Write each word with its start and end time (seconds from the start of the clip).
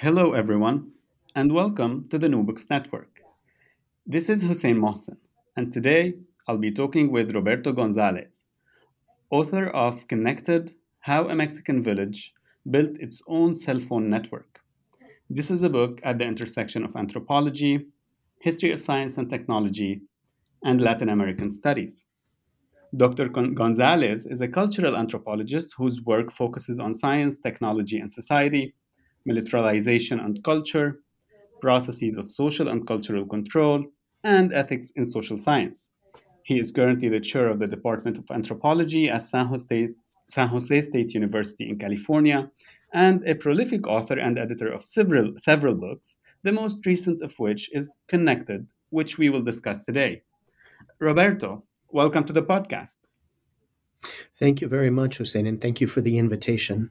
Hello, 0.00 0.34
everyone, 0.34 0.92
and 1.34 1.54
welcome 1.54 2.06
to 2.10 2.18
the 2.18 2.28
New 2.28 2.42
Books 2.42 2.68
Network. 2.68 3.22
This 4.06 4.28
is 4.28 4.42
Hussein 4.42 4.76
Mohsen, 4.76 5.16
and 5.56 5.72
today 5.72 6.16
I'll 6.46 6.58
be 6.58 6.70
talking 6.70 7.10
with 7.10 7.34
Roberto 7.34 7.72
Gonzalez, 7.72 8.42
author 9.30 9.68
of 9.68 10.06
Connected 10.06 10.74
How 10.98 11.30
a 11.30 11.34
Mexican 11.34 11.82
Village 11.82 12.34
Built 12.70 12.98
Its 12.98 13.22
Own 13.26 13.54
Cell 13.54 13.80
Phone 13.80 14.10
Network. 14.10 14.60
This 15.30 15.50
is 15.50 15.62
a 15.62 15.70
book 15.70 15.98
at 16.02 16.18
the 16.18 16.26
intersection 16.26 16.84
of 16.84 16.94
anthropology, 16.94 17.86
history 18.38 18.72
of 18.72 18.82
science 18.82 19.16
and 19.16 19.30
technology, 19.30 20.02
and 20.62 20.82
Latin 20.82 21.08
American 21.08 21.48
studies. 21.48 22.04
Dr. 22.94 23.30
Gonzalez 23.30 24.26
is 24.26 24.42
a 24.42 24.48
cultural 24.48 24.94
anthropologist 24.94 25.72
whose 25.78 26.02
work 26.02 26.30
focuses 26.30 26.78
on 26.78 26.92
science, 26.92 27.40
technology, 27.40 27.98
and 27.98 28.12
society 28.12 28.74
militarization 29.26 30.20
and 30.20 30.42
culture, 30.42 31.00
processes 31.60 32.16
of 32.16 32.30
social 32.30 32.68
and 32.68 32.86
cultural 32.86 33.26
control, 33.26 33.84
and 34.24 34.52
ethics 34.52 34.90
in 34.96 35.04
social 35.04 35.36
science. 35.36 35.90
He 36.44 36.60
is 36.60 36.70
currently 36.70 37.08
the 37.08 37.20
chair 37.20 37.48
of 37.48 37.58
the 37.58 37.66
Department 37.66 38.18
of 38.18 38.30
Anthropology 38.30 39.08
at 39.10 39.22
San 39.22 39.46
Jose, 39.46 39.88
San 40.30 40.48
Jose 40.48 40.80
State 40.80 41.12
University 41.12 41.68
in 41.68 41.76
California 41.76 42.50
and 42.92 43.26
a 43.28 43.34
prolific 43.34 43.86
author 43.86 44.18
and 44.18 44.38
editor 44.38 44.70
of 44.72 44.84
several, 44.84 45.32
several 45.36 45.74
books, 45.74 46.18
the 46.44 46.52
most 46.52 46.86
recent 46.86 47.20
of 47.20 47.34
which 47.38 47.68
is 47.72 47.96
Connected, 48.06 48.68
which 48.90 49.18
we 49.18 49.28
will 49.28 49.42
discuss 49.42 49.84
today. 49.84 50.22
Roberto, 51.00 51.64
welcome 51.90 52.24
to 52.24 52.32
the 52.32 52.42
podcast. 52.42 52.96
Thank 54.38 54.60
you 54.60 54.68
very 54.68 54.90
much, 54.90 55.18
Hussein, 55.18 55.46
and 55.46 55.60
thank 55.60 55.80
you 55.80 55.86
for 55.86 56.00
the 56.00 56.16
invitation. 56.16 56.90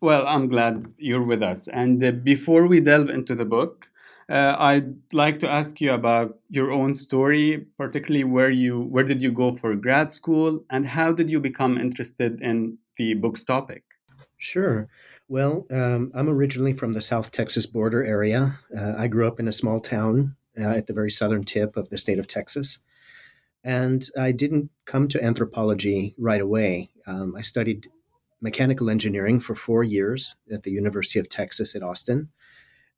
Well, 0.00 0.26
I'm 0.26 0.48
glad 0.48 0.92
you're 0.98 1.24
with 1.24 1.42
us. 1.42 1.68
And 1.68 2.02
uh, 2.02 2.12
before 2.12 2.66
we 2.66 2.80
delve 2.80 3.08
into 3.08 3.34
the 3.34 3.46
book, 3.46 3.90
uh, 4.28 4.56
I'd 4.58 4.94
like 5.12 5.38
to 5.38 5.48
ask 5.48 5.80
you 5.80 5.92
about 5.92 6.38
your 6.50 6.70
own 6.70 6.94
story, 6.94 7.66
particularly 7.78 8.24
where 8.24 8.50
you 8.50 8.82
where 8.82 9.04
did 9.04 9.22
you 9.22 9.30
go 9.30 9.52
for 9.52 9.74
grad 9.76 10.10
school, 10.10 10.64
and 10.68 10.86
how 10.86 11.12
did 11.12 11.30
you 11.30 11.40
become 11.40 11.78
interested 11.78 12.40
in 12.42 12.78
the 12.96 13.14
book's 13.14 13.44
topic? 13.44 13.84
Sure. 14.36 14.88
Well, 15.28 15.66
um, 15.70 16.10
I'm 16.14 16.28
originally 16.28 16.72
from 16.72 16.92
the 16.92 17.00
South 17.00 17.30
Texas 17.30 17.66
border 17.66 18.04
area. 18.04 18.58
Uh, 18.76 18.94
I 18.96 19.08
grew 19.08 19.26
up 19.26 19.40
in 19.40 19.48
a 19.48 19.52
small 19.52 19.80
town 19.80 20.36
uh, 20.58 20.62
at 20.62 20.86
the 20.86 20.92
very 20.92 21.10
southern 21.10 21.44
tip 21.44 21.76
of 21.76 21.88
the 21.88 21.98
state 21.98 22.18
of 22.18 22.26
Texas. 22.26 22.80
And 23.64 24.08
I 24.16 24.32
didn't 24.32 24.70
come 24.84 25.08
to 25.08 25.24
anthropology 25.24 26.14
right 26.18 26.40
away. 26.40 26.90
Um, 27.06 27.34
I 27.34 27.42
studied 27.42 27.88
mechanical 28.40 28.90
engineering 28.90 29.40
for 29.40 29.54
four 29.54 29.82
years 29.82 30.36
at 30.52 30.62
the 30.62 30.70
University 30.70 31.18
of 31.18 31.28
Texas 31.28 31.74
at 31.74 31.82
Austin. 31.82 32.30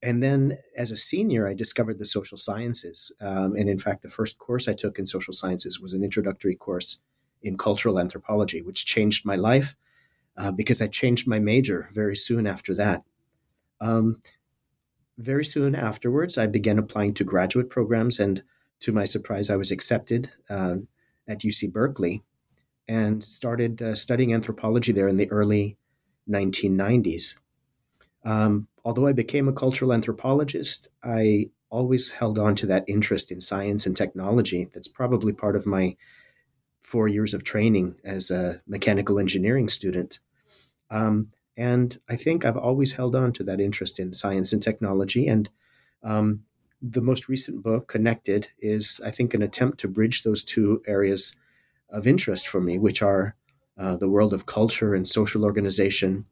And 0.03 0.23
then 0.23 0.59
as 0.77 0.91
a 0.91 0.97
senior, 0.97 1.49
I 1.49 1.55
discovered 1.55 1.99
the 1.99 2.07
social 2.07 2.39
sciences. 2.39 3.13
Um, 3.21 3.57
and 3.57 3.69
in 3.69 3.79
fact, 3.79 4.03
the 4.03 4.09
first 4.09 4.39
course 4.39 4.69
I 4.69 4.75
took 4.75 4.99
in 4.99 5.07
social 5.07 5.35
sciences 5.35 5.81
was 5.81 5.93
an 5.93 6.05
introductory 6.05 6.55
course 6.55 7.01
in 7.43 7.57
cultural 7.57 7.99
anthropology, 7.99 8.63
which 8.63 8.87
changed 8.87 9.25
my 9.25 9.37
life 9.37 9.77
uh, 10.37 10.53
because 10.53 10.81
I 10.81 10.87
changed 10.87 11.27
my 11.27 11.39
major 11.39 11.89
very 11.93 12.17
soon 12.17 12.47
after 12.47 12.75
that. 12.75 13.03
Um, 13.81 14.21
very 15.17 15.45
soon 15.45 15.75
afterwards, 15.75 16.39
I 16.39 16.47
began 16.47 16.79
applying 16.79 17.15
to 17.15 17.25
graduate 17.25 17.69
programs, 17.69 18.21
and 18.21 18.43
to 18.81 18.93
my 18.93 19.05
surprise, 19.05 19.51
I 19.51 19.57
was 19.57 19.73
accepted 19.73 20.31
uh, 20.49 20.77
at 21.27 21.41
UC 21.41 21.73
Berkeley 21.73 22.23
and 22.89 23.23
started 23.23 23.83
uh, 23.83 23.95
studying 23.95 24.33
anthropology 24.33 24.93
there 24.93 25.09
in 25.09 25.19
the 25.19 25.31
early 25.31 25.77
1990s. 26.29 27.37
Um, 28.25 28.69
although 28.85 29.07
I 29.07 29.13
became 29.13 29.49
a 29.49 29.53
cultural 29.53 29.93
anthropologist, 29.93 30.89
I 31.03 31.51
always 31.71 32.13
held 32.13 32.39
on 32.39 32.55
to 32.57 32.67
that 32.67 32.85
interest 32.89 33.31
in 33.31 33.41
science 33.41 33.85
and 33.87 33.97
technology. 33.97 34.69
That's 34.73 34.89
probably 34.89 35.33
part 35.33 35.55
of 35.55 35.67
my 35.67 35.97
four 36.81 37.09
years 37.09 37.35
of 37.35 37.45
training 37.45 37.97
as 38.03 38.31
a 38.31 38.63
mechanical 38.67 39.19
engineering 39.19 39.69
student. 39.69 40.21
Um, 40.91 41.33
and 41.57 41.99
I 42.09 42.17
think 42.17 42.45
I've 42.45 42.57
always 42.57 42.93
held 42.93 43.15
on 43.15 43.33
to 43.33 43.45
that 43.45 43.61
interest 43.61 43.99
in 43.99 44.15
science 44.15 44.53
and 44.53 44.63
technology. 44.63 45.27
And 45.27 45.51
um, 46.03 46.45
the 46.81 47.03
most 47.03 47.29
recent 47.29 47.63
book, 47.63 47.89
Connected, 47.89 48.49
is, 48.59 49.01
I 49.05 49.11
think, 49.11 49.35
an 49.35 49.43
attempt 49.43 49.79
to 49.81 49.89
bridge 49.89 50.23
those 50.23 50.45
two 50.45 50.83
areas 50.87 51.37
of 51.91 52.07
interest 52.07 52.47
for 52.47 52.61
me, 52.61 52.79
which 52.79 53.03
are 53.03 53.35
uh, 53.77 53.97
the 53.97 54.09
world 54.09 54.33
of 54.33 54.47
culture 54.47 54.95
and 54.95 55.07
social 55.07 55.45
organization, 55.45 56.27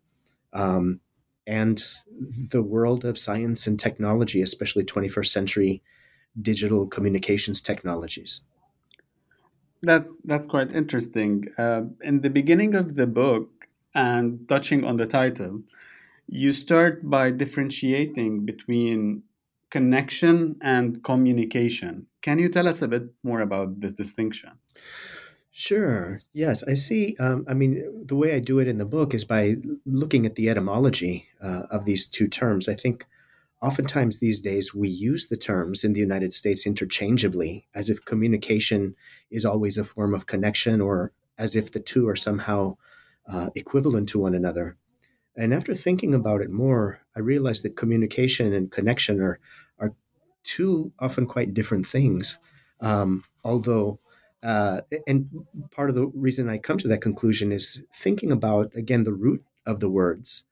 um, 0.52 1.00
and 1.46 1.82
the 2.50 2.62
world 2.62 3.04
of 3.04 3.18
science 3.18 3.66
and 3.66 3.78
technology, 3.78 4.42
especially 4.42 4.84
21st 4.84 5.26
century 5.26 5.82
digital 6.40 6.86
communications 6.86 7.60
technologies. 7.60 8.42
That's 9.82 10.16
that's 10.24 10.46
quite 10.46 10.72
interesting. 10.72 11.48
Uh, 11.56 11.82
in 12.02 12.22
the 12.22 12.30
beginning 12.30 12.74
of 12.74 12.96
the 12.96 13.06
book, 13.06 13.56
and 13.96 14.46
touching 14.46 14.84
on 14.84 14.98
the 14.98 15.06
title, 15.06 15.62
you 16.28 16.52
start 16.52 17.08
by 17.08 17.30
differentiating 17.30 18.44
between 18.44 19.22
connection 19.70 20.56
and 20.60 21.02
communication. 21.02 22.06
Can 22.20 22.38
you 22.38 22.48
tell 22.50 22.68
us 22.68 22.82
a 22.82 22.88
bit 22.88 23.04
more 23.22 23.40
about 23.40 23.80
this 23.80 23.94
distinction? 23.94 24.50
Sure. 25.58 26.20
Yes, 26.34 26.62
I 26.64 26.74
see. 26.74 27.16
Um, 27.18 27.46
I 27.48 27.54
mean, 27.54 28.04
the 28.04 28.14
way 28.14 28.34
I 28.34 28.40
do 28.40 28.58
it 28.58 28.68
in 28.68 28.76
the 28.76 28.84
book 28.84 29.14
is 29.14 29.24
by 29.24 29.56
looking 29.86 30.26
at 30.26 30.34
the 30.34 30.50
etymology 30.50 31.28
uh, 31.40 31.62
of 31.70 31.86
these 31.86 32.06
two 32.06 32.28
terms. 32.28 32.68
I 32.68 32.74
think 32.74 33.06
oftentimes 33.62 34.18
these 34.18 34.42
days 34.42 34.74
we 34.74 34.90
use 34.90 35.28
the 35.28 35.36
terms 35.38 35.82
in 35.82 35.94
the 35.94 36.00
United 36.00 36.34
States 36.34 36.66
interchangeably, 36.66 37.68
as 37.74 37.88
if 37.88 38.04
communication 38.04 38.96
is 39.30 39.46
always 39.46 39.78
a 39.78 39.84
form 39.84 40.12
of 40.12 40.26
connection 40.26 40.82
or 40.82 41.12
as 41.38 41.56
if 41.56 41.72
the 41.72 41.80
two 41.80 42.06
are 42.06 42.16
somehow 42.16 42.76
uh, 43.26 43.48
equivalent 43.54 44.10
to 44.10 44.18
one 44.18 44.34
another. 44.34 44.76
And 45.34 45.54
after 45.54 45.72
thinking 45.72 46.12
about 46.12 46.42
it 46.42 46.50
more, 46.50 47.00
I 47.16 47.20
realized 47.20 47.64
that 47.64 47.78
communication 47.78 48.52
and 48.52 48.70
connection 48.70 49.22
are, 49.22 49.38
are 49.78 49.94
two 50.42 50.92
often 50.98 51.24
quite 51.24 51.54
different 51.54 51.86
things. 51.86 52.36
Um, 52.78 53.24
although 53.42 54.00
uh, 54.42 54.82
and 55.06 55.28
part 55.70 55.88
of 55.88 55.94
the 55.96 56.06
reason 56.08 56.48
I 56.48 56.58
come 56.58 56.78
to 56.78 56.88
that 56.88 57.00
conclusion 57.00 57.52
is 57.52 57.82
thinking 57.92 58.30
about, 58.30 58.74
again, 58.74 59.04
the 59.04 59.12
root 59.12 59.44
of 59.64 59.80
the 59.80 59.90
words. 59.90 60.44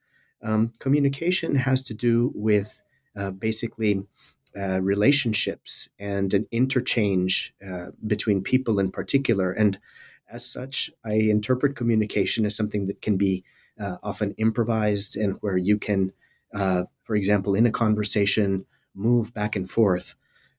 Um, 0.43 0.73
communication 0.79 1.55
has 1.57 1.83
to 1.85 1.95
do 1.95 2.33
with 2.35 2.83
uh, 3.17 3.31
basically 3.31 4.05
uh, 4.57 4.81
relationships 4.81 5.89
and 5.99 6.33
an 6.35 6.47
interchange 6.51 7.55
uh, 7.67 7.87
between 8.07 8.43
people 8.43 8.79
in 8.79 8.91
particular. 8.91 9.53
And 9.53 9.79
as 10.31 10.45
such, 10.45 10.91
I 11.05 11.15
interpret 11.15 11.77
communication 11.77 12.45
as 12.47 12.57
something 12.57 12.87
that 12.87 13.01
can 13.01 13.17
be 13.17 13.45
uh, 13.81 13.97
often 14.03 14.33
improvised 14.33 15.17
and 15.17 15.39
where 15.41 15.57
you 15.57 15.79
can, 15.79 16.13
uh, 16.55 16.85
for 17.03 17.17
example, 17.17 17.55
in 17.55 17.67
a 17.67 17.73
conversation, 17.73 18.67
move 18.95 19.35
back 19.35 19.57
and 19.57 19.69
forth. 19.69 20.15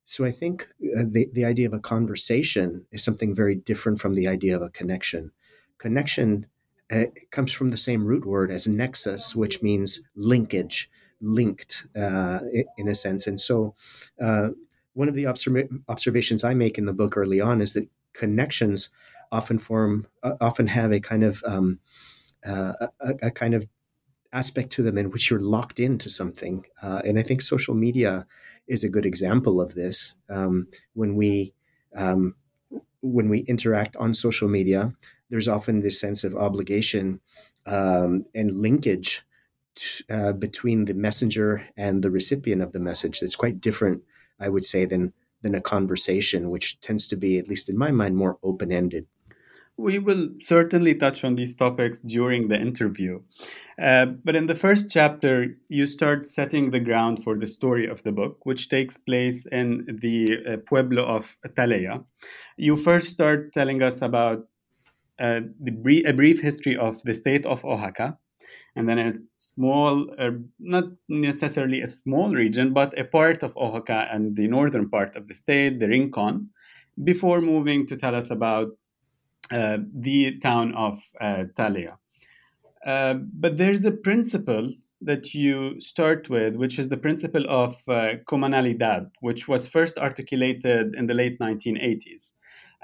So 0.06 0.24
I 0.24 0.32
think 0.32 0.68
uh, 0.98 1.04
the, 1.06 1.28
the 1.34 1.44
idea 1.44 1.66
of 1.66 1.74
a 1.74 1.80
conversation 1.80 2.86
is 2.92 3.04
something 3.04 3.34
very 3.34 3.56
different 3.56 4.00
from 4.00 4.14
the 4.14 4.28
idea 4.28 4.56
of 4.56 4.62
a 4.62 4.70
connection. 4.70 5.32
Connection 5.80 6.46
uh, 6.92 7.06
comes 7.32 7.52
from 7.52 7.70
the 7.70 7.78
same 7.78 8.06
root 8.06 8.24
word 8.24 8.52
as 8.52 8.68
nexus, 8.68 9.36
which 9.36 9.64
means 9.64 10.04
linkage, 10.16 10.92
linked 11.20 11.88
uh, 11.96 12.40
in 12.78 12.88
a 12.88 12.94
sense. 12.94 13.26
And 13.26 13.42
so 13.42 13.74
uh, 14.22 14.50
one 14.94 15.10
of 15.10 15.16
the 15.16 15.24
observ- 15.24 15.84
observations 15.90 16.44
I 16.44 16.54
make 16.54 16.78
in 16.78 16.86
the 16.86 16.94
book 16.94 17.18
early 17.18 17.42
on 17.42 17.60
is 17.60 17.74
that 17.74 17.90
connections 18.14 18.90
often 19.32 19.58
form, 19.58 20.06
uh, 20.22 20.36
often 20.40 20.68
have 20.68 20.92
a 20.92 21.00
kind 21.00 21.24
of 21.24 21.44
um, 21.48 21.80
uh, 22.46 22.74
a, 23.00 23.14
a, 23.24 23.32
kind 23.32 23.56
of 23.56 23.68
aspect 24.32 24.70
to 24.70 24.84
them 24.84 25.00
in 25.00 25.10
which 25.10 25.32
you're 25.32 25.40
locked 25.40 25.80
into 25.80 26.12
something. 26.12 26.64
and 26.82 27.18
I 27.18 27.24
think 27.24 27.42
social 27.42 27.74
media 27.74 28.28
is 28.68 28.84
a 28.84 28.90
good 28.90 29.06
example 29.06 29.62
of 29.62 29.76
this. 29.76 30.16
Um, 30.30 30.68
when 30.94 31.16
we 31.16 31.54
um, 31.96 32.36
when 33.02 33.30
we 33.30 33.40
interact 33.40 33.96
on 33.98 34.14
social 34.14 34.48
media, 34.48 34.94
there's 35.30 35.48
often 35.48 35.82
this 35.82 36.00
sense 36.00 36.24
of 36.24 36.36
obligation 36.36 37.22
um, 37.66 38.26
and 38.34 38.62
linkage 38.62 39.24
t- 39.76 40.04
uh, 40.10 40.34
between 40.34 40.86
the 40.86 40.94
messenger 40.94 41.68
and 41.78 42.04
the 42.04 42.12
recipient 42.12 42.62
of 42.62 42.74
the 42.74 42.80
message. 42.80 43.20
That's 43.20 43.36
quite 43.36 43.62
different, 43.62 44.04
I 44.40 44.50
would 44.50 44.66
say, 44.66 44.86
than 44.86 45.14
than 45.42 45.56
a 45.56 45.62
conversation, 45.62 46.50
which 46.50 46.80
tends 46.82 47.06
to 47.08 47.16
be, 47.16 47.38
at 47.38 47.48
least 47.48 47.70
in 47.70 47.78
my 47.78 47.92
mind, 47.92 48.18
more 48.18 48.40
open 48.42 48.72
ended. 48.72 49.06
We 49.78 50.00
will 50.00 50.30
certainly 50.40 50.96
touch 50.96 51.24
on 51.24 51.36
these 51.36 51.56
topics 51.56 52.00
during 52.00 52.48
the 52.48 52.60
interview. 52.60 53.22
Uh, 53.82 54.06
but 54.24 54.36
in 54.36 54.46
the 54.46 54.56
first 54.56 54.90
chapter, 54.90 55.58
you 55.68 55.86
start 55.86 56.26
setting 56.26 56.72
the 56.72 56.80
ground 56.80 57.24
for 57.24 57.38
the 57.38 57.48
story 57.48 57.86
of 57.86 58.02
the 58.04 58.14
book, 58.14 58.46
which 58.46 58.70
takes 58.70 58.98
place 58.98 59.46
in 59.52 59.86
the 60.02 60.38
uh, 60.48 60.58
pueblo 60.66 61.04
of 61.04 61.38
Talea. 61.46 62.06
You 62.56 62.78
first 62.78 63.10
start 63.10 63.52
telling 63.52 63.84
us 63.84 64.02
about 64.02 64.48
uh, 65.20 65.42
the 65.60 66.04
a 66.06 66.14
brief 66.14 66.42
history 66.42 66.78
of 66.78 67.02
the 67.04 67.14
state 67.14 67.46
of 67.46 67.64
Oaxaca, 67.66 68.18
and 68.76 68.88
then 68.88 69.00
a 69.00 69.12
small, 69.36 70.10
uh, 70.18 70.32
not 70.60 70.86
necessarily 71.08 71.82
a 71.82 71.88
small 71.88 72.34
region, 72.34 72.74
but 72.74 72.98
a 73.00 73.06
part 73.06 73.44
of 73.44 73.56
Oaxaca 73.58 74.08
and 74.12 74.36
the 74.36 74.48
northern 74.48 74.90
part 74.90 75.16
of 75.16 75.28
the 75.28 75.34
state, 75.34 75.80
the 75.80 75.88
Rincon, 75.88 76.50
before 77.04 77.42
moving 77.42 77.86
to 77.88 77.96
tell 77.96 78.16
us 78.16 78.30
about 78.30 78.70
the 79.50 80.38
town 80.42 80.74
of 80.76 81.02
uh, 81.22 81.46
Talea. 81.56 81.98
Uh, 82.86 83.16
but 83.34 83.58
there's 83.58 83.82
the 83.82 83.92
principle 83.92 84.72
that 85.02 85.34
you 85.34 85.80
start 85.82 86.30
with, 86.30 86.56
which 86.56 86.80
is 86.80 86.90
the 86.90 86.98
principle 86.98 87.46
of 87.50 87.82
uh, 87.88 88.16
comunalidad, 88.28 89.10
which 89.22 89.48
was 89.48 89.68
first 89.68 89.98
articulated 89.98 90.96
in 90.96 91.08
the 91.08 91.14
late 91.14 91.40
1980s. 91.40 92.32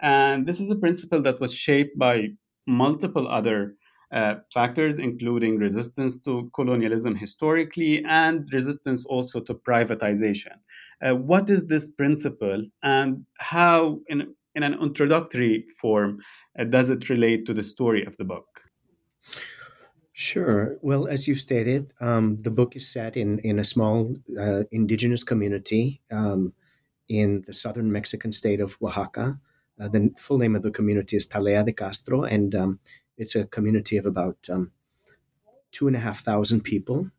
And 0.02 0.48
this 0.48 0.60
is 0.60 0.72
a 0.72 0.76
principle 0.76 1.22
that 1.22 1.40
was 1.40 1.54
shaped 1.54 1.98
by 1.98 2.30
multiple 2.68 3.28
other 3.28 3.76
uh, 4.12 4.36
factors, 4.54 4.98
including 4.98 5.58
resistance 5.58 6.20
to 6.20 6.50
colonialism 6.54 7.16
historically 7.16 8.04
and 8.06 8.48
resistance 8.52 9.06
also 9.06 9.40
to 9.40 9.54
privatization. 9.54 10.56
Uh, 11.02 11.16
what 11.16 11.50
is 11.50 11.68
this 11.68 11.88
principle 11.88 12.64
and 12.84 13.26
how, 13.40 14.00
in, 14.08 14.36
in 14.56 14.64
an 14.64 14.74
introductory 14.82 15.66
form, 15.80 16.20
uh, 16.58 16.64
does 16.64 16.90
it 16.90 17.10
relate 17.10 17.46
to 17.46 17.54
the 17.54 17.64
story 17.64 18.06
of 18.06 18.18
the 18.18 18.24
book? 18.24 18.62
Sure. 20.14 20.78
Well, 20.82 21.08
as 21.08 21.28
you 21.28 21.36
stated, 21.36 21.94
um, 22.00 22.42
the 22.42 22.52
book 22.52 22.76
is 22.76 22.88
set 22.88 23.18
in, 23.18 23.40
in 23.40 23.58
a 23.58 23.64
small 23.64 24.16
uh, 24.40 24.64
indigenous 24.72 25.24
community 25.24 26.02
um, 26.12 26.54
in 27.08 27.44
the 27.48 27.54
southern 27.54 27.92
Mexican 27.92 28.32
state 28.32 28.60
of 28.60 28.78
Oaxaca. 28.82 29.40
Uh, 29.80 29.88
the 29.88 30.14
full 30.18 30.38
name 30.38 30.56
of 30.56 30.62
the 30.62 30.72
community 30.72 31.18
is 31.18 31.28
Talea 31.28 31.66
de 31.66 31.72
Castro, 31.72 32.24
and 32.24 32.54
um, 32.54 32.80
it's 33.18 33.36
a 33.36 33.46
community 33.46 33.98
of 33.98 34.06
about 34.06 34.38
um, 34.52 34.72
two 35.72 35.88
and 35.88 35.96
a 35.96 36.00
half 36.00 36.20
thousand 36.20 36.62
people. 36.62 37.10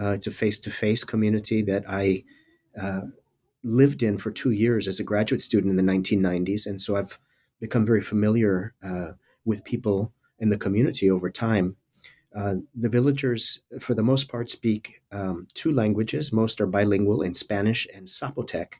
Uh, 0.00 0.10
it's 0.10 0.26
a 0.26 0.30
face 0.30 0.58
to 0.60 0.70
face 0.70 1.04
community 1.04 1.62
that 1.62 1.84
I 1.88 2.24
uh, 2.80 3.02
lived 3.62 4.02
in 4.02 4.18
for 4.18 4.30
two 4.30 4.50
years 4.50 4.88
as 4.88 4.98
a 4.98 5.04
graduate 5.04 5.40
student 5.40 5.70
in 5.70 5.76
the 5.76 5.92
1990s. 5.92 6.66
And 6.66 6.80
so 6.80 6.96
I've 6.96 7.18
become 7.60 7.84
very 7.84 8.00
familiar 8.00 8.74
uh, 8.82 9.12
with 9.44 9.64
people 9.64 10.12
in 10.38 10.50
the 10.50 10.58
community 10.58 11.10
over 11.10 11.30
time. 11.30 11.76
Uh, 12.34 12.56
the 12.74 12.88
villagers, 12.88 13.60
for 13.78 13.94
the 13.94 14.02
most 14.02 14.28
part, 14.28 14.48
speak 14.48 15.02
um, 15.10 15.46
two 15.54 15.70
languages. 15.70 16.32
Most 16.32 16.60
are 16.60 16.66
bilingual 16.66 17.22
in 17.22 17.34
Spanish 17.34 17.86
and 17.94 18.06
Zapotec. 18.06 18.74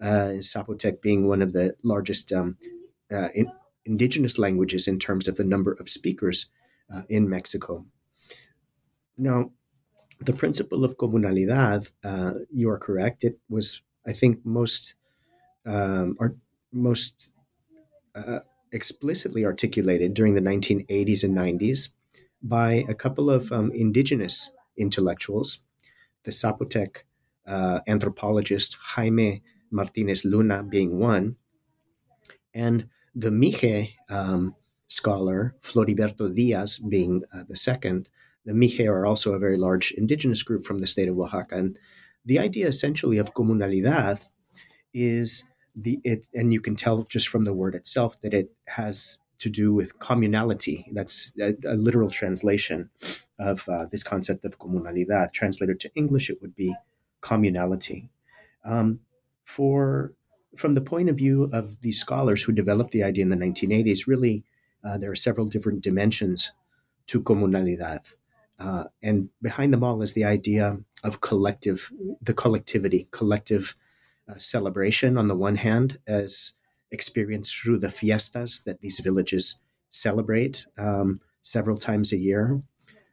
Uh, 0.00 0.38
Zapotec 0.40 1.00
being 1.00 1.26
one 1.26 1.42
of 1.42 1.52
the 1.52 1.74
largest 1.82 2.32
um, 2.32 2.56
uh, 3.10 3.28
in, 3.34 3.50
indigenous 3.84 4.38
languages 4.38 4.86
in 4.86 4.98
terms 4.98 5.26
of 5.26 5.36
the 5.36 5.44
number 5.44 5.72
of 5.72 5.88
speakers 5.88 6.46
uh, 6.92 7.02
in 7.08 7.28
Mexico. 7.28 7.86
Now, 9.16 9.50
the 10.20 10.32
principle 10.32 10.84
of 10.84 10.98
comunalidad, 10.98 11.90
uh, 12.04 12.34
you 12.50 12.70
are 12.70 12.78
correct. 12.78 13.24
It 13.24 13.38
was, 13.48 13.82
I 14.06 14.12
think, 14.12 14.44
most 14.44 14.94
um, 15.64 16.16
or 16.18 16.36
most 16.72 17.30
uh, 18.14 18.40
explicitly 18.72 19.44
articulated 19.44 20.14
during 20.14 20.34
the 20.34 20.40
1980s 20.40 21.22
and 21.22 21.36
90s 21.36 21.90
by 22.42 22.84
a 22.88 22.94
couple 22.94 23.30
of 23.30 23.52
um, 23.52 23.70
indigenous 23.72 24.50
intellectuals, 24.76 25.62
the 26.24 26.30
Zapotec 26.30 27.04
uh, 27.46 27.80
anthropologist 27.86 28.76
Jaime 28.94 29.42
Martinez 29.70 30.24
Luna 30.24 30.62
being 30.62 30.98
one, 30.98 31.36
and 32.54 32.88
the 33.14 33.30
Mixe 33.30 33.94
um, 34.08 34.54
scholar, 34.86 35.54
Floriberto 35.60 36.34
Diaz, 36.34 36.78
being 36.78 37.24
uh, 37.32 37.44
the 37.48 37.56
second. 37.56 38.08
The 38.44 38.52
Mixe 38.52 38.86
are 38.86 39.06
also 39.06 39.32
a 39.32 39.38
very 39.38 39.56
large 39.56 39.92
indigenous 39.92 40.42
group 40.42 40.64
from 40.64 40.78
the 40.78 40.86
state 40.86 41.08
of 41.08 41.18
Oaxaca. 41.18 41.56
And 41.56 41.78
the 42.24 42.38
idea 42.38 42.68
essentially 42.68 43.18
of 43.18 43.34
comunalidad 43.34 44.22
is 44.94 45.44
the 45.74 46.00
it, 46.04 46.28
and 46.34 46.52
you 46.52 46.60
can 46.60 46.76
tell 46.76 47.04
just 47.04 47.28
from 47.28 47.44
the 47.44 47.54
word 47.54 47.74
itself 47.74 48.20
that 48.20 48.34
it 48.34 48.52
has 48.68 49.18
to 49.38 49.50
do 49.50 49.72
with 49.72 49.98
communality. 49.98 50.84
That's 50.92 51.32
a, 51.40 51.54
a 51.66 51.74
literal 51.74 52.10
translation 52.10 52.90
of 53.38 53.68
uh, 53.68 53.86
this 53.86 54.02
concept 54.02 54.44
of 54.44 54.58
comunalidad. 54.58 55.32
Translated 55.32 55.80
to 55.80 55.90
English, 55.94 56.30
it 56.30 56.40
would 56.40 56.54
be 56.54 56.74
communality. 57.22 58.08
Um, 58.64 59.00
for 59.44 60.12
from 60.56 60.74
the 60.74 60.80
point 60.80 61.08
of 61.08 61.16
view 61.16 61.48
of 61.52 61.80
these 61.80 61.98
scholars 61.98 62.42
who 62.42 62.52
developed 62.52 62.92
the 62.92 63.02
idea 63.02 63.22
in 63.22 63.30
the 63.30 63.36
1980s, 63.36 64.06
really, 64.06 64.44
uh, 64.84 64.98
there 64.98 65.10
are 65.10 65.16
several 65.16 65.46
different 65.46 65.82
dimensions 65.82 66.52
to 67.06 67.22
comunalidad. 67.22 68.14
Uh, 68.58 68.84
and 69.02 69.30
behind 69.40 69.72
them 69.72 69.82
all 69.82 70.02
is 70.02 70.12
the 70.12 70.24
idea 70.24 70.78
of 71.02 71.20
collective, 71.20 71.90
the 72.20 72.34
collectivity, 72.34 73.08
collective 73.10 73.74
uh, 74.28 74.34
celebration 74.38 75.18
on 75.18 75.28
the 75.28 75.36
one 75.36 75.56
hand, 75.56 75.98
as 76.06 76.54
experienced 76.90 77.56
through 77.56 77.78
the 77.78 77.90
fiestas 77.90 78.62
that 78.64 78.80
these 78.80 79.00
villages 79.00 79.58
celebrate 79.90 80.66
um, 80.78 81.20
several 81.42 81.76
times 81.76 82.12
a 82.12 82.18
year. 82.18 82.62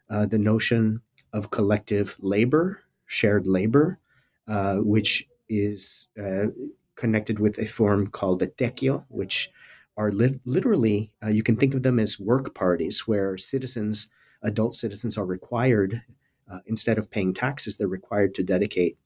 Uh, 0.09 0.25
the 0.25 0.39
notion 0.39 1.01
of 1.33 1.51
collective 1.51 2.17
labor, 2.19 2.81
shared 3.05 3.47
labor, 3.47 3.99
uh, 4.47 4.77
which 4.77 5.27
is 5.47 6.09
uh, 6.21 6.47
connected 6.95 7.39
with 7.39 7.57
a 7.57 7.65
form 7.65 8.07
called 8.07 8.39
the 8.39 8.47
tequio, 8.47 9.05
which 9.09 9.49
are 9.95 10.11
li- 10.11 10.39
literally, 10.45 11.11
uh, 11.23 11.29
you 11.29 11.43
can 11.43 11.55
think 11.55 11.73
of 11.73 11.83
them 11.83 11.99
as 11.99 12.19
work 12.19 12.53
parties 12.55 13.07
where 13.07 13.37
citizens, 13.37 14.09
adult 14.41 14.73
citizens, 14.73 15.17
are 15.17 15.25
required, 15.25 16.03
uh, 16.49 16.59
instead 16.65 16.97
of 16.97 17.11
paying 17.11 17.33
taxes, 17.33 17.77
they're 17.77 17.87
required 17.87 18.33
to 18.35 18.43
dedicate 18.43 18.97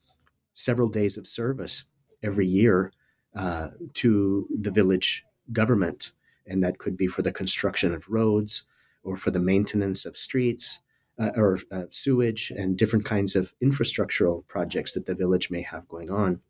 several 0.53 0.89
days 0.89 1.17
of 1.17 1.27
service 1.27 1.85
every 2.21 2.47
year 2.47 2.91
uh, 3.35 3.69
to 3.93 4.47
the 4.49 4.71
village 4.71 5.25
government. 5.51 6.11
And 6.45 6.63
that 6.63 6.77
could 6.77 6.95
be 6.97 7.07
for 7.07 7.21
the 7.21 7.31
construction 7.31 7.93
of 7.93 8.09
roads 8.09 8.65
or 9.03 9.17
for 9.17 9.31
the 9.31 9.39
maintenance 9.39 10.05
of 10.05 10.17
streets. 10.17 10.79
Uh, 11.19 11.29
or 11.35 11.59
uh, 11.71 11.83
sewage 11.91 12.49
and 12.49 12.75
different 12.75 13.05
kinds 13.05 13.35
of 13.35 13.53
infrastructural 13.63 14.47
projects 14.47 14.95
that 14.95 15.05
the 15.05 15.13
village 15.13 15.51
may 15.51 15.61
have 15.61 15.87
going 15.87 16.09
on. 16.09 16.41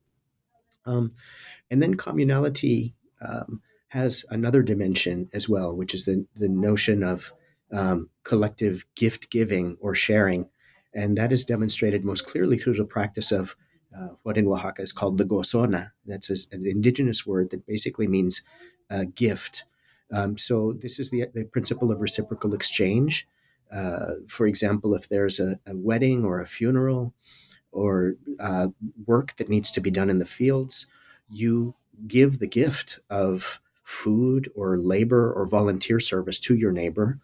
Um, 0.85 1.11
and 1.69 1.81
then 1.81 1.97
communality 1.97 2.93
um, 3.21 3.61
has 3.89 4.25
another 4.29 4.63
dimension 4.63 5.29
as 5.33 5.49
well, 5.49 5.75
which 5.75 5.93
is 5.93 6.05
the, 6.05 6.25
the 6.35 6.47
notion 6.47 7.03
of 7.03 7.33
um, 7.71 8.09
collective 8.23 8.85
gift 8.95 9.29
giving 9.29 9.77
or 9.81 9.95
sharing. 9.95 10.49
And 10.93 11.17
that 11.17 11.31
is 11.31 11.45
demonstrated 11.45 12.05
most 12.05 12.25
clearly 12.27 12.57
through 12.57 12.75
the 12.75 12.85
practice 12.85 13.31
of 13.31 13.55
uh, 13.95 14.09
what 14.23 14.37
in 14.37 14.47
Oaxaca 14.47 14.81
is 14.81 14.91
called 14.91 15.17
the 15.17 15.25
gozona. 15.25 15.91
That's 16.05 16.29
an 16.51 16.65
indigenous 16.65 17.25
word 17.25 17.49
that 17.51 17.65
basically 17.65 18.07
means 18.07 18.41
uh, 18.89 19.05
gift. 19.13 19.65
Um, 20.11 20.37
so 20.37 20.73
this 20.73 20.99
is 20.99 21.09
the, 21.09 21.25
the 21.33 21.45
principle 21.45 21.91
of 21.91 22.01
reciprocal 22.01 22.53
exchange. 22.53 23.27
Uh, 23.71 24.15
for 24.27 24.45
example, 24.45 24.93
if 24.93 25.09
there's 25.09 25.39
a, 25.39 25.59
a, 25.65 25.75
wedding 25.75 26.23
or 26.23 26.39
a 26.39 26.45
funeral, 26.45 27.13
or 27.73 28.15
uh, 28.39 28.67
work 29.05 29.35
that 29.37 29.49
needs 29.49 29.71
to 29.71 29.81
be 29.81 29.91
done 29.91 30.09
in 30.09 30.19
the 30.19 30.25
fields, 30.25 30.87
you 31.29 31.73
give 32.07 32.39
the 32.39 32.47
gift 32.47 32.99
of 33.09 33.59
food 33.83 34.49
or 34.55 34.77
labor 34.77 35.33
or 35.33 35.45
volunteer 35.45 35.99
service 35.99 36.39
to 36.39 36.55
your 36.55 36.71
neighbor 36.71 37.19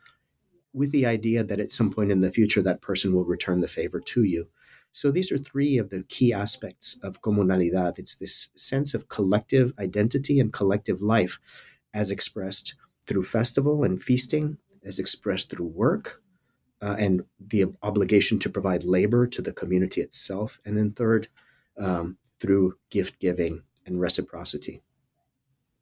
with 0.74 0.92
the 0.92 1.06
idea 1.06 1.44
that 1.44 1.60
at 1.60 1.72
some 1.72 1.92
point 1.92 2.12
in 2.12 2.22
the 2.22 2.32
future 2.32 2.62
that 2.62 2.82
person 2.82 3.14
will 3.14 3.26
return 3.26 3.62
the 3.62 3.68
favor 3.68 4.00
to 4.00 4.24
you. 4.24 4.48
So 4.92 5.12
these 5.12 5.32
are 5.32 5.38
three 5.38 5.78
of 5.78 5.90
the 5.90 6.04
key 6.04 6.34
aspects 6.34 7.00
of 7.04 7.22
comunalidad. 7.22 8.00
It's 8.00 8.16
this 8.16 8.50
sense 8.56 8.94
of 8.94 9.08
collective 9.08 9.74
identity 9.80 10.40
and 10.40 10.52
collective 10.52 11.02
life 11.02 11.40
as 11.94 12.12
expressed 12.12 12.76
through 13.06 13.24
festival 13.24 13.84
and 13.84 14.02
feasting, 14.02 14.58
as 14.84 15.00
expressed 15.00 15.50
through 15.50 15.68
work, 15.68 16.22
uh, 16.82 16.96
and 16.98 17.24
the 17.40 17.66
obligation 17.84 18.40
to 18.40 18.50
provide 18.50 18.84
labor 18.84 19.28
to 19.28 19.42
the 19.42 19.54
community 19.54 20.02
itself. 20.02 20.60
And 20.66 20.78
then 20.78 20.92
third, 20.92 21.28
um, 21.78 22.18
through 22.40 22.78
gift 22.90 23.20
giving 23.20 23.64
and 23.86 24.00
reciprocity. 24.00 24.82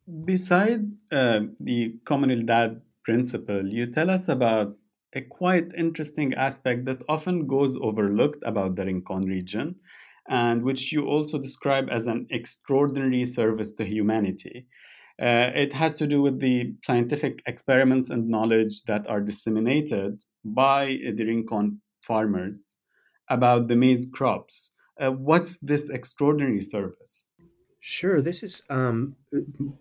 Beside 0.08 0.92
uh, 1.12 1.42
the 1.60 1.96
comunidad 2.06 2.82
principle, 3.08 3.66
you 3.66 3.86
tell 3.88 4.10
us 4.10 4.28
about 4.28 4.76
a 5.16 5.22
quite 5.22 5.72
interesting 5.78 6.34
aspect 6.34 6.84
that 6.84 7.02
often 7.08 7.48
goes 7.48 7.78
overlooked 7.78 8.44
about 8.46 8.76
the 8.76 8.86
Rincon 8.86 9.22
region, 9.22 9.76
and 10.28 10.62
which 10.62 10.92
you 10.92 11.06
also 11.08 11.40
describe 11.40 11.88
as 11.90 12.06
an 12.06 12.28
extraordinary 12.30 13.24
service 13.24 13.72
to 13.76 13.86
humanity. 13.86 14.68
Uh, 15.20 15.52
it 15.56 15.72
has 15.72 15.96
to 15.96 16.06
do 16.06 16.22
with 16.22 16.42
the 16.42 16.76
scientific 16.86 17.42
experiments 17.48 18.10
and 18.10 18.28
knowledge 18.28 18.84
that 18.88 19.08
are 19.08 19.22
disseminated 19.22 20.24
by 20.44 21.00
the 21.16 21.26
Rincon 21.26 21.82
farmers 22.02 22.76
about 23.30 23.70
the 23.70 23.78
maize 23.78 24.06
crops. 24.14 24.74
Uh, 25.00 25.12
what's 25.12 25.58
this 25.60 25.90
extraordinary 25.90 26.62
service? 26.62 27.30
Sure, 27.80 28.22
this 28.22 28.44
is 28.44 28.64
um, 28.70 29.16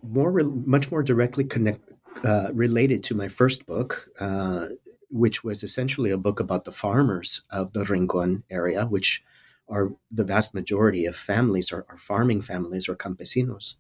more 0.03 0.33
much 0.75 0.93
more 0.93 1.03
directly 1.03 1.43
connect 1.43 1.96
uh, 2.25 2.51
related 2.53 3.03
to 3.05 3.15
my 3.15 3.29
first 3.29 3.67
book, 3.67 4.09
uh, 4.21 4.67
which 5.11 5.45
was 5.45 5.63
essentially 5.63 6.11
a 6.11 6.19
book 6.19 6.41
about 6.41 6.65
the 6.65 6.73
farmers 6.73 7.43
of 7.51 7.73
the 7.73 7.85
Rincon 7.85 8.45
area, 8.51 8.87
which 8.87 9.23
are 9.69 9.93
the 10.11 10.25
vast 10.25 10.55
majority 10.55 11.07
of 11.07 11.17
families 11.17 11.73
are, 11.73 11.85
are 11.89 11.97
farming 11.97 12.43
families 12.43 12.89
or 12.89 12.97
campesinos. 12.97 13.75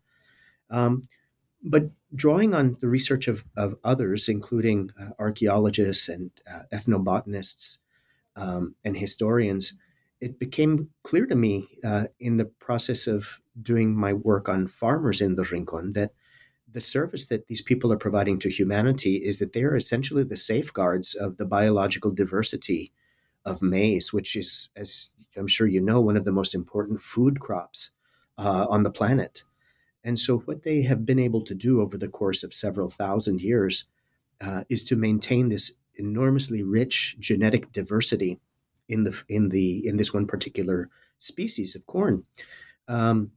Um, 0.70 1.08
but 1.62 1.90
drawing 2.14 2.54
on 2.54 2.76
the 2.80 2.88
research 2.88 3.28
of, 3.28 3.44
of 3.56 3.76
others, 3.82 4.28
including 4.28 4.90
uh, 5.00 5.10
archaeologists 5.18 6.08
and 6.08 6.30
uh, 6.50 6.62
ethnobotanists 6.72 7.78
um, 8.36 8.74
and 8.84 8.96
historians, 8.96 9.74
it 10.20 10.38
became 10.38 10.90
clear 11.02 11.26
to 11.26 11.34
me 11.34 11.68
uh, 11.84 12.06
in 12.18 12.36
the 12.36 12.44
process 12.44 13.06
of 13.06 13.40
doing 13.60 13.94
my 13.94 14.12
work 14.12 14.48
on 14.48 14.66
farmers 14.66 15.20
in 15.20 15.36
the 15.36 15.44
Rincon 15.44 15.92
that 15.92 16.12
the 16.76 16.80
service 16.82 17.24
that 17.24 17.48
these 17.48 17.62
people 17.62 17.90
are 17.90 17.96
providing 17.96 18.38
to 18.38 18.50
humanity 18.50 19.16
is 19.16 19.38
that 19.38 19.54
they 19.54 19.62
are 19.62 19.74
essentially 19.74 20.22
the 20.22 20.36
safeguards 20.36 21.14
of 21.14 21.38
the 21.38 21.46
biological 21.46 22.10
diversity 22.10 22.92
of 23.46 23.62
maize, 23.62 24.12
which 24.12 24.36
is, 24.36 24.68
as 24.76 25.08
I'm 25.38 25.46
sure 25.46 25.66
you 25.66 25.80
know, 25.80 26.02
one 26.02 26.18
of 26.18 26.26
the 26.26 26.32
most 26.32 26.54
important 26.54 27.00
food 27.00 27.40
crops 27.40 27.92
uh, 28.36 28.66
on 28.68 28.82
the 28.82 28.90
planet. 28.90 29.42
And 30.04 30.18
so, 30.18 30.40
what 30.40 30.64
they 30.64 30.82
have 30.82 31.06
been 31.06 31.18
able 31.18 31.40
to 31.44 31.54
do 31.54 31.80
over 31.80 31.96
the 31.96 32.08
course 32.08 32.44
of 32.44 32.52
several 32.52 32.88
thousand 32.88 33.40
years 33.40 33.86
uh, 34.42 34.64
is 34.68 34.84
to 34.84 34.96
maintain 34.96 35.48
this 35.48 35.76
enormously 35.94 36.62
rich 36.62 37.16
genetic 37.18 37.72
diversity 37.72 38.38
in 38.86 39.04
the 39.04 39.22
in 39.30 39.48
the 39.48 39.86
in 39.86 39.96
this 39.96 40.12
one 40.12 40.26
particular 40.26 40.90
species 41.16 41.74
of 41.74 41.86
corn 41.86 42.24
um, 42.86 43.30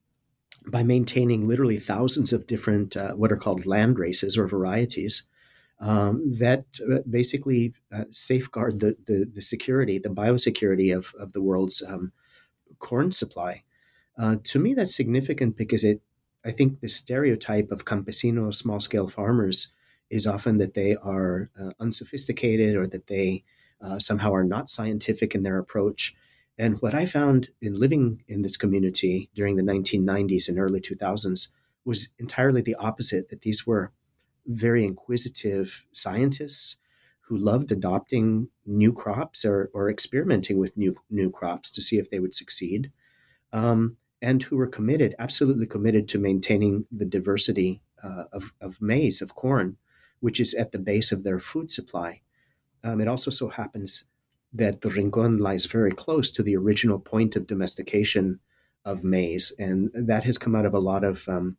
by 0.69 0.83
maintaining 0.83 1.47
literally 1.47 1.77
thousands 1.77 2.33
of 2.33 2.47
different 2.47 2.95
uh, 2.95 3.13
what 3.13 3.31
are 3.31 3.37
called 3.37 3.65
land 3.65 3.97
races 3.99 4.37
or 4.37 4.47
varieties 4.47 5.23
um, 5.79 6.21
that 6.37 6.65
uh, 6.91 6.99
basically 7.09 7.73
uh, 7.91 8.05
safeguard 8.11 8.79
the, 8.79 8.95
the, 9.05 9.25
the 9.33 9.41
security 9.41 9.97
the 9.97 10.09
biosecurity 10.09 10.95
of 10.95 11.13
of 11.19 11.33
the 11.33 11.41
world's 11.41 11.81
um, 11.81 12.11
corn 12.79 13.11
supply. 13.11 13.63
Uh, 14.17 14.35
to 14.43 14.59
me, 14.59 14.73
that's 14.73 14.95
significant 14.95 15.55
because 15.55 15.83
it 15.83 16.01
I 16.45 16.51
think 16.51 16.79
the 16.79 16.87
stereotype 16.87 17.71
of 17.71 17.85
campesino 17.85 18.53
small 18.53 18.79
scale 18.79 19.07
farmers 19.07 19.71
is 20.09 20.25
often 20.25 20.57
that 20.57 20.73
they 20.73 20.95
are 20.95 21.49
uh, 21.59 21.71
unsophisticated 21.79 22.75
or 22.75 22.87
that 22.87 23.07
they 23.07 23.43
uh, 23.81 23.99
somehow 23.99 24.33
are 24.33 24.43
not 24.43 24.69
scientific 24.69 25.35
in 25.35 25.43
their 25.43 25.57
approach. 25.57 26.15
And 26.59 26.81
what 26.81 26.93
I 26.93 27.05
found 27.05 27.49
in 27.61 27.79
living 27.79 28.21
in 28.27 28.41
this 28.41 28.57
community 28.57 29.29
during 29.33 29.55
the 29.55 29.63
1990s 29.63 30.49
and 30.49 30.59
early 30.59 30.81
2000s 30.81 31.47
was 31.85 32.09
entirely 32.19 32.61
the 32.61 32.75
opposite 32.75 33.29
that 33.29 33.43
these 33.43 33.65
were 33.65 33.93
very 34.45 34.83
inquisitive 34.83 35.85
scientists 35.93 36.75
who 37.21 37.37
loved 37.37 37.71
adopting 37.71 38.49
new 38.65 38.91
crops 38.91 39.45
or, 39.45 39.69
or 39.73 39.89
experimenting 39.89 40.57
with 40.57 40.75
new, 40.75 40.97
new 41.09 41.29
crops 41.29 41.71
to 41.71 41.81
see 41.81 41.97
if 41.97 42.09
they 42.09 42.19
would 42.19 42.33
succeed, 42.33 42.91
um, 43.53 43.95
and 44.21 44.43
who 44.43 44.57
were 44.57 44.67
committed, 44.67 45.15
absolutely 45.17 45.65
committed 45.65 46.09
to 46.09 46.19
maintaining 46.19 46.85
the 46.91 47.05
diversity 47.05 47.81
uh, 48.03 48.25
of, 48.33 48.51
of 48.59 48.81
maize, 48.81 49.21
of 49.21 49.33
corn, 49.33 49.77
which 50.19 50.41
is 50.41 50.53
at 50.55 50.73
the 50.73 50.79
base 50.79 51.13
of 51.13 51.23
their 51.23 51.39
food 51.39 51.71
supply. 51.71 52.21
Um, 52.83 52.99
it 52.99 53.07
also 53.07 53.31
so 53.31 53.47
happens 53.47 54.07
that 54.51 54.81
the 54.81 54.89
Rincon 54.89 55.37
lies 55.37 55.65
very 55.65 55.91
close 55.91 56.29
to 56.31 56.43
the 56.43 56.55
original 56.55 56.99
point 56.99 57.35
of 57.35 57.47
domestication 57.47 58.39
of 58.85 59.03
maize, 59.03 59.53
and 59.59 59.91
that 59.93 60.23
has 60.23 60.37
come 60.37 60.55
out 60.55 60.65
of 60.65 60.73
a 60.73 60.79
lot 60.79 61.03
of 61.03 61.27
um, 61.27 61.57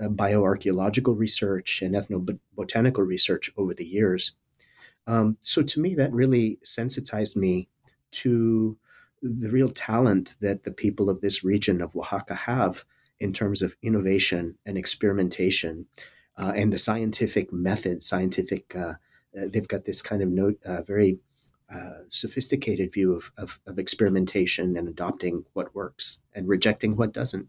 uh, 0.00 0.08
bioarchaeological 0.08 1.16
research 1.16 1.82
and 1.82 1.94
ethnobotanical 1.94 3.06
research 3.06 3.50
over 3.56 3.74
the 3.74 3.84
years. 3.84 4.32
Um, 5.06 5.36
so 5.40 5.62
to 5.62 5.80
me, 5.80 5.94
that 5.94 6.12
really 6.12 6.58
sensitized 6.64 7.36
me 7.36 7.68
to 8.12 8.76
the 9.20 9.50
real 9.50 9.68
talent 9.68 10.34
that 10.40 10.64
the 10.64 10.70
people 10.70 11.08
of 11.08 11.20
this 11.20 11.44
region 11.44 11.80
of 11.80 11.94
Oaxaca 11.94 12.34
have 12.34 12.84
in 13.20 13.32
terms 13.32 13.62
of 13.62 13.76
innovation 13.82 14.58
and 14.66 14.76
experimentation 14.76 15.86
uh, 16.36 16.52
and 16.56 16.72
the 16.72 16.78
scientific 16.78 17.52
method, 17.52 18.02
scientific 18.02 18.74
uh, 18.74 18.94
uh, 19.36 19.46
they've 19.50 19.68
got 19.68 19.84
this 19.84 20.02
kind 20.02 20.22
of 20.22 20.28
note, 20.28 20.58
uh, 20.64 20.82
very 20.82 21.18
sophisticated 22.08 22.92
view 22.92 23.14
of, 23.14 23.32
of, 23.36 23.60
of 23.66 23.78
experimentation 23.78 24.76
and 24.76 24.88
adopting 24.88 25.44
what 25.52 25.74
works 25.74 26.20
and 26.34 26.48
rejecting 26.48 26.96
what 26.96 27.12
doesn't. 27.12 27.48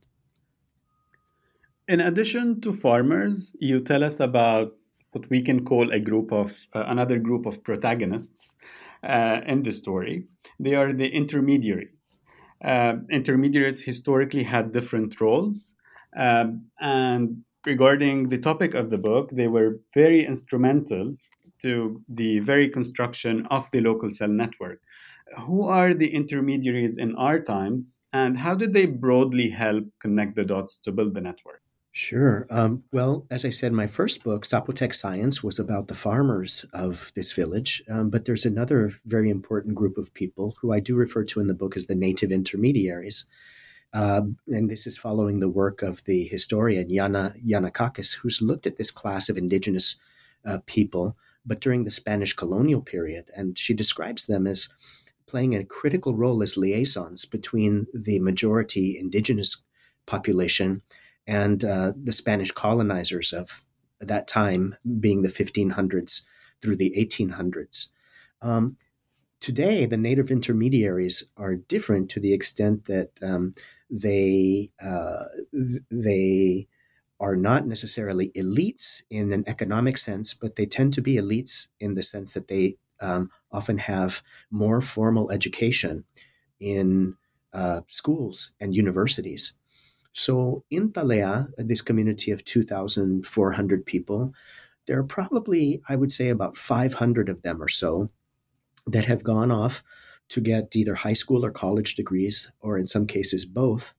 In 1.87 1.99
addition 1.99 2.61
to 2.61 2.71
farmers, 2.71 3.55
you 3.59 3.81
tell 3.81 4.03
us 4.03 4.19
about 4.19 4.73
what 5.11 5.29
we 5.29 5.41
can 5.41 5.63
call 5.65 5.91
a 5.91 5.99
group 5.99 6.31
of 6.31 6.67
uh, 6.73 6.85
another 6.87 7.19
group 7.19 7.45
of 7.45 7.63
protagonists 7.63 8.55
uh, 9.03 9.41
in 9.45 9.63
the 9.63 9.71
story. 9.71 10.25
They 10.59 10.75
are 10.75 10.93
the 10.93 11.09
intermediaries. 11.09 12.19
Uh, 12.63 12.95
intermediaries 13.11 13.81
historically 13.81 14.43
had 14.43 14.71
different 14.71 15.19
roles, 15.19 15.75
um, 16.15 16.67
and 16.79 17.43
regarding 17.65 18.29
the 18.29 18.37
topic 18.37 18.73
of 18.73 18.89
the 18.89 18.97
book, 18.97 19.31
they 19.31 19.47
were 19.47 19.79
very 19.93 20.25
instrumental 20.25 21.17
to 21.63 22.01
the 22.07 22.39
very 22.39 22.69
construction 22.69 23.47
of 23.49 23.69
the 23.71 23.81
local 23.81 24.09
cell 24.09 24.29
network. 24.29 24.79
Who 25.39 25.65
are 25.67 25.93
the 25.93 26.13
intermediaries 26.13 26.97
in 26.97 27.15
our 27.15 27.39
times, 27.39 27.99
and 28.11 28.37
how 28.37 28.55
did 28.55 28.73
they 28.73 28.85
broadly 28.85 29.49
help 29.49 29.85
connect 29.99 30.35
the 30.35 30.45
dots 30.45 30.77
to 30.79 30.91
build 30.91 31.15
the 31.15 31.21
network? 31.21 31.61
Sure. 31.95 32.47
Um, 32.49 32.83
well, 32.91 33.27
as 33.29 33.45
I 33.45 33.51
said, 33.51 33.71
my 33.71 33.85
first 33.85 34.23
book, 34.23 34.45
Zapotec 34.45 34.95
Science, 34.95 35.43
was 35.43 35.59
about 35.59 35.87
the 35.87 35.95
farmers 35.95 36.65
of 36.73 37.11
this 37.15 37.33
village. 37.33 37.83
Um, 37.87 38.09
but 38.09 38.25
there's 38.25 38.47
another 38.47 38.93
very 39.05 39.29
important 39.29 39.75
group 39.75 39.95
of 39.99 40.11
people 40.15 40.55
who 40.59 40.73
I 40.73 40.79
do 40.79 40.95
refer 40.95 41.23
to 41.25 41.39
in 41.39 41.45
the 41.45 41.53
book 41.53 41.75
as 41.75 41.85
the 41.85 41.93
native 41.93 42.31
intermediaries. 42.31 43.25
Um, 43.93 44.37
and 44.47 44.71
this 44.71 44.87
is 44.87 44.97
following 44.97 45.39
the 45.39 45.49
work 45.49 45.83
of 45.83 46.05
the 46.05 46.23
historian 46.23 46.89
Yanna 46.89 47.39
Yannakakis, 47.45 48.17
who's 48.17 48.41
looked 48.41 48.65
at 48.65 48.77
this 48.77 48.89
class 48.89 49.29
of 49.29 49.37
indigenous 49.37 49.97
uh, 50.43 50.57
people 50.65 51.15
but 51.45 51.59
during 51.59 51.83
the 51.83 51.91
Spanish 51.91 52.33
colonial 52.33 52.81
period. 52.81 53.25
And 53.35 53.57
she 53.57 53.73
describes 53.73 54.25
them 54.25 54.47
as 54.47 54.69
playing 55.27 55.55
a 55.55 55.65
critical 55.65 56.15
role 56.15 56.43
as 56.43 56.57
liaisons 56.57 57.25
between 57.25 57.87
the 57.93 58.19
majority 58.19 58.97
indigenous 58.97 59.63
population 60.05 60.81
and 61.25 61.63
uh, 61.63 61.93
the 61.95 62.13
Spanish 62.13 62.51
colonizers 62.51 63.31
of 63.31 63.63
that 63.99 64.27
time, 64.27 64.75
being 64.99 65.21
the 65.21 65.29
1500s 65.29 66.21
through 66.61 66.75
the 66.75 66.93
1800s. 66.97 67.87
Um, 68.41 68.75
today, 69.39 69.85
the 69.85 69.97
native 69.97 70.29
intermediaries 70.29 71.31
are 71.37 71.55
different 71.55 72.09
to 72.11 72.19
the 72.19 72.33
extent 72.33 72.85
that 72.85 73.11
um, 73.21 73.53
they 73.89 74.71
uh, 74.81 75.25
they 75.89 76.67
are 77.23 77.37
not 77.37 77.65
necessarily 77.65 78.31
elites 78.35 79.03
in 79.09 79.31
an 79.31 79.45
economic 79.47 79.97
sense, 79.97 80.33
but 80.33 80.57
they 80.57 80.65
tend 80.65 80.91
to 80.93 81.01
be 81.01 81.15
elites 81.15 81.69
in 81.79 81.93
the 81.93 82.01
sense 82.01 82.33
that 82.33 82.49
they 82.49 82.75
um, 82.99 83.31
often 83.49 83.77
have 83.77 84.21
more 84.51 84.81
formal 84.81 85.31
education 85.31 86.03
in 86.59 87.15
uh, 87.53 87.79
schools 87.87 88.51
and 88.59 88.75
universities. 88.75 89.57
So 90.11 90.65
in 90.69 90.91
Talea, 90.91 91.47
this 91.57 91.81
community 91.81 92.29
of 92.31 92.43
2,400 92.43 93.85
people, 93.85 94.33
there 94.85 94.99
are 94.99 95.03
probably, 95.17 95.81
I 95.87 95.95
would 95.95 96.11
say, 96.11 96.27
about 96.27 96.57
500 96.57 97.29
of 97.29 97.41
them 97.41 97.63
or 97.63 97.69
so 97.69 98.09
that 98.85 99.05
have 99.05 99.23
gone 99.23 99.49
off 99.49 99.81
to 100.27 100.41
get 100.41 100.75
either 100.75 100.95
high 100.95 101.13
school 101.13 101.45
or 101.45 101.51
college 101.51 101.95
degrees, 101.95 102.51
or 102.59 102.77
in 102.77 102.85
some 102.85 103.07
cases 103.07 103.45
both, 103.45 103.93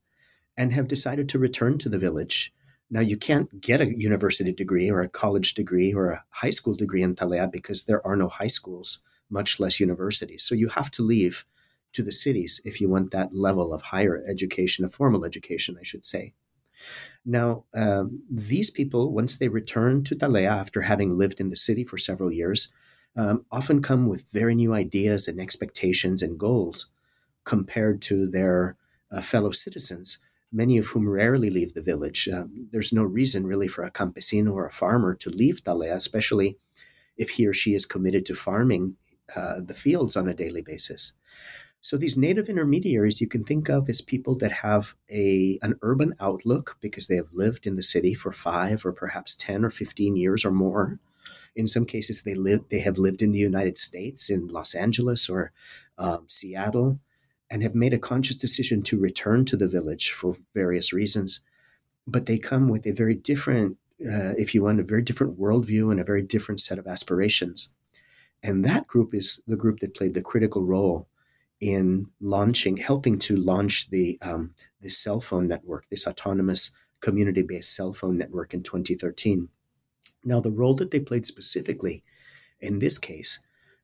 and 0.59 0.75
have 0.75 0.88
decided 0.88 1.26
to 1.31 1.38
return 1.38 1.78
to 1.78 1.88
the 1.88 1.99
village 1.99 2.53
now, 2.91 3.00
you 3.00 3.17
can't 3.17 3.61
get 3.61 3.81
a 3.81 3.97
university 3.97 4.53
degree 4.53 4.91
or 4.91 5.00
a 5.00 5.09
college 5.09 5.55
degree 5.55 5.93
or 5.93 6.11
a 6.11 6.25
high 6.31 6.50
school 6.50 6.75
degree 6.75 7.03
in 7.03 7.14
Talea 7.14 7.50
because 7.50 7.85
there 7.85 8.07
are 8.07 8.17
no 8.17 8.29
high 8.29 8.47
schools, 8.49 9.00
much 9.31 9.59
less 9.59 9.81
universities. 9.81 10.45
So 10.45 10.55
you 10.55 10.69
have 10.69 10.91
to 10.93 11.03
leave 11.03 11.45
to 11.95 12.03
the 12.03 12.12
cities 12.12 12.61
if 12.64 12.81
you 12.81 12.88
want 12.88 13.11
that 13.11 13.35
level 13.35 13.73
of 13.73 13.83
higher 13.83 14.23
education, 14.29 14.85
of 14.85 14.93
formal 14.93 15.25
education, 15.25 15.76
I 15.81 15.85
should 15.85 16.05
say. 16.05 16.35
Now, 17.25 17.64
um, 17.73 18.23
these 18.31 18.71
people, 18.71 19.12
once 19.12 19.37
they 19.37 19.49
return 19.49 20.05
to 20.05 20.17
Talea 20.17 20.49
after 20.49 20.83
having 20.83 21.17
lived 21.17 21.41
in 21.41 21.49
the 21.49 21.57
city 21.57 21.85
for 21.85 21.97
several 21.97 22.33
years, 22.33 22.69
um, 23.17 23.47
often 23.50 23.81
come 23.81 24.09
with 24.09 24.31
very 24.33 24.55
new 24.55 24.75
ideas 24.75 25.29
and 25.29 25.41
expectations 25.41 26.21
and 26.21 26.38
goals 26.38 26.91
compared 27.45 28.03
to 28.03 28.26
their 28.26 28.76
uh, 29.11 29.21
fellow 29.21 29.53
citizens, 29.53 30.19
many 30.54 30.78
of 30.78 30.87
whom 30.87 31.08
rarely 31.08 31.50
leave 31.50 31.75
the 31.75 31.82
village. 31.82 32.28
Um, 32.28 32.68
there's 32.70 32.92
no 32.92 33.02
reason 33.02 33.46
really 33.46 33.68
for 33.68 33.82
a 33.82 33.90
campesino 33.90 34.52
or 34.52 34.66
a 34.66 34.73
farmer 34.73 35.14
to 35.16 35.28
leave 35.28 35.64
Talea, 35.64 35.94
especially 35.94 36.56
if 37.16 37.30
he 37.30 37.46
or 37.46 37.52
she 37.52 37.75
is 37.75 37.84
committed 37.84 38.25
to 38.26 38.34
farming 38.34 38.96
uh, 39.34 39.61
the 39.61 39.75
fields 39.75 40.16
on 40.16 40.28
a 40.28 40.34
daily 40.34 40.62
basis. 40.62 41.12
So 41.80 41.99
these 41.99 42.16
native 42.16 42.49
intermediaries 42.49 43.20
you 43.20 43.28
can 43.28 43.44
think 43.44 43.68
of 43.68 43.88
as 43.88 44.00
people 44.00 44.37
that 44.37 44.52
have 44.52 44.94
a 45.11 45.58
an 45.61 45.75
urban 45.82 46.14
outlook 46.18 46.78
because 46.80 47.08
they 47.08 47.16
have 47.16 47.32
lived 47.32 47.66
in 47.66 47.76
the 47.76 47.82
city 47.82 48.14
for 48.14 48.32
5 48.32 48.87
or 48.87 48.92
perhaps 48.92 49.34
10 49.34 49.64
or 49.64 49.70
15 49.70 50.16
years 50.16 50.44
or 50.44 50.50
more. 50.50 50.99
In 51.54 51.66
some 51.66 51.84
cases 51.84 52.23
they 52.23 52.34
live 52.34 52.62
they 52.70 52.80
have 52.80 52.96
lived 52.96 53.20
in 53.20 53.32
the 53.32 53.38
United 53.38 53.76
States 53.76 54.30
in 54.30 54.49
Los 54.49 54.75
Angeles 54.75 55.28
or 55.28 55.52
um, 55.99 56.25
Seattle 56.26 57.00
and 57.54 57.62
have 57.62 57.76
made 57.76 57.94
a 57.94 57.99
conscious 58.00 58.34
decision 58.34 58.82
to 58.82 58.99
return 58.99 59.44
to 59.44 59.56
the 59.56 59.68
village 59.68 60.11
for 60.11 60.37
various 60.54 60.92
reasons. 60.92 61.40
But 62.04 62.26
they 62.26 62.37
come 62.37 62.66
with 62.66 62.84
a 62.84 62.92
very 62.92 63.14
different, 63.14 63.76
uh, 64.00 64.34
if 64.37 64.56
you 64.56 64.64
want, 64.64 64.80
a 64.80 64.82
very 64.82 65.02
different 65.02 65.38
worldview 65.38 65.92
and 65.92 66.00
a 66.00 66.04
very 66.04 66.20
different 66.20 66.61
set 66.61 66.80
of 66.80 66.88
aspirations. 66.88 67.73
And 68.42 68.64
that 68.64 68.88
group 68.88 69.14
is 69.14 69.40
the 69.46 69.54
group 69.54 69.78
that 69.78 69.94
played 69.94 70.14
the 70.14 70.20
critical 70.20 70.64
role 70.64 71.06
in 71.61 72.08
launching, 72.20 72.76
helping 72.76 73.20
to 73.20 73.37
launch 73.37 73.88
the 73.90 74.18
um, 74.20 74.54
this 74.80 74.99
cell 74.99 75.20
phone 75.20 75.46
network, 75.46 75.88
this 75.90 76.08
autonomous 76.08 76.73
community-based 76.99 77.73
cell 77.73 77.92
phone 77.92 78.18
network 78.18 78.52
in 78.52 78.64
2013. 78.64 79.49
Now, 80.25 80.40
the 80.40 80.50
role 80.50 80.75
that 80.75 80.90
they 80.90 80.99
played 80.99 81.25
specifically 81.25 82.02
in 82.61 82.80
this 82.80 82.99
case 82.99 83.38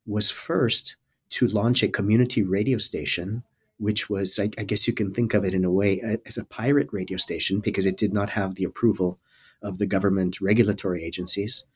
was 0.04 0.28
first 0.28 0.96
to 1.38 1.46
launch 1.46 1.84
a 1.84 1.88
community 1.88 2.42
radio 2.42 2.76
station 2.76 3.44
which 3.80 4.10
was, 4.10 4.38
I, 4.38 4.50
I, 4.58 4.64
guess 4.64 4.86
you 4.86 4.92
can 4.92 5.14
think 5.14 5.32
of 5.32 5.42
it 5.42 5.54
in 5.54 5.64
a 5.64 5.70
way, 5.70 6.18
as 6.26 6.36
a 6.36 6.44
pirate 6.44 6.88
radio 6.92 7.16
station 7.16 7.60
because 7.60 7.86
it 7.86 7.96
did 7.96 8.12
not 8.12 8.30
have 8.30 8.54
the 8.54 8.64
approval 8.64 9.18
of 9.62 9.78
the 9.78 9.86
government 9.86 10.38
regulatory 10.38 11.02
agencies. 11.02 11.66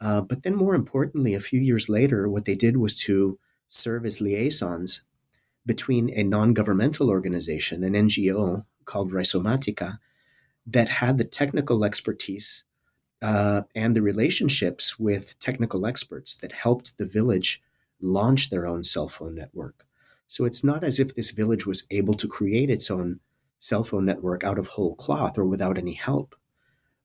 Uh, 0.00 0.22
but 0.22 0.44
then, 0.44 0.56
more 0.56 0.74
importantly, 0.74 1.34
a 1.34 1.40
few 1.40 1.60
years 1.60 1.90
later, 1.90 2.26
what 2.26 2.46
they 2.46 2.54
did 2.54 2.78
was 2.78 2.94
to 2.94 3.38
serve 3.68 4.06
as 4.06 4.20
liaisons 4.20 5.04
between 5.66 6.10
a 6.10 6.22
non 6.22 6.54
governmental 6.54 7.10
organization, 7.10 7.84
an 7.84 7.92
NGO 7.92 8.64
called 8.86 9.12
Rhizomatica, 9.12 9.98
that 10.66 10.88
had 10.88 11.18
the 11.18 11.24
technical 11.24 11.84
expertise 11.84 12.64
uh, 13.20 13.62
and 13.76 13.94
the 13.94 14.02
relationships 14.02 14.98
with 14.98 15.38
technical 15.38 15.86
experts 15.86 16.34
that 16.36 16.52
helped 16.52 16.96
the 16.96 17.06
village 17.06 17.62
launch 18.00 18.48
their 18.48 18.66
own 18.66 18.82
cell 18.82 19.08
phone 19.08 19.34
network. 19.34 19.86
So 20.32 20.46
it's 20.46 20.64
not 20.64 20.82
as 20.82 20.98
if 20.98 21.14
this 21.14 21.30
village 21.30 21.66
was 21.66 21.86
able 21.90 22.14
to 22.14 22.26
create 22.26 22.70
its 22.70 22.90
own 22.90 23.20
cell 23.58 23.84
phone 23.84 24.06
network 24.06 24.42
out 24.42 24.58
of 24.58 24.68
whole 24.68 24.94
cloth 24.94 25.36
or 25.36 25.44
without 25.44 25.76
any 25.76 25.92
help. 25.92 26.34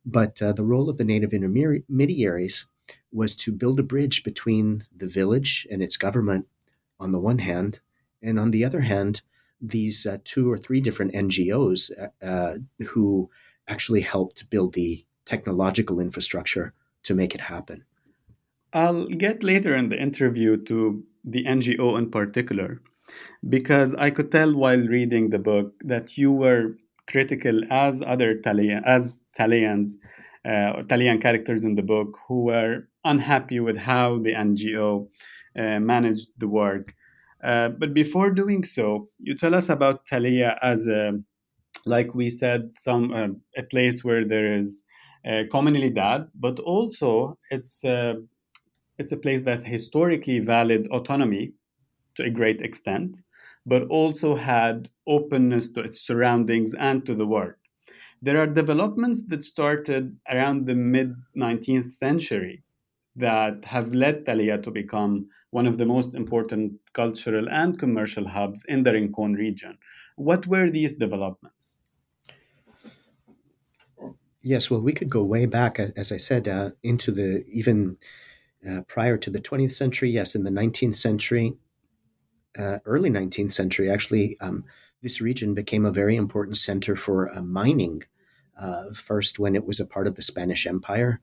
But 0.05 0.41
uh, 0.41 0.53
the 0.53 0.63
role 0.63 0.89
of 0.89 0.95
the 0.95 1.03
native 1.03 1.33
intermediaries 1.33 2.67
was 3.11 3.35
to 3.35 3.51
build 3.51 3.81
a 3.81 3.83
bridge 3.83 4.23
between 4.23 4.85
the 4.95 5.09
village 5.09 5.67
and 5.69 5.83
its 5.83 5.97
government 5.97 6.47
on 7.01 7.11
the 7.11 7.19
one 7.19 7.39
hand, 7.39 7.81
and 8.21 8.39
on 8.39 8.51
the 8.51 8.63
other 8.63 8.79
hand, 8.79 9.23
these 9.59 10.05
uh, 10.05 10.19
two 10.23 10.49
or 10.49 10.57
three 10.57 10.79
different 10.79 11.13
NGOs 11.13 11.91
uh, 12.01 12.25
uh, 12.25 12.53
who 12.91 13.29
actually 13.67 14.01
helped 14.01 14.49
build 14.49 14.73
the 14.73 15.03
technological 15.25 15.99
infrastructure 15.99 16.73
to 17.03 17.13
make 17.13 17.35
it 17.35 17.41
happen. 17.41 17.83
I'll 18.71 19.07
get 19.07 19.43
later 19.43 19.75
in 19.75 19.89
the 19.89 19.99
interview 19.99 20.55
to 20.63 21.03
the 21.25 21.43
NGO 21.43 21.97
in 21.97 22.09
particular 22.09 22.79
because 23.47 23.93
I 23.95 24.09
could 24.09 24.31
tell 24.31 24.53
while 24.53 24.79
reading 24.79 25.29
the 25.29 25.39
book 25.39 25.73
that 25.81 26.17
you 26.17 26.31
were 26.31 26.77
critical 27.07 27.61
as 27.69 28.01
other 28.01 28.35
Talean, 28.35 28.81
as 28.85 29.21
Taleans, 29.37 29.93
uh, 30.45 30.83
Talean 30.83 31.21
characters 31.21 31.63
in 31.63 31.75
the 31.75 31.83
book 31.83 32.17
who 32.27 32.45
were 32.45 32.87
unhappy 33.03 33.59
with 33.59 33.77
how 33.77 34.19
the 34.19 34.33
NGO 34.33 35.07
uh, 35.57 35.79
managed 35.79 36.29
the 36.37 36.47
work. 36.47 36.93
Uh, 37.43 37.69
but 37.69 37.93
before 37.93 38.31
doing 38.31 38.63
so, 38.63 39.07
you 39.19 39.35
tell 39.35 39.55
us 39.55 39.69
about 39.69 40.05
Talea 40.05 40.57
as 40.61 40.87
a, 40.87 41.13
like 41.85 42.15
we 42.15 42.29
said, 42.29 42.73
some 42.73 43.13
uh, 43.13 43.27
a 43.55 43.63
place 43.63 44.03
where 44.03 44.25
there 44.25 44.55
is 44.55 44.81
uh, 45.25 45.43
comunidad, 45.51 46.29
but 46.35 46.59
also 46.59 47.37
it's 47.51 47.83
uh, 47.83 48.15
it's 48.97 49.11
a 49.11 49.17
place 49.17 49.41
that's 49.41 49.63
historically 49.63 50.39
valid 50.39 50.87
autonomy 50.87 51.53
to 52.17 52.23
a 52.23 52.29
great 52.29 52.61
extent, 52.61 53.21
but 53.65 53.83
also 53.87 54.35
had 54.35 54.89
openness 55.07 55.69
to 55.71 55.81
its 55.81 56.01
surroundings 56.01 56.73
and 56.73 57.05
to 57.05 57.15
the 57.15 57.25
world. 57.25 57.53
There 58.21 58.39
are 58.39 58.47
developments 58.47 59.23
that 59.27 59.43
started 59.43 60.17
around 60.29 60.65
the 60.65 60.75
mid 60.75 61.15
19th 61.37 61.91
century 61.91 62.63
that 63.15 63.65
have 63.65 63.93
led 63.93 64.25
Talea 64.25 64.61
to 64.63 64.71
become 64.71 65.27
one 65.51 65.67
of 65.67 65.77
the 65.77 65.85
most 65.85 66.13
important 66.13 66.73
cultural 66.93 67.47
and 67.49 67.79
commercial 67.79 68.27
hubs 68.27 68.65
in 68.67 68.83
the 68.83 68.93
Rincon 68.93 69.33
region. 69.33 69.77
What 70.15 70.47
were 70.47 70.69
these 70.69 70.95
developments? 70.95 71.79
Yes, 74.41 74.69
well, 74.69 74.81
we 74.81 74.93
could 74.93 75.09
go 75.09 75.23
way 75.23 75.45
back, 75.45 75.79
as 75.79 76.11
I 76.11 76.17
said, 76.17 76.47
uh, 76.47 76.71
into 76.81 77.11
the 77.11 77.43
even 77.51 77.97
uh, 78.67 78.81
prior 78.87 79.17
to 79.17 79.29
the 79.29 79.39
20th 79.39 79.73
century. 79.73 80.09
Yes, 80.09 80.35
in 80.35 80.43
the 80.43 80.49
19th 80.49 80.95
century, 80.95 81.57
uh, 82.57 82.79
early 82.85 83.09
19th 83.09 83.51
century, 83.51 83.89
actually, 83.89 84.37
um, 84.39 84.65
this 85.01 85.21
region 85.21 85.53
became 85.53 85.85
a 85.85 85.91
very 85.91 86.15
important 86.15 86.57
center 86.57 86.95
for 86.95 87.31
uh, 87.35 87.41
mining. 87.41 88.03
Uh, 88.57 88.85
first, 88.93 89.37
when 89.37 89.55
it 89.55 89.65
was 89.65 89.79
a 89.79 89.85
part 89.85 90.07
of 90.07 90.15
the 90.15 90.21
Spanish 90.21 90.65
Empire, 90.65 91.21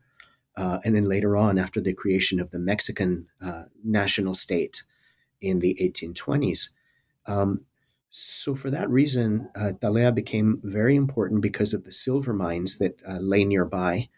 uh, 0.56 0.78
and 0.84 0.94
then 0.94 1.08
later 1.08 1.36
on, 1.36 1.58
after 1.58 1.80
the 1.80 1.92
creation 1.92 2.38
of 2.38 2.50
the 2.50 2.60
Mexican 2.60 3.26
uh, 3.42 3.64
national 3.82 4.34
state 4.34 4.84
in 5.40 5.58
the 5.58 5.76
1820s. 5.80 6.70
Um, 7.26 7.62
so, 8.10 8.54
for 8.54 8.70
that 8.70 8.88
reason, 8.88 9.50
uh, 9.56 9.72
Talea 9.80 10.14
became 10.14 10.60
very 10.62 10.94
important 10.94 11.42
because 11.42 11.74
of 11.74 11.82
the 11.82 11.90
silver 11.90 12.32
mines 12.32 12.78
that 12.78 13.00
lay 13.20 13.44
nearby. 13.44 14.08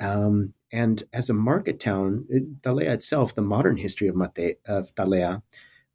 Um, 0.00 0.54
and 0.72 1.02
as 1.12 1.28
a 1.28 1.34
market 1.34 1.78
town, 1.78 2.26
Talea 2.62 2.90
itself, 2.94 3.34
the 3.34 3.42
modern 3.42 3.76
history 3.76 4.08
of, 4.08 4.16
Mate, 4.16 4.58
of 4.66 4.94
Talea, 4.94 5.42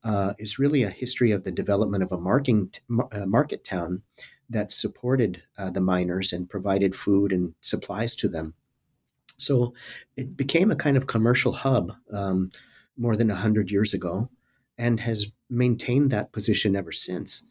uh, 0.04 0.34
is 0.38 0.60
really 0.60 0.84
a 0.84 0.90
history 0.90 1.32
of 1.32 1.44
the 1.44 1.52
development 1.52 2.04
of 2.04 2.12
a 2.12 2.18
marking, 2.18 2.72
uh, 3.12 3.26
market 3.26 3.64
town 3.64 4.02
that 4.50 4.72
supported 4.72 5.44
uh, 5.58 5.70
the 5.70 5.82
miners 5.82 6.34
and 6.34 6.50
provided 6.50 6.96
food 6.96 7.32
and 7.32 7.54
supplies 7.62 8.16
to 8.16 8.28
them. 8.28 8.54
So 9.38 9.74
it 10.18 10.36
became 10.36 10.72
a 10.72 10.76
kind 10.76 10.98
of 10.98 11.08
commercial 11.08 11.54
hub 11.54 11.94
um, 12.12 12.50
more 12.98 13.16
than 13.16 13.30
100 13.30 13.72
years 13.72 13.94
ago 13.94 14.30
and 14.78 15.00
has 15.02 15.32
maintained 15.50 16.12
that 16.12 16.32
position 16.32 16.76
ever 16.76 16.92
since. 16.92 17.46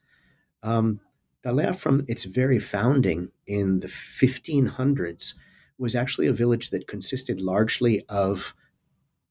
Um, 0.63 1.01
Talea, 1.45 1.75
from 1.75 2.05
its 2.09 2.25
very 2.25 2.59
founding 2.59 3.31
in 3.47 3.81
the 3.81 3.87
1500s, 3.87 5.35
was 5.79 5.95
actually 5.95 6.27
a 6.27 6.33
village 6.33 6.71
that 6.71 6.89
consisted 6.89 7.41
largely 7.41 8.03
of 8.09 8.55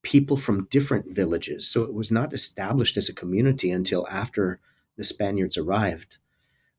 people 0.01 0.37
from 0.37 0.67
different 0.69 1.05
villages. 1.13 1.67
So 1.67 1.83
it 1.83 1.93
was 1.93 2.11
not 2.11 2.33
established 2.33 2.97
as 2.97 3.09
a 3.09 3.13
community 3.13 3.71
until 3.71 4.07
after 4.09 4.59
the 4.95 5.03
Spaniards 5.03 5.57
arrived. 5.57 6.17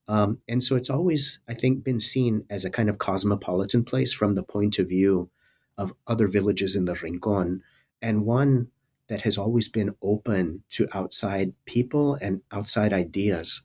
Um, 0.07 0.39
and 0.47 0.63
so 0.63 0.75
it's 0.75 0.89
always, 0.89 1.39
I 1.47 1.53
think, 1.53 1.83
been 1.83 1.99
seen 1.99 2.45
as 2.49 2.65
a 2.65 2.71
kind 2.71 2.89
of 2.89 2.97
cosmopolitan 2.97 3.83
place 3.83 4.11
from 4.11 4.33
the 4.33 4.43
point 4.43 4.79
of 4.79 4.89
view 4.89 5.29
of 5.77 5.93
other 6.07 6.27
villages 6.27 6.75
in 6.75 6.85
the 6.85 6.95
Rincon, 6.95 7.61
and 8.01 8.25
one 8.25 8.67
that 9.07 9.21
has 9.21 9.37
always 9.37 9.67
been 9.67 9.95
open 10.01 10.63
to 10.71 10.87
outside 10.93 11.53
people 11.65 12.15
and 12.15 12.41
outside 12.51 12.91
ideas. 12.91 13.61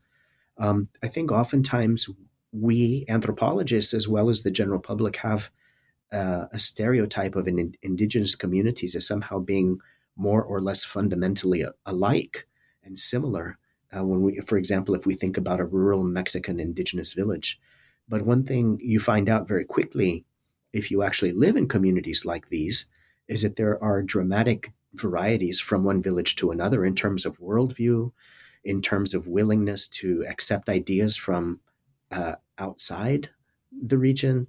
Um, 0.58 0.88
I 1.02 1.08
think 1.08 1.32
oftentimes 1.32 2.08
we 2.52 3.04
anthropologists, 3.08 3.94
as 3.94 4.06
well 4.06 4.28
as 4.28 4.42
the 4.42 4.50
general 4.50 4.80
public, 4.80 5.16
have 5.16 5.50
uh, 6.14 6.46
a 6.52 6.58
stereotype 6.58 7.34
of 7.34 7.48
in, 7.48 7.74
indigenous 7.82 8.36
communities 8.36 8.94
as 8.94 9.06
somehow 9.06 9.40
being 9.40 9.80
more 10.16 10.42
or 10.42 10.60
less 10.60 10.84
fundamentally 10.84 11.64
alike 11.84 12.46
and 12.84 12.98
similar. 12.98 13.58
Uh, 13.94 14.04
when 14.04 14.22
we, 14.22 14.40
for 14.40 14.56
example, 14.56 14.94
if 14.94 15.06
we 15.06 15.14
think 15.14 15.36
about 15.36 15.60
a 15.60 15.64
rural 15.64 16.04
Mexican 16.04 16.60
indigenous 16.60 17.12
village, 17.12 17.60
but 18.08 18.22
one 18.22 18.44
thing 18.44 18.78
you 18.80 19.00
find 19.00 19.28
out 19.28 19.48
very 19.48 19.64
quickly 19.64 20.24
if 20.72 20.90
you 20.90 21.02
actually 21.02 21.32
live 21.32 21.56
in 21.56 21.68
communities 21.68 22.24
like 22.24 22.48
these 22.48 22.86
is 23.28 23.42
that 23.42 23.56
there 23.56 23.82
are 23.82 24.02
dramatic 24.02 24.72
varieties 24.92 25.60
from 25.60 25.84
one 25.84 26.00
village 26.00 26.36
to 26.36 26.50
another 26.50 26.84
in 26.84 26.94
terms 26.94 27.24
of 27.26 27.38
worldview, 27.38 28.12
in 28.62 28.80
terms 28.80 29.14
of 29.14 29.26
willingness 29.26 29.88
to 29.88 30.24
accept 30.28 30.68
ideas 30.68 31.16
from 31.16 31.60
uh, 32.10 32.34
outside 32.58 33.30
the 33.72 33.98
region, 33.98 34.46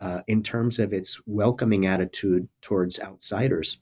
uh, 0.00 0.22
in 0.26 0.42
terms 0.42 0.78
of 0.78 0.92
its 0.92 1.20
welcoming 1.26 1.86
attitude 1.86 2.48
towards 2.60 3.00
outsiders. 3.00 3.78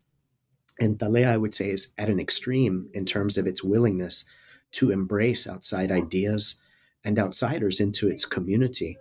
And 0.79 0.98
Talea, 0.98 1.29
I 1.29 1.37
would 1.37 1.55
say, 1.55 1.70
is 1.70 1.94
at 1.96 2.09
an 2.09 2.20
extreme 2.20 2.88
in 2.92 3.05
terms 3.05 3.38
of 3.38 3.46
its 3.46 3.62
willingness 3.62 4.24
to 4.72 4.90
embrace 4.90 5.46
outside 5.46 5.90
ideas 5.90 6.59
and 7.05 7.18
outsiders 7.18 7.81
into 7.81 8.09
its 8.09 8.24
community. 8.24 8.98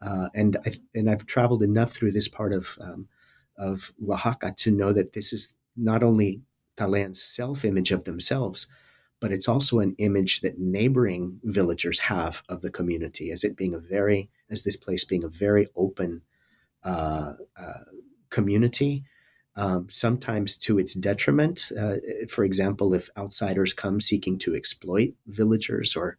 Uh, 0.00 0.28
and 0.34 0.56
I 0.64 0.72
and 0.94 1.10
I've 1.10 1.26
traveled 1.26 1.62
enough 1.62 1.90
through 1.90 2.12
this 2.12 2.28
part 2.28 2.52
of 2.52 2.78
um, 2.80 3.08
of 3.56 3.92
Oaxaca 4.08 4.54
to 4.58 4.70
know 4.70 4.92
that 4.92 5.12
this 5.12 5.32
is 5.32 5.56
not 5.76 6.02
only 6.02 6.42
Talean's 6.76 7.20
self 7.20 7.64
image 7.64 7.90
of 7.90 8.04
themselves, 8.04 8.68
but 9.20 9.32
it's 9.32 9.48
also 9.48 9.80
an 9.80 9.96
image 9.98 10.40
that 10.40 10.60
neighboring 10.60 11.40
villagers 11.42 12.00
have 12.00 12.42
of 12.48 12.62
the 12.62 12.70
community 12.70 13.30
as 13.32 13.44
it 13.44 13.56
being 13.56 13.74
a 13.74 13.78
very 13.78 14.30
as 14.48 14.62
this 14.62 14.76
place 14.76 15.04
being 15.04 15.24
a 15.24 15.28
very 15.28 15.66
open 15.76 16.22
uh, 16.84 17.34
uh, 17.56 17.84
community 18.30 19.04
um, 19.56 19.88
sometimes 19.90 20.56
to 20.56 20.78
its 20.78 20.94
detriment. 20.94 21.72
Uh, 21.78 21.96
for 22.28 22.44
example, 22.44 22.94
if 22.94 23.10
outsiders 23.16 23.74
come 23.74 24.00
seeking 24.00 24.38
to 24.38 24.54
exploit 24.54 25.14
villagers 25.26 25.96
or 25.96 26.16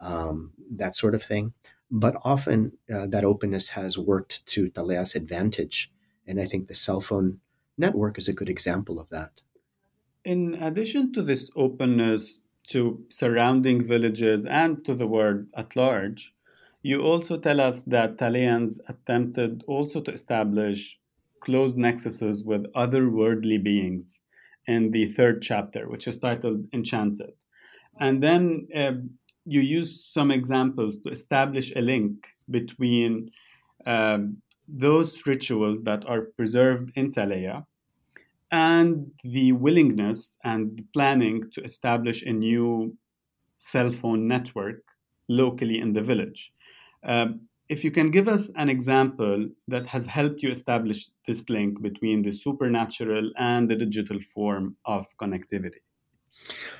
um, 0.00 0.52
that 0.70 0.94
sort 0.94 1.14
of 1.14 1.22
thing. 1.22 1.54
But 1.90 2.16
often 2.24 2.72
uh, 2.92 3.06
that 3.08 3.24
openness 3.24 3.70
has 3.70 3.96
worked 3.96 4.44
to 4.46 4.68
Talea's 4.68 5.14
advantage. 5.14 5.90
And 6.26 6.40
I 6.40 6.44
think 6.44 6.66
the 6.66 6.74
cell 6.74 7.00
phone 7.00 7.40
network 7.78 8.18
is 8.18 8.28
a 8.28 8.32
good 8.32 8.48
example 8.48 9.00
of 9.00 9.08
that. 9.10 9.40
In 10.24 10.54
addition 10.54 11.12
to 11.14 11.22
this 11.22 11.50
openness 11.56 12.40
to 12.68 13.04
surrounding 13.08 13.84
villages 13.84 14.44
and 14.44 14.84
to 14.84 14.94
the 14.94 15.06
world 15.06 15.46
at 15.54 15.74
large, 15.74 16.34
you 16.82 17.00
also 17.00 17.38
tell 17.38 17.60
us 17.60 17.82
that 17.82 18.16
Taleans 18.18 18.80
attempted 18.88 19.62
also 19.66 20.00
to 20.00 20.12
establish 20.12 20.98
close 21.40 21.76
nexuses 21.76 22.44
with 22.44 22.66
other 22.74 23.08
worldly 23.08 23.58
beings 23.58 24.20
in 24.66 24.90
the 24.90 25.06
third 25.06 25.42
chapter, 25.42 25.88
which 25.88 26.06
is 26.06 26.18
titled 26.18 26.66
Enchanted. 26.72 27.32
And 28.00 28.22
then 28.22 28.68
uh, 28.74 28.92
you 29.44 29.60
use 29.60 30.04
some 30.04 30.30
examples 30.30 31.00
to 31.00 31.10
establish 31.10 31.72
a 31.74 31.80
link 31.80 32.28
between 32.50 33.30
um, 33.86 34.38
those 34.68 35.26
rituals 35.26 35.82
that 35.82 36.04
are 36.08 36.22
preserved 36.22 36.92
in 36.94 37.10
Talea 37.10 37.66
and 38.50 39.10
the 39.24 39.52
willingness 39.52 40.38
and 40.44 40.84
planning 40.92 41.50
to 41.50 41.62
establish 41.62 42.22
a 42.22 42.32
new 42.32 42.96
cell 43.58 43.90
phone 43.90 44.28
network 44.28 44.82
locally 45.28 45.78
in 45.78 45.92
the 45.92 46.02
village. 46.02 46.52
Um, 47.02 47.48
if 47.68 47.84
you 47.84 47.90
can 47.90 48.10
give 48.10 48.28
us 48.28 48.50
an 48.56 48.68
example 48.68 49.48
that 49.68 49.86
has 49.86 50.06
helped 50.06 50.42
you 50.42 50.50
establish 50.50 51.08
this 51.26 51.48
link 51.48 51.80
between 51.80 52.22
the 52.22 52.32
supernatural 52.32 53.30
and 53.38 53.70
the 53.70 53.76
digital 53.76 54.20
form 54.20 54.76
of 54.84 55.06
connectivity. 55.16 55.80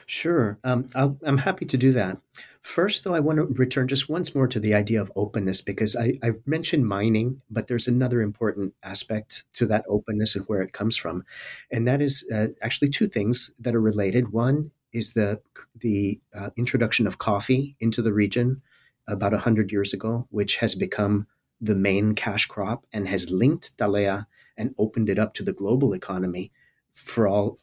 Sure. 0.07 0.59
Um, 0.65 0.87
i 0.95 1.11
am 1.27 1.39
happy 1.39 1.65
to 1.67 1.77
do 1.77 1.93
that. 1.93 2.19
First, 2.61 3.05
though, 3.05 3.15
I 3.15 3.21
want 3.21 3.39
to 3.39 3.45
return 3.45 3.89
just 3.89 4.09
once 4.09 4.35
more 4.35 4.47
to 4.49 4.61
the 4.61 4.75
idea 4.75 5.01
of 5.01 5.13
openness 5.17 5.61
because 5.61 5.97
I, 5.97 6.15
I 6.23 6.33
mentioned 6.47 6.87
mining, 6.87 7.43
but 7.51 7.69
there's 7.69 7.89
another 7.89 8.21
important 8.21 8.75
aspect 8.83 9.45
to 9.55 9.67
that 9.67 9.85
openness 9.89 10.37
and 10.37 10.45
where 10.47 10.63
it 10.63 10.73
comes 10.73 10.97
from. 10.97 11.25
And 11.71 11.87
that 11.87 12.01
is 12.01 12.29
uh, 12.35 12.49
actually 12.63 12.89
two 12.89 13.09
things 13.09 13.51
that 13.59 13.75
are 13.75 13.81
related. 13.81 14.33
One 14.33 14.71
is 14.93 15.15
the, 15.15 15.41
the 15.75 16.21
uh, 16.35 16.51
introduction 16.57 17.07
of 17.07 17.19
coffee 17.19 17.77
into 17.81 18.03
the 18.03 18.13
region 18.13 18.63
about 19.09 19.33
100 19.33 19.73
years 19.73 19.93
ago, 19.93 20.27
which 20.31 20.57
has 20.57 20.75
become 20.75 21.27
the 21.61 21.75
main 21.75 22.15
cash 22.15 22.47
crop 22.47 22.87
and 22.93 23.09
has 23.09 23.31
linked 23.31 23.77
Talea 23.79 24.27
and 24.57 24.75
opened 24.79 25.09
it 25.09 25.19
up 25.19 25.33
to 25.35 25.43
the 25.43 25.53
global 25.53 25.93
economy 25.93 26.51
for 26.91 27.27
all 27.27 27.59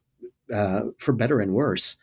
uh, 0.54 0.86
for 0.98 1.14
better 1.14 1.40
and 1.40 1.54
worse. 1.54 1.98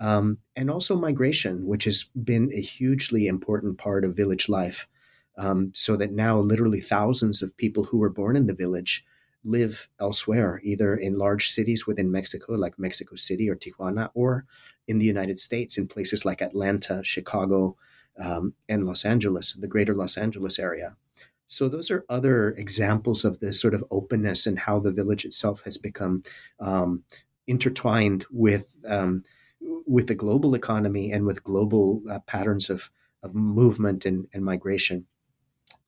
Um, 0.00 0.38
and 0.54 0.70
also 0.70 0.94
migration, 0.96 1.66
which 1.66 1.84
has 1.84 2.04
been 2.14 2.52
a 2.54 2.60
hugely 2.60 3.26
important 3.26 3.78
part 3.78 4.04
of 4.04 4.16
village 4.16 4.48
life. 4.48 4.86
Um, 5.36 5.70
so 5.74 5.96
that 5.96 6.12
now 6.12 6.38
literally 6.38 6.80
thousands 6.80 7.42
of 7.42 7.56
people 7.56 7.84
who 7.84 7.98
were 7.98 8.10
born 8.10 8.34
in 8.36 8.46
the 8.46 8.54
village 8.54 9.04
live 9.44 9.88
elsewhere, 10.00 10.60
either 10.64 10.96
in 10.96 11.16
large 11.16 11.48
cities 11.48 11.86
within 11.86 12.10
Mexico, 12.10 12.54
like 12.54 12.78
Mexico 12.78 13.14
City 13.14 13.48
or 13.48 13.54
Tijuana, 13.54 14.10
or 14.14 14.46
in 14.88 14.98
the 14.98 15.04
United 15.04 15.38
States 15.38 15.78
in 15.78 15.86
places 15.86 16.24
like 16.24 16.42
Atlanta, 16.42 17.04
Chicago, 17.04 17.76
um, 18.18 18.54
and 18.68 18.86
Los 18.86 19.04
Angeles, 19.04 19.52
the 19.54 19.68
greater 19.68 19.94
Los 19.94 20.16
Angeles 20.16 20.58
area. 20.58 20.96
So 21.46 21.68
those 21.68 21.90
are 21.90 22.04
other 22.08 22.50
examples 22.50 23.24
of 23.24 23.40
this 23.40 23.60
sort 23.60 23.74
of 23.74 23.84
openness 23.90 24.46
and 24.46 24.58
how 24.58 24.80
the 24.80 24.92
village 24.92 25.24
itself 25.24 25.62
has 25.64 25.78
become 25.78 26.22
um, 26.60 27.04
intertwined 27.46 28.26
with 28.30 28.84
um, 28.86 29.24
with 29.60 30.06
the 30.06 30.14
global 30.14 30.54
economy 30.54 31.10
and 31.10 31.26
with 31.26 31.42
global 31.42 32.02
uh, 32.08 32.18
patterns 32.20 32.68
of 32.68 32.90
of 33.22 33.34
movement 33.34 34.04
and, 34.04 34.28
and, 34.32 34.44
migration. 34.44 35.06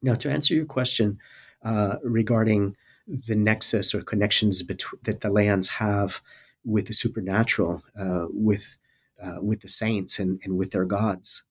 Now, 0.02 0.14
to 0.16 0.30
answer 0.30 0.52
your 0.52 0.64
question 0.64 1.18
uh, 1.62 1.96
regarding 2.02 2.76
the 3.06 3.36
nexus 3.36 3.94
or 3.94 4.02
connections 4.02 4.64
between, 4.64 5.00
that 5.04 5.20
Taleans 5.20 5.68
have 5.78 6.22
with 6.64 6.86
the 6.86 6.92
supernatural, 6.92 7.82
uh, 7.96 8.26
with 8.30 8.78
uh, 9.22 9.38
with 9.42 9.60
the 9.60 9.68
saints 9.68 10.18
and, 10.18 10.40
and 10.42 10.56
with 10.56 10.70
their 10.70 10.86
gods, 10.86 11.44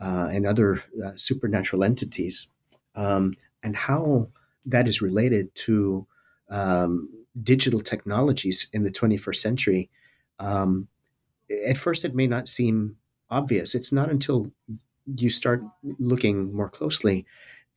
uh, 0.00 0.28
and 0.30 0.46
other 0.46 0.82
uh, 1.04 1.12
supernatural 1.16 1.84
entities, 1.84 2.48
um, 2.94 3.34
and 3.62 3.76
how 3.76 4.28
that 4.64 4.88
is 4.88 5.02
related 5.02 5.54
to 5.54 6.06
um, 6.48 7.08
digital 7.40 7.80
technologies 7.80 8.68
in 8.72 8.82
the 8.82 8.90
21st 8.90 9.36
century. 9.36 9.90
Um, 10.38 10.88
at 11.66 11.78
first, 11.78 12.04
it 12.04 12.14
may 12.14 12.26
not 12.26 12.48
seem 12.48 12.96
obvious. 13.28 13.74
It's 13.74 13.92
not 13.92 14.10
until 14.10 14.50
you 15.16 15.30
start 15.30 15.62
looking 15.98 16.54
more 16.54 16.68
closely 16.68 17.26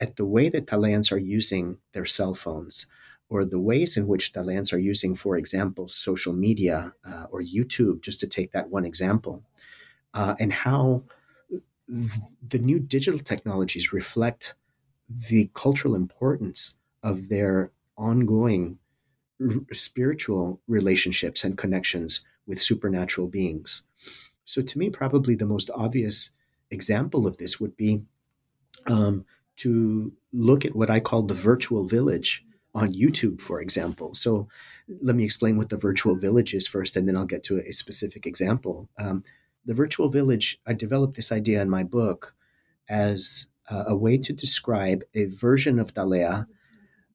at 0.00 0.16
the 0.16 0.24
way 0.24 0.48
that 0.48 0.66
Taleans 0.66 1.12
are 1.12 1.18
using 1.18 1.78
their 1.92 2.04
cell 2.04 2.34
phones 2.34 2.86
or 3.28 3.44
the 3.44 3.58
ways 3.58 3.96
in 3.96 4.06
which 4.06 4.32
Taleans 4.32 4.72
are 4.72 4.78
using, 4.78 5.16
for 5.16 5.36
example, 5.36 5.88
social 5.88 6.32
media 6.32 6.94
uh, 7.04 7.26
or 7.30 7.42
YouTube, 7.42 8.02
just 8.02 8.20
to 8.20 8.26
take 8.26 8.52
that 8.52 8.70
one 8.70 8.84
example, 8.84 9.42
uh, 10.12 10.34
and 10.38 10.52
how 10.52 11.04
the 11.86 12.58
new 12.58 12.78
digital 12.78 13.20
technologies 13.20 13.92
reflect 13.92 14.54
the 15.08 15.50
cultural 15.54 15.94
importance 15.94 16.78
of 17.02 17.28
their 17.28 17.70
ongoing 17.96 18.78
r- 19.40 19.60
spiritual 19.72 20.60
relationships 20.66 21.44
and 21.44 21.58
connections 21.58 22.24
with 22.46 22.60
supernatural 22.60 23.26
beings. 23.26 23.84
So, 24.44 24.62
to 24.62 24.78
me, 24.78 24.90
probably 24.90 25.34
the 25.34 25.46
most 25.46 25.70
obvious 25.74 26.30
example 26.70 27.26
of 27.26 27.36
this 27.36 27.60
would 27.60 27.76
be 27.76 28.04
um, 28.86 29.24
to 29.56 30.12
look 30.32 30.64
at 30.64 30.74
what 30.74 30.90
I 30.90 31.00
call 31.00 31.22
the 31.22 31.34
virtual 31.34 31.84
village 31.84 32.44
on 32.74 32.92
YouTube, 32.92 33.40
for 33.40 33.60
example. 33.60 34.14
So, 34.14 34.48
let 35.00 35.16
me 35.16 35.24
explain 35.24 35.56
what 35.56 35.70
the 35.70 35.76
virtual 35.76 36.14
village 36.14 36.54
is 36.54 36.66
first, 36.66 36.96
and 36.96 37.08
then 37.08 37.16
I'll 37.16 37.24
get 37.24 37.42
to 37.44 37.58
a 37.58 37.72
specific 37.72 38.26
example. 38.26 38.88
Um, 38.98 39.22
the 39.64 39.74
virtual 39.74 40.08
village, 40.08 40.60
I 40.66 40.72
developed 40.72 41.16
this 41.16 41.32
idea 41.32 41.62
in 41.62 41.70
my 41.70 41.82
book 41.82 42.34
as 42.88 43.48
uh, 43.70 43.84
a 43.86 43.96
way 43.96 44.18
to 44.18 44.32
describe 44.32 45.02
a 45.14 45.24
version 45.26 45.78
of 45.78 45.94
Talea 45.94 46.46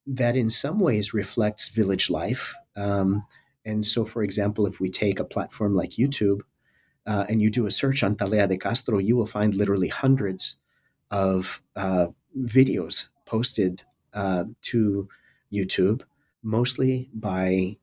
that 0.07 0.35
in 0.35 0.49
some 0.49 0.79
ways 0.79 1.13
reflects 1.13 1.69
village 1.69 2.09
life. 2.09 2.55
Um, 2.75 3.25
and 3.65 3.85
so, 3.85 4.05
for 4.05 4.23
example, 4.23 4.65
if 4.65 4.79
we 4.79 4.89
take 4.89 5.19
a 5.19 5.25
platform 5.25 5.75
like 5.75 5.91
YouTube 5.91 6.41
uh, 7.05 7.25
and 7.29 7.41
you 7.41 7.51
do 7.51 7.67
a 7.67 7.71
search 7.71 8.01
on 8.01 8.15
Talea 8.15 8.47
de 8.47 8.57
Castro, 8.57 8.97
you 8.97 9.15
will 9.15 9.27
find 9.27 9.53
literally 9.53 9.89
hundreds 9.89 10.59
of 11.11 11.61
uh, 11.75 12.07
videos 12.37 13.09
posted 13.25 13.83
uh, 14.13 14.45
to 14.61 15.07
YouTube, 15.53 16.01
mostly 16.41 17.09
by 17.13 17.77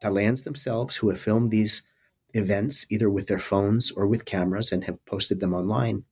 Taleans 0.00 0.44
themselves 0.44 0.96
who 0.96 1.10
have 1.10 1.20
filmed 1.20 1.50
these 1.50 1.87
events 2.34 2.86
either 2.90 3.08
with 3.08 3.26
their 3.26 3.38
phones 3.38 3.90
or 3.90 4.06
with 4.06 4.24
cameras 4.24 4.72
and 4.72 4.84
have 4.84 5.04
posted 5.06 5.40
them 5.40 5.54
online. 5.54 6.04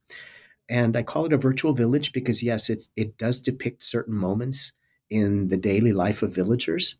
And 0.69 0.95
I 0.95 1.03
call 1.03 1.25
it 1.25 1.33
a 1.33 1.37
virtual 1.37 1.73
village 1.73 2.11
because 2.11 2.43
yes, 2.43 2.69
it's, 2.69 2.89
it 2.95 3.17
does 3.17 3.39
depict 3.39 3.83
certain 3.83 4.15
moments 4.15 4.73
in 5.09 5.47
the 5.47 5.57
daily 5.57 5.93
life 5.93 6.21
of 6.21 6.35
villagers. 6.35 6.97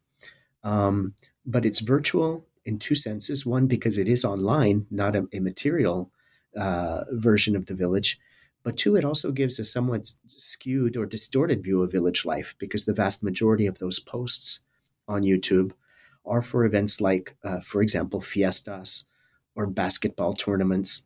Um, 0.64 1.14
but 1.46 1.66
it's 1.66 1.80
virtual 1.80 2.46
in 2.66 2.80
two 2.80 2.96
senses. 2.96 3.46
One, 3.46 3.68
because 3.68 3.98
it 3.98 4.08
is 4.08 4.24
online, 4.24 4.86
not 4.90 5.16
a, 5.16 5.28
a 5.34 5.40
material 5.40 6.12
uh, 6.56 7.04
version 7.12 7.56
of 7.56 7.66
the 7.66 7.76
village. 7.76 8.20
But 8.64 8.78
two, 8.78 8.96
it 8.96 9.06
also 9.06 9.32
gives 9.32 9.60
a 9.60 9.66
somewhat 9.66 10.12
skewed 10.28 10.98
or 10.98 11.06
distorted 11.06 11.64
view 11.64 11.82
of 11.82 11.92
village 11.92 12.26
life 12.26 12.56
because 12.60 12.86
the 12.86 12.94
vast 12.94 13.24
majority 13.24 13.66
of 13.66 13.80
those 13.80 14.00
posts 14.00 14.62
on 15.08 15.24
YouTube 15.24 15.72
are 16.28 16.42
for 16.42 16.66
events 16.66 17.02
like, 17.02 17.36
uh, 17.44 17.60
for 17.62 17.82
example, 17.82 18.22
fiestas 18.22 19.08
or 19.56 19.68
basketball 19.68 20.34
tournaments 20.34 21.06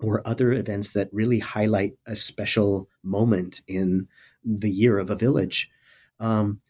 or 0.00 0.26
other 0.26 0.52
events 0.52 0.92
that 0.92 1.08
really 1.12 1.38
highlight 1.38 1.94
a 2.06 2.14
special 2.14 2.88
moment 3.02 3.62
in 3.66 4.08
the 4.44 4.70
year 4.70 4.98
of 4.98 5.10
a 5.10 5.16
village. 5.16 5.70
Um, 6.20 6.60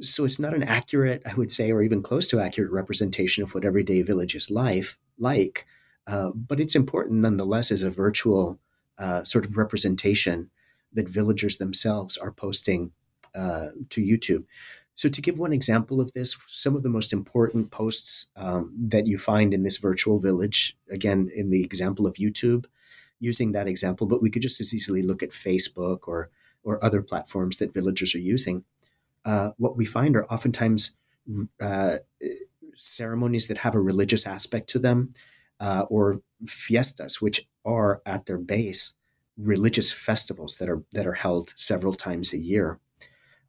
so 0.00 0.24
it's 0.24 0.38
not 0.38 0.54
an 0.54 0.62
accurate, 0.62 1.22
I 1.26 1.34
would 1.34 1.52
say, 1.52 1.70
or 1.70 1.82
even 1.82 2.02
close 2.02 2.26
to 2.28 2.40
accurate 2.40 2.72
representation 2.72 3.42
of 3.42 3.54
what 3.54 3.64
everyday 3.64 4.02
villages 4.02 4.50
life 4.50 4.98
like, 5.18 5.66
uh, 6.06 6.30
but 6.34 6.58
it's 6.58 6.74
important 6.74 7.20
nonetheless 7.20 7.70
as 7.70 7.82
a 7.82 7.90
virtual 7.90 8.58
uh, 8.98 9.22
sort 9.24 9.44
of 9.44 9.56
representation 9.56 10.50
that 10.92 11.08
villagers 11.08 11.58
themselves 11.58 12.16
are 12.16 12.32
posting 12.32 12.92
uh, 13.34 13.68
to 13.90 14.00
YouTube. 14.00 14.44
So, 15.00 15.08
to 15.08 15.22
give 15.22 15.38
one 15.38 15.54
example 15.54 15.98
of 15.98 16.12
this, 16.12 16.36
some 16.46 16.76
of 16.76 16.82
the 16.82 16.90
most 16.90 17.10
important 17.14 17.70
posts 17.70 18.30
um, 18.36 18.70
that 18.78 19.06
you 19.06 19.16
find 19.16 19.54
in 19.54 19.62
this 19.62 19.78
virtual 19.78 20.18
village, 20.18 20.76
again, 20.90 21.30
in 21.34 21.48
the 21.48 21.64
example 21.64 22.06
of 22.06 22.16
YouTube, 22.16 22.66
using 23.18 23.52
that 23.52 23.66
example, 23.66 24.06
but 24.06 24.20
we 24.20 24.28
could 24.28 24.42
just 24.42 24.60
as 24.60 24.74
easily 24.74 25.00
look 25.00 25.22
at 25.22 25.30
Facebook 25.30 26.00
or 26.06 26.28
or 26.62 26.84
other 26.84 27.00
platforms 27.00 27.56
that 27.56 27.72
villagers 27.72 28.14
are 28.14 28.26
using. 28.34 28.64
Uh, 29.24 29.52
what 29.56 29.74
we 29.74 29.86
find 29.86 30.16
are 30.16 30.26
oftentimes 30.26 30.94
uh, 31.62 31.96
ceremonies 32.76 33.46
that 33.46 33.64
have 33.64 33.74
a 33.74 33.80
religious 33.80 34.26
aspect 34.26 34.68
to 34.68 34.78
them, 34.78 35.14
uh, 35.60 35.86
or 35.88 36.20
fiestas, 36.46 37.22
which 37.22 37.48
are 37.64 38.02
at 38.04 38.26
their 38.26 38.36
base 38.36 38.96
religious 39.38 39.90
festivals 39.92 40.58
that 40.58 40.68
are 40.68 40.82
that 40.92 41.06
are 41.06 41.20
held 41.24 41.54
several 41.56 41.94
times 41.94 42.34
a 42.34 42.38
year. 42.38 42.78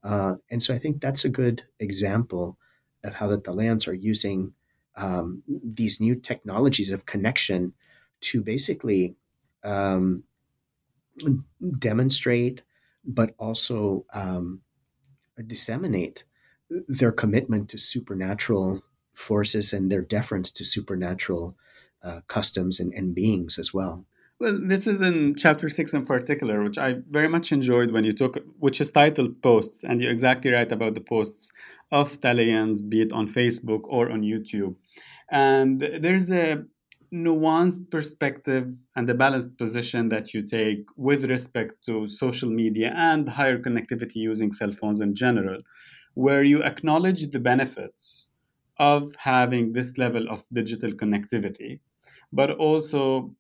Uh, 0.04 0.36
and 0.50 0.62
so 0.62 0.74
I 0.74 0.78
think 0.78 1.00
that's 1.00 1.26
a 1.26 1.30
good 1.30 1.64
example 1.80 2.58
of 3.04 3.16
how 3.16 3.28
the 3.28 3.38
Taleans 3.38 3.88
are 3.88 3.94
using 3.94 4.54
um, 4.96 5.44
these 5.48 6.00
new 6.00 6.16
technologies 6.16 6.92
of 6.92 7.06
connection 7.06 7.74
to 8.22 8.42
basically 8.42 9.16
um, 9.64 10.24
demonstrate, 11.78 12.64
but 13.04 13.34
also 13.38 14.06
um, 14.14 14.62
disseminate 15.48 16.24
their 16.70 17.12
commitment 17.12 17.70
to 17.70 17.78
supernatural 17.78 18.84
forces 19.14 19.74
and 19.74 19.92
their 19.92 20.02
deference 20.02 20.52
to 20.52 20.64
supernatural 20.64 21.56
uh, 22.04 22.22
customs 22.28 22.80
and, 22.80 22.94
and 22.94 23.14
beings 23.14 23.60
as 23.60 23.74
well. 23.74 24.06
Well, 24.42 24.60
this 24.60 24.88
is 24.88 25.02
in 25.02 25.36
chapter 25.36 25.70
six 25.70 25.94
in 25.94 26.04
particular, 26.04 26.64
which 26.64 26.80
I 26.80 26.96
very 27.12 27.28
much 27.28 27.52
enjoyed 27.52 27.92
when 27.92 28.04
you 28.04 28.12
took, 28.12 28.40
which 28.58 28.82
is 28.82 28.90
titled 28.90 29.40
Posts, 29.44 29.84
and 29.84 30.02
you're 30.02 30.12
exactly 30.12 30.50
right 30.50 30.72
about 30.72 30.96
the 30.96 31.00
posts 31.00 31.52
of 31.92 32.20
Taleans, 32.20 32.82
be 32.82 33.04
it 33.04 33.14
on 33.14 33.28
Facebook 33.28 33.82
or 33.84 34.12
on 34.12 34.24
YouTube. 34.24 34.74
And 35.30 35.80
there's 35.80 36.32
a 36.32 36.64
nuanced 37.14 37.92
perspective 37.92 38.74
and 38.96 39.08
a 39.08 39.14
balanced 39.14 39.60
position 39.60 40.10
that 40.10 40.34
you 40.34 40.42
take 40.42 40.86
with 40.98 41.26
respect 41.26 41.86
to 41.86 42.08
social 42.08 42.50
media 42.50 42.96
and 42.98 43.30
higher 43.30 43.60
connectivity 43.60 44.16
using 44.16 44.52
cell 44.52 44.72
phones 44.72 45.02
in 45.02 45.14
general, 45.14 45.62
where 46.16 46.42
you 46.44 46.64
acknowledge 46.64 47.30
the 47.30 47.40
benefits 47.40 48.32
of 48.78 49.14
having 49.20 49.74
this 49.74 50.00
level 50.00 50.28
of 50.32 50.48
digital 50.52 50.90
connectivity, 50.94 51.80
but 52.34 52.50
also 52.50 53.36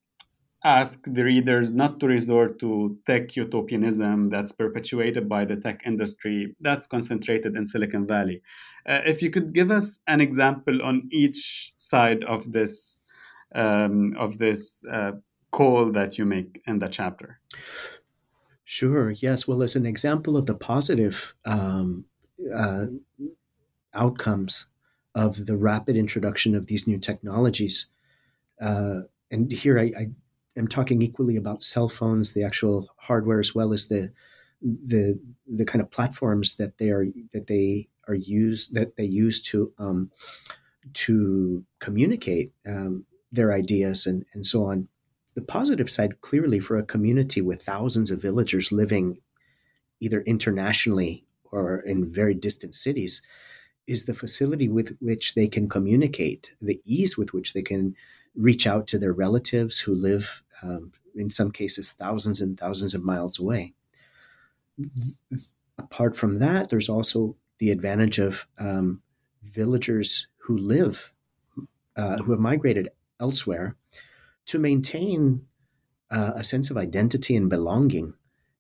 ask 0.63 1.04
the 1.08 1.24
readers 1.24 1.71
not 1.71 2.00
to 2.00 2.08
resort 2.08 2.60
to 2.60 2.97
tech 3.06 3.36
utopianism 3.36 4.30
that's 4.30 4.52
perpetuated 4.52 5.28
by 5.28 5.43
the 5.43 5.56
tech 5.56 5.82
industry 5.86 6.56
that's 6.60 6.86
concentrated 6.86 7.56
in 7.56 7.65
Silicon 7.65 8.06
Valley. 8.06 8.41
Uh, 8.86 9.02
if 9.06 9.21
you 9.21 9.30
could 9.30 9.54
give 9.54 9.71
us 9.71 10.00
an 10.08 10.21
example 10.21 10.82
on 10.84 11.10
each 11.12 11.74
side 11.78 12.24
of 12.26 12.52
this 12.52 13.00
um, 13.54 14.15
of 14.17 14.38
this 14.38 14.84
uh, 14.89 15.12
call 15.52 15.91
that 15.91 16.17
you 16.17 16.26
make 16.26 16.62
in 16.65 16.80
the 16.80 16.88
chapter. 16.88 17.39
Sure. 18.63 19.12
Yes. 19.12 19.47
Well, 19.47 19.62
as 19.62 19.76
an 19.76 19.86
example 19.86 20.38
of 20.38 20.45
the 20.45 20.56
positive 20.56 21.36
um, 21.43 22.06
uh, 22.56 22.86
outcomes 23.93 24.69
of 25.13 25.45
the 25.45 25.58
rapid 25.58 25.97
introduction 25.97 26.56
of 26.56 26.67
these 26.67 26.88
new 26.88 26.97
technologies, 26.97 27.89
uh, 28.62 29.02
and 29.30 29.52
here 29.52 29.78
I, 29.78 29.91
I 29.97 30.08
am 30.57 30.67
talking 30.67 31.01
equally 31.01 31.37
about 31.37 31.63
cell 31.63 31.89
phones, 31.89 32.33
the 32.33 32.43
actual 32.43 32.89
hardware, 32.97 33.39
as 33.39 33.55
well 33.55 33.73
as 33.73 33.87
the 33.87 34.11
the 34.61 35.19
the 35.47 35.65
kind 35.65 35.81
of 35.81 35.91
platforms 35.91 36.55
that 36.57 36.77
they 36.77 36.89
are 36.89 37.05
that 37.33 37.47
they 37.47 37.87
are 38.07 38.15
used 38.15 38.73
that 38.73 38.95
they 38.95 39.05
use 39.05 39.41
to 39.41 39.73
um, 39.77 40.11
to 40.93 41.65
communicate 41.79 42.51
um, 42.65 43.05
their 43.31 43.53
ideas 43.53 44.05
and, 44.05 44.25
and 44.33 44.45
so 44.45 44.65
on. 44.65 44.87
The 45.35 45.41
positive 45.41 45.89
side, 45.89 46.21
clearly, 46.21 46.59
for 46.59 46.77
a 46.77 46.83
community 46.83 47.41
with 47.41 47.61
thousands 47.61 48.11
of 48.11 48.21
villagers 48.21 48.71
living 48.71 49.21
either 49.99 50.21
internationally 50.21 51.25
or 51.51 51.79
in 51.79 52.11
very 52.11 52.33
distant 52.33 52.75
cities, 52.75 53.21
is 53.87 54.05
the 54.05 54.13
facility 54.13 54.67
with 54.67 54.97
which 54.99 55.35
they 55.35 55.47
can 55.47 55.69
communicate, 55.69 56.55
the 56.61 56.81
ease 56.85 57.17
with 57.17 57.33
which 57.33 57.53
they 57.53 57.61
can 57.61 57.95
reach 58.35 58.65
out 58.65 58.87
to 58.87 58.97
their 58.97 59.13
relatives 59.13 59.79
who 59.79 59.93
live, 59.93 60.43
um, 60.61 60.91
in 61.15 61.29
some 61.29 61.51
cases, 61.51 61.91
thousands 61.91 62.41
and 62.41 62.59
thousands 62.59 62.93
of 62.93 63.03
miles 63.03 63.39
away. 63.39 63.73
Apart 65.77 66.15
from 66.15 66.39
that, 66.39 66.69
there's 66.69 66.89
also 66.89 67.35
the 67.59 67.71
advantage 67.71 68.19
of 68.19 68.47
um, 68.57 69.01
villagers 69.43 70.27
who 70.43 70.57
live, 70.57 71.13
uh, 71.95 72.17
who 72.17 72.31
have 72.31 72.39
migrated 72.39 72.89
elsewhere 73.19 73.75
to 74.45 74.59
maintain 74.59 75.45
uh, 76.09 76.33
a 76.35 76.43
sense 76.43 76.69
of 76.69 76.77
identity 76.77 77.35
and 77.35 77.49
belonging 77.49 78.13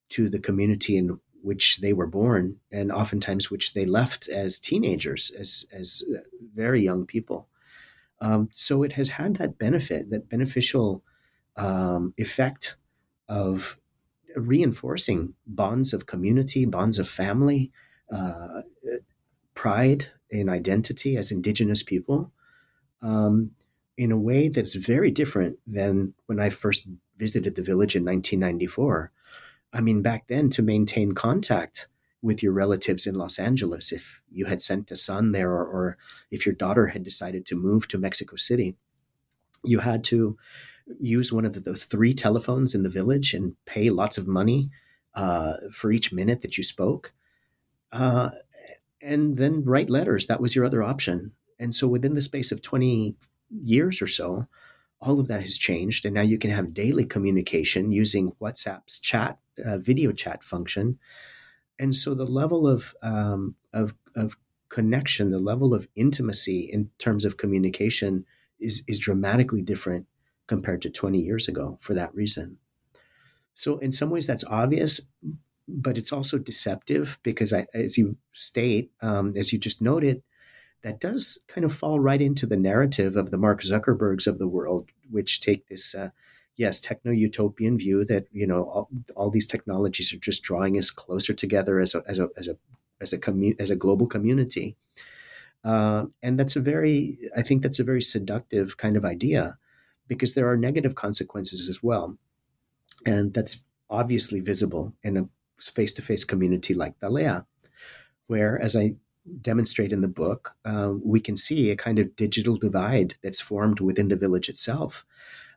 to 0.09 0.29
the 0.29 0.39
community 0.39 0.97
in 0.97 1.19
which 1.41 1.77
they 1.77 1.93
were 1.93 2.07
born 2.07 2.59
and 2.71 2.91
oftentimes 2.91 3.49
which 3.49 3.73
they 3.73 3.85
left 3.85 4.29
as 4.29 4.59
teenagers 4.59 5.31
as, 5.31 5.65
as 5.71 6.03
very 6.53 6.81
young 6.81 7.05
people 7.05 7.47
um, 8.21 8.47
so 8.51 8.83
it 8.83 8.93
has 8.93 9.09
had 9.11 9.35
that 9.35 9.57
benefit 9.57 10.09
that 10.09 10.29
beneficial 10.29 11.03
um, 11.57 12.13
effect 12.17 12.77
of 13.27 13.77
reinforcing 14.35 15.33
bonds 15.45 15.93
of 15.93 16.05
community 16.05 16.65
bonds 16.65 16.97
of 16.97 17.09
family 17.09 17.71
uh, 18.11 18.61
pride 19.53 20.07
in 20.29 20.49
identity 20.49 21.17
as 21.17 21.31
indigenous 21.31 21.83
people 21.83 22.31
um, 23.01 23.51
in 23.97 24.11
a 24.11 24.17
way 24.17 24.47
that's 24.47 24.75
very 24.75 25.11
different 25.11 25.59
than 25.67 26.13
when 26.25 26.39
I 26.39 26.49
first 26.49 26.87
visited 27.17 27.55
the 27.55 27.61
village 27.61 27.95
in 27.95 28.03
1994. 28.03 29.11
I 29.73 29.81
mean, 29.81 30.01
back 30.01 30.27
then, 30.27 30.49
to 30.51 30.61
maintain 30.61 31.13
contact 31.13 31.87
with 32.21 32.43
your 32.43 32.53
relatives 32.53 33.07
in 33.07 33.15
Los 33.15 33.39
Angeles, 33.39 33.91
if 33.91 34.21
you 34.31 34.45
had 34.45 34.61
sent 34.61 34.91
a 34.91 34.95
son 34.95 35.31
there 35.31 35.51
or, 35.51 35.65
or 35.65 35.97
if 36.29 36.45
your 36.45 36.53
daughter 36.53 36.87
had 36.87 37.03
decided 37.03 37.45
to 37.47 37.55
move 37.55 37.87
to 37.87 37.97
Mexico 37.97 38.35
City, 38.35 38.75
you 39.63 39.79
had 39.79 40.03
to 40.05 40.37
use 40.99 41.31
one 41.31 41.45
of 41.45 41.63
the 41.63 41.73
three 41.73 42.13
telephones 42.13 42.75
in 42.75 42.83
the 42.83 42.89
village 42.89 43.33
and 43.33 43.55
pay 43.65 43.89
lots 43.89 44.17
of 44.17 44.27
money 44.27 44.69
uh, 45.15 45.53
for 45.71 45.91
each 45.91 46.11
minute 46.11 46.41
that 46.41 46.57
you 46.57 46.63
spoke. 46.63 47.13
Uh, 47.91 48.31
and 49.01 49.37
then 49.37 49.63
write 49.63 49.89
letters. 49.89 50.27
That 50.27 50.41
was 50.41 50.55
your 50.55 50.65
other 50.65 50.83
option. 50.83 51.31
And 51.59 51.73
so 51.73 51.87
within 51.87 52.13
the 52.13 52.21
space 52.21 52.51
of 52.51 52.61
20 52.61 53.15
years 53.49 54.01
or 54.01 54.07
so, 54.07 54.47
all 54.99 55.19
of 55.19 55.27
that 55.27 55.41
has 55.41 55.57
changed. 55.57 56.05
And 56.05 56.13
now 56.13 56.21
you 56.21 56.37
can 56.37 56.51
have 56.51 56.73
daily 56.73 57.05
communication 57.05 57.91
using 57.91 58.33
WhatsApp's 58.33 58.99
chat, 58.99 59.39
uh, 59.65 59.77
video 59.77 60.11
chat 60.11 60.43
function. 60.43 60.99
And 61.81 61.95
so 61.95 62.13
the 62.13 62.27
level 62.27 62.67
of, 62.67 62.95
um, 63.01 63.55
of, 63.73 63.95
of 64.15 64.37
connection, 64.69 65.31
the 65.31 65.39
level 65.39 65.73
of 65.73 65.87
intimacy 65.95 66.59
in 66.59 66.91
terms 66.99 67.25
of 67.25 67.37
communication 67.37 68.23
is, 68.59 68.83
is 68.87 68.99
dramatically 68.99 69.63
different 69.63 70.05
compared 70.45 70.83
to 70.83 70.91
20 70.91 71.17
years 71.17 71.47
ago 71.47 71.79
for 71.81 71.95
that 71.95 72.13
reason. 72.13 72.57
So, 73.55 73.79
in 73.79 73.91
some 73.91 74.11
ways, 74.11 74.27
that's 74.27 74.45
obvious, 74.45 75.01
but 75.67 75.97
it's 75.97 76.13
also 76.13 76.37
deceptive 76.37 77.19
because, 77.23 77.51
I, 77.51 77.65
as 77.73 77.97
you 77.97 78.17
state, 78.31 78.91
um, 79.01 79.33
as 79.35 79.51
you 79.51 79.57
just 79.59 79.81
noted, 79.81 80.21
that 80.83 80.99
does 80.99 81.39
kind 81.47 81.65
of 81.65 81.73
fall 81.73 81.99
right 81.99 82.21
into 82.21 82.45
the 82.45 82.57
narrative 82.57 83.15
of 83.15 83.31
the 83.31 83.37
Mark 83.37 83.61
Zuckerbergs 83.61 84.27
of 84.27 84.37
the 84.37 84.47
world, 84.47 84.91
which 85.09 85.41
take 85.41 85.67
this, 85.67 85.95
uh, 85.95 86.11
yes, 86.55 86.79
techno 86.79 87.11
utopian 87.11 87.77
view 87.77 88.05
that 88.05 88.27
you 88.31 88.47
know 88.47 88.63
all, 88.63 88.89
all, 89.15 89.29
these 89.29 89.47
technologies 89.47 90.13
are 90.13 90.17
just 90.17 90.43
drawing 90.43 90.77
us 90.77 90.89
closer 90.89 91.33
together 91.33 91.79
as 91.79 91.95
a 91.95 92.03
as 92.07 92.19
a 92.19 92.29
as 92.37 92.47
a 92.47 92.57
as 92.99 93.13
a 93.13 93.17
commu- 93.17 93.59
as 93.59 93.69
a 93.69 93.75
global 93.75 94.07
community, 94.07 94.75
uh, 95.63 96.05
and 96.21 96.39
that's 96.39 96.55
a 96.55 96.61
very 96.61 97.17
I 97.35 97.41
think 97.41 97.63
that's 97.63 97.79
a 97.79 97.83
very 97.85 98.01
seductive 98.01 98.77
kind 98.77 98.97
of 98.97 99.05
idea 99.05 99.57
because 100.07 100.35
there 100.35 100.49
are 100.49 100.57
negative 100.57 100.95
consequences 100.95 101.69
as 101.69 101.81
well, 101.81 102.17
and 103.05 103.33
that's 103.33 103.63
obviously 103.89 104.39
visible 104.39 104.93
in 105.03 105.17
a 105.17 105.29
face 105.59 105.93
to 105.93 106.01
face 106.01 106.23
community 106.23 106.73
like 106.73 106.97
Talea, 106.99 107.45
where 108.27 108.59
as 108.61 108.75
I 108.75 108.95
demonstrate 109.41 109.93
in 109.93 110.01
the 110.01 110.07
book, 110.07 110.55
um, 110.65 111.01
we 111.05 111.19
can 111.19 111.37
see 111.37 111.69
a 111.69 111.75
kind 111.75 111.99
of 111.99 112.15
digital 112.15 112.55
divide 112.55 113.15
that's 113.21 113.41
formed 113.41 113.79
within 113.79 114.07
the 114.07 114.15
village 114.15 114.49
itself, 114.49 115.05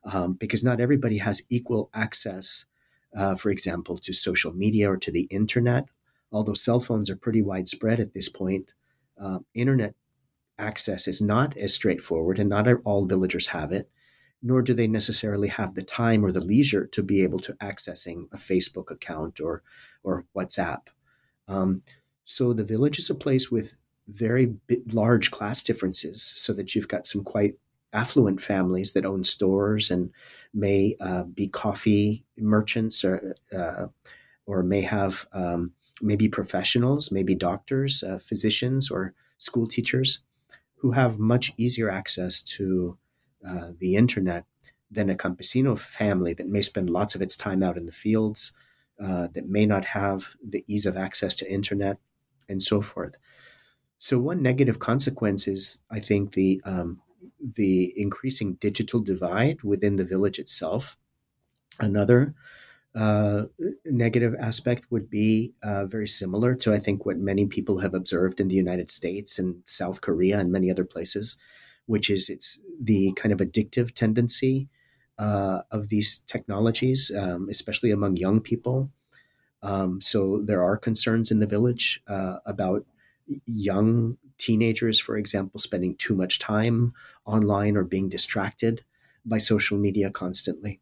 um, 0.05 0.35
because 0.35 0.65
not 0.65 0.81
everybody 0.81 1.19
has 1.19 1.43
equal 1.49 1.91
access, 1.95 2.67
uh, 3.17 3.35
for 3.35 3.51
example, 3.51 3.97
to 3.99 4.13
social 4.13 4.53
media 4.53 4.91
or 4.91 4.97
to 4.97 5.11
the 5.11 5.27
internet. 5.31 5.89
Although 6.33 6.55
cell 6.55 6.81
phones 6.81 7.09
are 7.09 7.17
pretty 7.17 7.43
widespread 7.43 8.01
at 8.01 8.13
this 8.13 8.29
point, 8.29 8.75
uh, 9.21 9.39
internet 9.55 9.95
access 10.59 11.09
is 11.09 11.23
not 11.23 11.57
as 11.57 11.75
straightforward, 11.75 12.39
and 12.39 12.49
not 12.49 12.69
all 12.85 13.07
villagers 13.07 13.49
have 13.49 13.73
it, 13.73 13.89
nor 14.43 14.63
do 14.63 14.75
they 14.75 14.87
necessarily 14.87 15.49
have 15.49 15.75
the 15.75 15.83
time 15.83 16.25
or 16.25 16.33
the 16.33 16.41
leisure 16.41 16.87
to 16.87 17.03
be 17.03 17.23
able 17.23 17.39
to 17.41 17.55
accessing 17.55 18.27
a 18.33 18.37
Facebook 18.37 18.91
account 18.91 19.41
or 19.41 19.63
or 20.03 20.27
WhatsApp. 20.37 20.89
Um, 21.49 21.83
so 22.25 22.53
the 22.53 22.65
village 22.65 22.99
is 22.99 23.11
a 23.11 23.15
place 23.15 23.51
with 23.51 23.77
very 24.07 24.57
large 24.93 25.31
class 25.31 25.63
differences, 25.63 26.33
so 26.37 26.53
that 26.53 26.75
you've 26.75 26.89
got 26.89 27.07
some 27.07 27.25
quite 27.25 27.55
affluent 27.95 28.41
families 28.41 28.93
that 28.93 29.07
own 29.07 29.25
stores 29.25 29.91
and 29.91 30.11
may 30.53 30.97
uh, 31.01 31.23
be 31.25 31.49
coffee 31.49 32.25
merchants 32.37 33.05
or 33.05 33.35
uh, 33.57 33.87
or 34.47 34.63
may 34.63 34.83
have 34.83 35.27
um, 35.33 35.73
maybe 36.03 36.29
professionals, 36.29 37.11
maybe 37.11 37.35
doctors, 37.35 38.03
uh, 38.03 38.19
physicians, 38.19 38.91
or 38.91 39.15
school 39.39 39.67
teachers 39.67 40.21
who 40.77 40.93
have 40.93 41.19
much 41.19 41.53
easier 41.57 41.91
access 41.91 42.43
to 42.43 42.99
uh, 43.47 43.73
the 43.79 43.97
internet 43.97 44.45
than 44.91 45.09
a 45.09 45.15
campesino 45.15 45.79
family 45.79 46.35
that 46.35 46.49
may 46.49 46.61
spend 46.61 46.91
lots 46.91 47.15
of 47.15 47.23
its 47.23 47.37
time 47.37 47.63
out 47.63 47.79
in 47.79 47.87
the 47.87 47.93
fields, 47.93 48.53
uh, 49.01 49.29
that 49.33 49.49
may 49.49 49.67
not 49.67 49.87
have 49.87 50.37
the 50.47 50.63
ease 50.67 50.87
of 50.87 50.97
access 50.97 51.35
to 51.35 51.51
internet, 51.51 51.99
and 52.49 52.63
so 52.63 52.81
forth. 52.81 53.17
So 53.99 54.19
one 54.19 54.43
negative 54.43 54.79
consequence 54.79 55.49
is, 55.49 55.79
I 55.91 56.01
think, 56.01 56.33
the 56.33 56.61
um, 56.65 57.01
the 57.45 57.93
increasing 57.97 58.55
digital 58.55 59.01
divide 59.01 59.63
within 59.63 59.97
the 59.97 60.05
village 60.05 60.39
itself. 60.39 60.97
Another 61.79 62.35
uh, 62.95 63.45
negative 63.85 64.35
aspect 64.39 64.87
would 64.91 65.11
be 65.11 65.53
uh, 65.63 65.85
very 65.85 66.07
similar 66.07 66.55
to, 66.55 66.73
I 66.73 66.79
think, 66.79 67.05
what 67.05 67.19
many 67.19 67.47
people 67.47 67.81
have 67.81 67.93
observed 67.93 68.41
in 68.41 68.49
the 68.49 68.55
United 68.55 68.91
States 68.91 69.39
and 69.39 69.63
South 69.65 70.01
Korea 70.01 70.39
and 70.39 70.53
many 70.53 70.71
other 70.71 70.85
places, 70.85 71.37
which 71.87 72.09
is 72.09 72.31
it's 72.31 72.63
the 72.81 73.13
kind 73.13 73.33
of 73.33 73.41
addictive 73.41 73.93
tendency 73.93 74.69
uh, 75.19 75.63
of 75.71 75.89
these 75.89 76.21
technologies, 76.21 77.11
um, 77.17 77.49
especially 77.51 77.91
among 77.91 78.17
young 78.17 78.41
people. 78.41 78.91
Um, 79.63 80.01
so 80.01 80.41
there 80.45 80.63
are 80.63 80.77
concerns 80.77 81.31
in 81.31 81.41
the 81.41 81.47
village 81.47 82.01
uh, 82.07 82.37
about 82.47 82.85
young 83.47 84.19
teenagers, 84.45 85.01
for 85.01 85.17
example, 85.17 85.59
spending 85.59 85.95
too 85.97 86.15
much 86.15 86.39
time 86.39 86.93
online 87.25 87.77
or 87.77 87.85
being 87.85 88.09
distracted 88.09 88.85
by 89.25 89.39
social 89.39 89.79
media 89.79 90.11
constantly. 90.11 90.81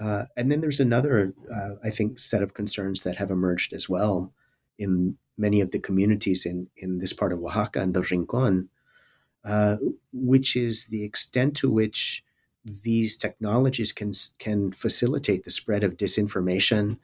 Uh, 0.00 0.24
and 0.36 0.50
then 0.50 0.60
there's 0.60 0.80
another, 0.80 1.34
uh, 1.54 1.74
I 1.84 1.90
think, 1.90 2.18
set 2.18 2.42
of 2.42 2.54
concerns 2.54 3.02
that 3.02 3.16
have 3.16 3.30
emerged 3.30 3.72
as 3.72 3.88
well 3.88 4.32
in 4.78 5.16
many 5.36 5.60
of 5.60 5.70
the 5.70 5.78
communities 5.78 6.46
in, 6.46 6.68
in 6.76 6.98
this 6.98 7.12
part 7.12 7.32
of 7.32 7.42
Oaxaca 7.42 7.80
and 7.80 7.94
the 7.94 8.02
Rincon, 8.10 8.68
uh, 9.44 9.76
which 10.12 10.56
is 10.56 10.86
the 10.86 11.04
extent 11.04 11.54
to 11.56 11.70
which 11.70 12.24
these 12.64 13.16
technologies 13.16 13.92
can 13.92 14.12
can 14.38 14.70
facilitate 14.72 15.42
the 15.44 15.50
spread 15.50 15.82
of 15.82 15.96
disinformation, 15.96 16.98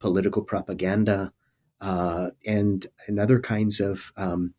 political 0.00 0.42
propaganda, 0.42 1.32
uh, 1.80 2.30
and 2.44 2.86
and 3.06 3.18
other 3.18 3.38
kinds 3.38 3.80
of 3.80 4.12
um, 4.16 4.54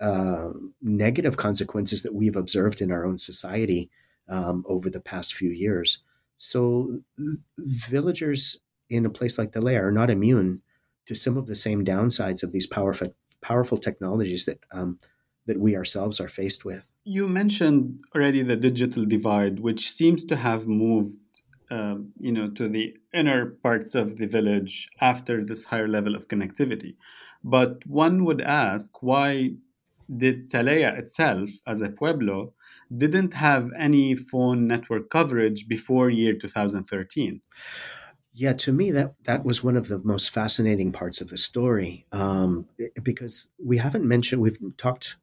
uh, 0.00 0.50
negative 0.80 1.36
consequences 1.36 2.02
that 2.02 2.14
we've 2.14 2.36
observed 2.36 2.80
in 2.80 2.90
our 2.90 3.04
own 3.04 3.18
society 3.18 3.90
um, 4.28 4.64
over 4.68 4.88
the 4.88 5.00
past 5.00 5.34
few 5.34 5.50
years. 5.50 6.02
So 6.36 7.00
villagers 7.58 8.60
in 8.88 9.06
a 9.06 9.10
place 9.10 9.38
like 9.38 9.52
Talea 9.52 9.80
are 9.80 9.92
not 9.92 10.10
immune 10.10 10.62
to 11.06 11.14
some 11.14 11.36
of 11.36 11.46
the 11.46 11.54
same 11.54 11.84
downsides 11.84 12.42
of 12.42 12.52
these 12.52 12.66
powerful 12.66 13.14
powerful 13.42 13.78
technologies 13.78 14.44
that 14.44 14.60
um, 14.72 14.98
that 15.46 15.58
we 15.58 15.76
ourselves 15.76 16.20
are 16.20 16.28
faced 16.28 16.64
with. 16.64 16.90
You 17.04 17.26
mentioned 17.26 17.98
already 18.14 18.42
the 18.42 18.56
digital 18.56 19.04
divide, 19.04 19.60
which 19.60 19.90
seems 19.90 20.24
to 20.24 20.36
have 20.36 20.66
moved 20.66 21.16
um, 21.70 22.12
you 22.18 22.32
know, 22.32 22.50
to 22.50 22.68
the 22.68 22.96
inner 23.14 23.46
parts 23.62 23.94
of 23.94 24.18
the 24.18 24.26
village 24.26 24.88
after 25.00 25.44
this 25.44 25.64
higher 25.64 25.88
level 25.88 26.16
of 26.16 26.26
connectivity. 26.28 26.96
But 27.44 27.86
one 27.86 28.24
would 28.24 28.40
ask 28.40 29.02
why 29.02 29.54
did 30.16 30.50
Talea 30.50 30.98
itself, 30.98 31.50
as 31.66 31.80
a 31.80 31.88
pueblo, 31.88 32.52
didn't 32.94 33.34
have 33.34 33.70
any 33.78 34.14
phone 34.14 34.66
network 34.66 35.10
coverage 35.10 35.68
before 35.68 36.10
year 36.10 36.34
2013? 36.34 37.40
Yeah, 38.32 38.52
to 38.54 38.72
me 38.72 38.90
that 38.92 39.14
that 39.24 39.44
was 39.44 39.62
one 39.62 39.76
of 39.76 39.88
the 39.88 39.98
most 39.98 40.30
fascinating 40.30 40.92
parts 40.92 41.20
of 41.20 41.28
the 41.28 41.38
story 41.38 42.06
um, 42.12 42.68
because 43.02 43.50
we 43.62 43.78
haven't 43.78 44.04
mentioned 44.04 44.40
we've 44.40 44.58
talked 44.76 45.16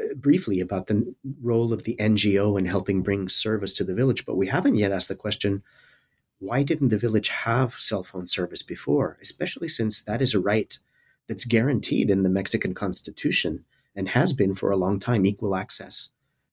uh, 0.00 0.14
briefly 0.16 0.60
about 0.60 0.86
the 0.86 1.14
role 1.42 1.72
of 1.72 1.84
the 1.84 1.96
NGO 2.00 2.58
in 2.58 2.64
helping 2.64 3.02
bring 3.02 3.28
service 3.28 3.74
to 3.74 3.84
the 3.84 3.94
village, 3.94 4.24
but 4.24 4.36
we 4.36 4.46
haven't 4.46 4.76
yet 4.76 4.92
asked 4.92 5.08
the 5.08 5.14
question 5.14 5.62
why 6.40 6.62
didn't 6.62 6.88
the 6.88 6.98
village 6.98 7.28
have 7.28 7.74
cell 7.74 8.02
phone 8.02 8.26
service 8.26 8.62
before, 8.62 9.18
especially 9.20 9.68
since 9.68 10.00
that 10.02 10.22
is 10.22 10.34
a 10.34 10.40
right 10.40 10.78
that's 11.26 11.44
guaranteed 11.44 12.08
in 12.10 12.22
the 12.22 12.28
Mexican 12.28 12.74
Constitution 12.74 13.64
and 13.98 14.10
has 14.10 14.32
been 14.32 14.54
for 14.54 14.70
a 14.70 14.76
long 14.76 15.00
time 15.00 15.26
equal 15.26 15.56
access 15.56 16.10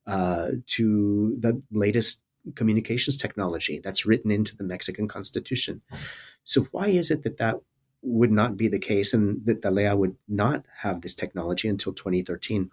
uh, 0.07 0.47
to 0.65 1.37
the 1.39 1.61
latest 1.71 2.23
communications 2.55 3.17
technology 3.17 3.79
that's 3.83 4.05
written 4.05 4.31
into 4.31 4.55
the 4.55 4.63
Mexican 4.63 5.07
Constitution. 5.07 5.81
So, 6.43 6.63
why 6.71 6.87
is 6.87 7.11
it 7.11 7.21
that 7.23 7.37
that 7.37 7.57
would 8.01 8.31
not 8.31 8.57
be 8.57 8.67
the 8.67 8.79
case 8.79 9.13
and 9.13 9.45
that 9.45 9.61
Talea 9.61 9.95
would 9.95 10.15
not 10.27 10.65
have 10.81 11.01
this 11.01 11.13
technology 11.13 11.67
until 11.67 11.93
2013? 11.93 12.71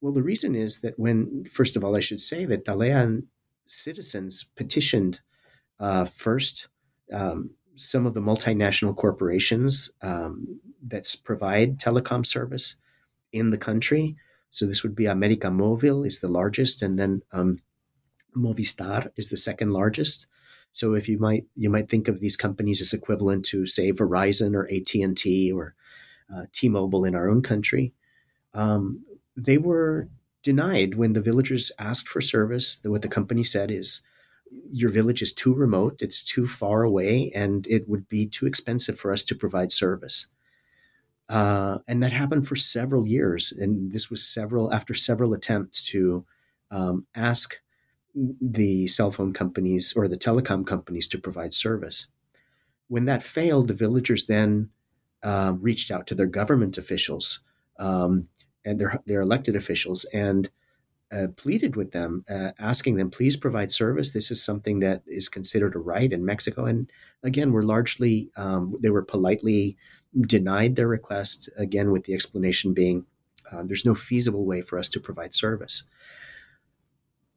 Well, 0.00 0.12
the 0.12 0.22
reason 0.22 0.54
is 0.56 0.80
that 0.80 0.98
when, 0.98 1.44
first 1.44 1.76
of 1.76 1.84
all, 1.84 1.96
I 1.96 2.00
should 2.00 2.20
say 2.20 2.44
that 2.46 2.64
Talean 2.64 3.24
citizens 3.64 4.50
petitioned 4.56 5.20
uh, 5.78 6.04
first 6.04 6.68
um, 7.12 7.50
some 7.76 8.06
of 8.06 8.14
the 8.14 8.20
multinational 8.20 8.96
corporations 8.96 9.90
um, 10.02 10.60
that 10.84 11.04
provide 11.24 11.78
telecom 11.78 12.26
service 12.26 12.76
in 13.32 13.50
the 13.50 13.58
country. 13.58 14.16
So 14.50 14.66
this 14.66 14.82
would 14.82 14.94
be 14.94 15.06
America 15.06 15.48
Móvil 15.48 16.06
is 16.06 16.20
the 16.20 16.28
largest, 16.28 16.82
and 16.82 16.98
then 16.98 17.22
um, 17.32 17.58
Movistar 18.36 19.10
is 19.16 19.28
the 19.28 19.36
second 19.36 19.72
largest. 19.72 20.26
So 20.72 20.94
if 20.94 21.08
you 21.08 21.18
might 21.18 21.44
you 21.54 21.70
might 21.70 21.88
think 21.88 22.08
of 22.08 22.20
these 22.20 22.36
companies 22.36 22.80
as 22.80 22.92
equivalent 22.92 23.44
to 23.46 23.66
say 23.66 23.92
Verizon 23.92 24.54
or 24.54 24.68
AT 24.70 24.94
and 24.94 25.16
T 25.16 25.52
or 25.52 25.74
uh, 26.32 26.44
T-Mobile 26.52 27.04
in 27.04 27.14
our 27.14 27.28
own 27.28 27.42
country, 27.42 27.94
um, 28.54 29.04
they 29.36 29.58
were 29.58 30.08
denied 30.42 30.94
when 30.94 31.14
the 31.14 31.22
villagers 31.22 31.72
asked 31.78 32.08
for 32.08 32.20
service. 32.20 32.80
What 32.84 33.02
the 33.02 33.08
company 33.08 33.44
said 33.44 33.70
is, 33.70 34.02
your 34.50 34.90
village 34.90 35.22
is 35.22 35.32
too 35.32 35.54
remote, 35.54 36.00
it's 36.00 36.22
too 36.22 36.46
far 36.46 36.82
away, 36.82 37.30
and 37.34 37.66
it 37.66 37.88
would 37.88 38.08
be 38.08 38.26
too 38.26 38.46
expensive 38.46 38.98
for 38.98 39.12
us 39.12 39.24
to 39.24 39.34
provide 39.34 39.72
service. 39.72 40.28
Uh, 41.28 41.78
and 41.86 42.02
that 42.02 42.12
happened 42.12 42.48
for 42.48 42.56
several 42.56 43.06
years. 43.06 43.52
And 43.52 43.92
this 43.92 44.10
was 44.10 44.26
several 44.26 44.72
after 44.72 44.94
several 44.94 45.34
attempts 45.34 45.82
to 45.90 46.24
um, 46.70 47.06
ask 47.14 47.56
the 48.14 48.86
cell 48.86 49.10
phone 49.10 49.32
companies 49.32 49.92
or 49.94 50.08
the 50.08 50.16
telecom 50.16 50.66
companies 50.66 51.06
to 51.08 51.18
provide 51.18 51.52
service. 51.52 52.08
When 52.88 53.04
that 53.04 53.22
failed, 53.22 53.68
the 53.68 53.74
villagers 53.74 54.26
then 54.26 54.70
uh, 55.22 55.52
reached 55.60 55.90
out 55.90 56.06
to 56.06 56.14
their 56.14 56.26
government 56.26 56.78
officials 56.78 57.40
um, 57.78 58.28
and 58.64 58.80
their, 58.80 59.02
their 59.06 59.20
elected 59.20 59.54
officials 59.54 60.04
and 60.12 60.48
uh, 61.10 61.28
pleaded 61.36 61.76
with 61.76 61.92
them, 61.92 62.24
uh, 62.28 62.52
asking 62.58 62.96
them, 62.96 63.10
please 63.10 63.36
provide 63.36 63.70
service. 63.70 64.12
This 64.12 64.30
is 64.30 64.42
something 64.42 64.80
that 64.80 65.02
is 65.06 65.28
considered 65.28 65.74
a 65.74 65.78
right 65.78 66.12
in 66.12 66.24
Mexico. 66.24 66.66
And 66.66 66.90
again, 67.22 67.52
we're 67.52 67.62
largely, 67.62 68.30
um, 68.36 68.76
they 68.80 68.90
were 68.90 69.02
politely 69.02 69.76
denied 70.18 70.76
their 70.76 70.88
request, 70.88 71.48
again, 71.56 71.90
with 71.90 72.04
the 72.04 72.14
explanation 72.14 72.74
being 72.74 73.06
uh, 73.50 73.62
there's 73.64 73.84
no 73.84 73.94
feasible 73.94 74.44
way 74.44 74.60
for 74.60 74.78
us 74.78 74.88
to 74.90 75.00
provide 75.00 75.34
service. 75.34 75.84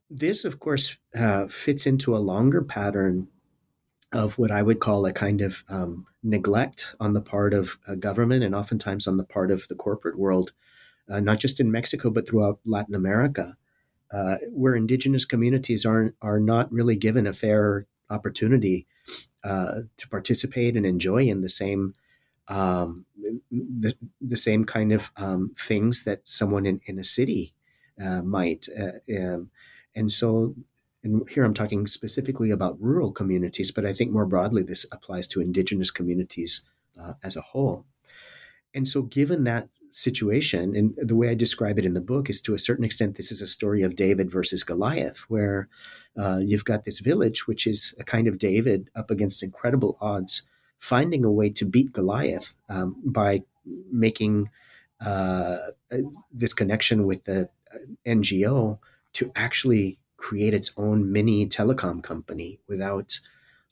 This, 0.09 0.43
of 0.43 0.59
course, 0.59 0.97
uh, 1.17 1.47
fits 1.47 1.85
into 1.85 2.15
a 2.15 2.19
longer 2.19 2.61
pattern 2.61 3.29
of 4.11 4.37
what 4.37 4.51
I 4.51 4.61
would 4.61 4.79
call 4.79 5.05
a 5.05 5.13
kind 5.13 5.39
of 5.39 5.63
um, 5.69 6.05
neglect 6.21 6.95
on 6.99 7.13
the 7.13 7.21
part 7.21 7.53
of 7.53 7.77
government 7.99 8.43
and 8.43 8.53
oftentimes 8.53 9.07
on 9.07 9.15
the 9.15 9.23
part 9.23 9.51
of 9.51 9.69
the 9.69 9.75
corporate 9.75 10.19
world, 10.19 10.51
uh, 11.09 11.21
not 11.21 11.39
just 11.39 11.61
in 11.61 11.71
Mexico, 11.71 12.09
but 12.09 12.27
throughout 12.27 12.59
Latin 12.65 12.93
America, 12.93 13.55
uh, 14.11 14.35
where 14.51 14.75
indigenous 14.75 15.23
communities 15.23 15.85
are 15.85 16.13
are 16.21 16.41
not 16.41 16.69
really 16.73 16.97
given 16.97 17.25
a 17.25 17.31
fair 17.31 17.87
opportunity 18.09 18.85
uh, 19.45 19.81
to 19.95 20.09
participate 20.09 20.75
and 20.75 20.85
enjoy 20.85 21.23
in 21.23 21.39
the 21.39 21.49
same 21.49 21.95
um, 22.51 23.05
the, 23.49 23.95
the 24.19 24.37
same 24.37 24.65
kind 24.65 24.91
of 24.91 25.09
um, 25.15 25.53
things 25.57 26.03
that 26.03 26.27
someone 26.27 26.65
in, 26.65 26.81
in 26.85 26.99
a 26.99 27.03
city 27.03 27.53
uh, 27.99 28.21
might. 28.21 28.67
Uh, 28.77 28.99
um, 29.17 29.49
and 29.95 30.11
so, 30.11 30.55
and 31.01 31.27
here 31.29 31.45
I'm 31.45 31.53
talking 31.53 31.87
specifically 31.87 32.51
about 32.51 32.81
rural 32.81 33.11
communities, 33.11 33.71
but 33.71 33.85
I 33.85 33.93
think 33.93 34.11
more 34.11 34.25
broadly 34.25 34.63
this 34.63 34.85
applies 34.91 35.27
to 35.27 35.41
indigenous 35.41 35.91
communities 35.91 36.61
uh, 37.01 37.13
as 37.23 37.37
a 37.37 37.41
whole. 37.41 37.85
And 38.73 38.87
so, 38.87 39.01
given 39.01 39.45
that 39.45 39.69
situation, 39.93 40.75
and 40.75 40.93
the 40.97 41.15
way 41.15 41.29
I 41.29 41.35
describe 41.35 41.79
it 41.79 41.85
in 41.85 41.93
the 41.93 42.01
book 42.01 42.29
is 42.29 42.41
to 42.41 42.53
a 42.53 42.59
certain 42.59 42.85
extent, 42.85 43.15
this 43.15 43.31
is 43.31 43.41
a 43.41 43.47
story 43.47 43.81
of 43.81 43.95
David 43.95 44.29
versus 44.29 44.63
Goliath, 44.63 45.25
where 45.29 45.69
uh, 46.17 46.41
you've 46.43 46.65
got 46.65 46.83
this 46.83 46.99
village, 46.99 47.47
which 47.47 47.65
is 47.65 47.95
a 47.97 48.03
kind 48.03 48.27
of 48.27 48.37
David 48.37 48.89
up 48.95 49.09
against 49.09 49.41
incredible 49.41 49.97
odds, 50.01 50.45
finding 50.81 51.23
a 51.23 51.31
way 51.31 51.49
to 51.51 51.63
beat 51.63 51.93
Goliath 51.93 52.57
um, 52.67 52.97
by 53.05 53.43
making 53.91 54.49
uh, 54.99 55.57
this 56.33 56.53
connection 56.53 57.05
with 57.05 57.25
the 57.25 57.49
uh, 57.73 57.77
NGO 58.05 58.79
to 59.13 59.31
actually 59.35 59.99
create 60.17 60.55
its 60.55 60.73
own 60.77 61.11
mini 61.11 61.45
telecom 61.45 62.01
company 62.01 62.59
without 62.67 63.19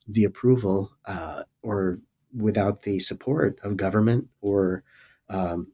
the 0.08 0.24
approval 0.24 0.92
uh, 1.06 1.44
or 1.64 2.00
without 2.36 2.84
the 2.84 3.00
support 3.00 3.60
of 3.64 3.76
government 3.76 4.28
or 4.40 4.84
um, 5.30 5.72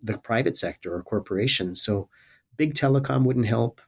the 0.00 0.16
private 0.18 0.56
sector 0.56 0.94
or 0.94 1.02
corporations. 1.02 1.82
So 1.82 2.08
big 2.56 2.74
telecom 2.74 3.24
wouldn't 3.24 3.46
help, 3.46 3.80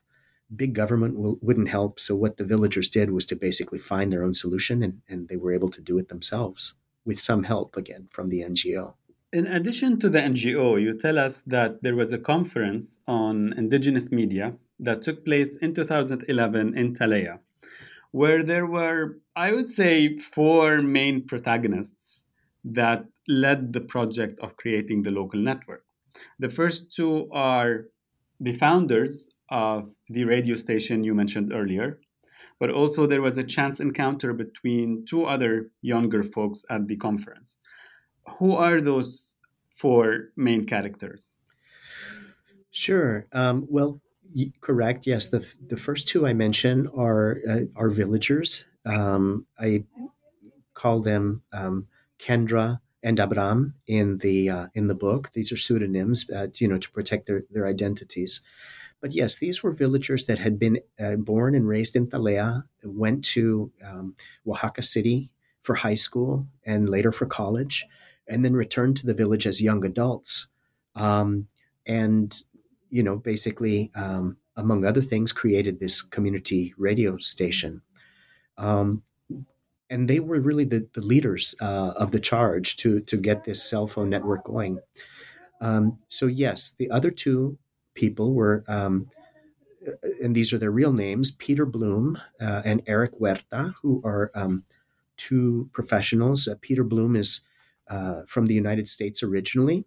big 0.53 0.73
government 0.73 1.17
will, 1.17 1.37
wouldn't 1.41 1.69
help. 1.69 1.97
So 1.97 2.13
what 2.13 2.35
the 2.35 2.43
villagers 2.43 2.89
did 2.89 3.11
was 3.11 3.25
to 3.27 3.37
basically 3.37 3.79
find 3.79 4.11
their 4.11 4.23
own 4.23 4.33
solution, 4.33 4.83
and, 4.83 5.01
and 5.07 5.29
they 5.29 5.37
were 5.37 5.53
able 5.53 5.69
to 5.69 5.81
do 5.81 5.97
it 5.97 6.09
themselves 6.09 6.73
with 7.09 7.19
some 7.19 7.43
help 7.53 7.75
again 7.75 8.07
from 8.15 8.27
the 8.27 8.41
NGO. 8.51 8.93
In 9.33 9.45
addition 9.47 9.99
to 10.01 10.09
the 10.09 10.19
NGO, 10.19 10.79
you 10.85 10.93
tell 11.05 11.17
us 11.17 11.41
that 11.55 11.81
there 11.83 11.95
was 12.01 12.11
a 12.13 12.19
conference 12.33 12.99
on 13.07 13.53
indigenous 13.63 14.11
media 14.11 14.47
that 14.79 15.01
took 15.01 15.25
place 15.25 15.57
in 15.57 15.73
2011 15.73 16.77
in 16.77 16.87
Talea, 16.95 17.39
where 18.11 18.43
there 18.43 18.67
were, 18.67 19.17
I 19.35 19.53
would 19.55 19.67
say, 19.67 20.17
four 20.17 20.83
main 20.83 21.25
protagonists 21.25 22.25
that 22.63 23.05
led 23.27 23.73
the 23.73 23.81
project 23.81 24.39
of 24.39 24.55
creating 24.55 25.01
the 25.01 25.15
local 25.19 25.39
network. 25.39 25.83
The 26.37 26.49
first 26.49 26.95
two 26.95 27.27
are 27.31 27.85
the 28.39 28.53
founders 28.53 29.29
of 29.49 29.95
the 30.09 30.25
radio 30.25 30.55
station 30.55 31.03
you 31.03 31.15
mentioned 31.15 31.51
earlier, 31.51 31.99
but 32.59 32.69
also 32.69 33.05
there 33.05 33.21
was 33.21 33.37
a 33.37 33.43
chance 33.43 33.79
encounter 33.79 34.33
between 34.33 35.05
two 35.05 35.25
other 35.25 35.71
younger 35.81 36.23
folks 36.23 36.65
at 36.69 36.87
the 36.87 36.97
conference. 36.97 37.57
Who 38.37 38.53
are 38.53 38.81
those 38.81 39.35
four 39.75 40.31
main 40.35 40.65
characters? 40.65 41.37
Sure. 42.71 43.25
Um, 43.31 43.65
well, 43.69 44.01
correct. 44.61 45.07
Yes, 45.07 45.27
the 45.27 45.45
the 45.65 45.77
first 45.77 46.07
two 46.07 46.27
I 46.27 46.33
mentioned 46.33 46.87
are 46.95 47.39
uh, 47.49 47.61
are 47.75 47.89
villagers. 47.89 48.65
Um, 48.85 49.47
I 49.59 49.85
call 50.73 50.99
them 50.99 51.43
um, 51.51 51.87
Kendra 52.19 52.79
and 53.01 53.19
Abram 53.19 53.75
in 53.87 54.17
the 54.17 54.49
uh, 54.49 54.67
in 54.73 54.87
the 54.87 54.95
book. 54.95 55.31
These 55.33 55.51
are 55.51 55.57
pseudonyms, 55.57 56.29
uh, 56.29 56.47
you 56.55 56.67
know, 56.67 56.77
to 56.77 56.91
protect 56.91 57.25
their 57.27 57.43
their 57.49 57.65
identities. 57.65 58.41
But 59.01 59.13
yes, 59.13 59.37
these 59.37 59.63
were 59.63 59.71
villagers 59.71 60.25
that 60.25 60.39
had 60.39 60.59
been 60.59 60.79
uh, 60.99 61.15
born 61.15 61.55
and 61.55 61.67
raised 61.67 61.95
in 61.95 62.07
Talea, 62.07 62.63
went 62.83 63.23
to 63.25 63.71
um, 63.85 64.15
Oaxaca 64.45 64.81
City 64.81 65.31
for 65.61 65.75
high 65.75 65.93
school 65.93 66.47
and 66.65 66.89
later 66.89 67.11
for 67.11 67.25
college, 67.25 67.85
and 68.27 68.43
then 68.43 68.53
returned 68.53 68.97
to 68.97 69.05
the 69.05 69.13
village 69.13 69.47
as 69.47 69.61
young 69.61 69.85
adults. 69.85 70.47
Um, 70.95 71.47
and 71.85 72.43
you 72.89 73.03
know, 73.03 73.17
basically, 73.17 73.91
um, 73.95 74.37
among 74.55 74.85
other 74.85 75.01
things, 75.01 75.31
created 75.31 75.79
this 75.79 76.01
community 76.01 76.73
radio 76.77 77.17
station. 77.17 77.81
Um, 78.57 79.03
and 79.89 80.07
they 80.07 80.19
were 80.19 80.39
really 80.39 80.65
the, 80.65 80.87
the 80.93 81.01
leaders 81.01 81.55
uh, 81.61 81.93
of 81.95 82.11
the 82.11 82.19
charge 82.19 82.75
to, 82.77 82.99
to 83.01 83.17
get 83.17 83.43
this 83.43 83.67
cell 83.67 83.87
phone 83.87 84.09
network 84.09 84.43
going. 84.43 84.79
Um, 85.61 85.97
so, 86.07 86.27
yes, 86.27 86.69
the 86.69 86.91
other 86.91 87.11
two 87.11 87.57
people 87.93 88.33
were, 88.33 88.63
um, 88.67 89.09
and 90.21 90.35
these 90.35 90.53
are 90.53 90.57
their 90.57 90.71
real 90.71 90.93
names 90.93 91.31
Peter 91.31 91.65
Bloom 91.65 92.19
uh, 92.39 92.61
and 92.65 92.81
Eric 92.87 93.15
Huerta, 93.15 93.73
who 93.81 94.01
are 94.03 94.31
um, 94.35 94.63
two 95.17 95.69
professionals. 95.73 96.47
Uh, 96.47 96.55
Peter 96.61 96.83
Bloom 96.83 97.15
is 97.15 97.41
uh, 97.87 98.23
from 98.27 98.45
the 98.45 98.53
United 98.53 98.87
States 98.89 99.23
originally 99.23 99.85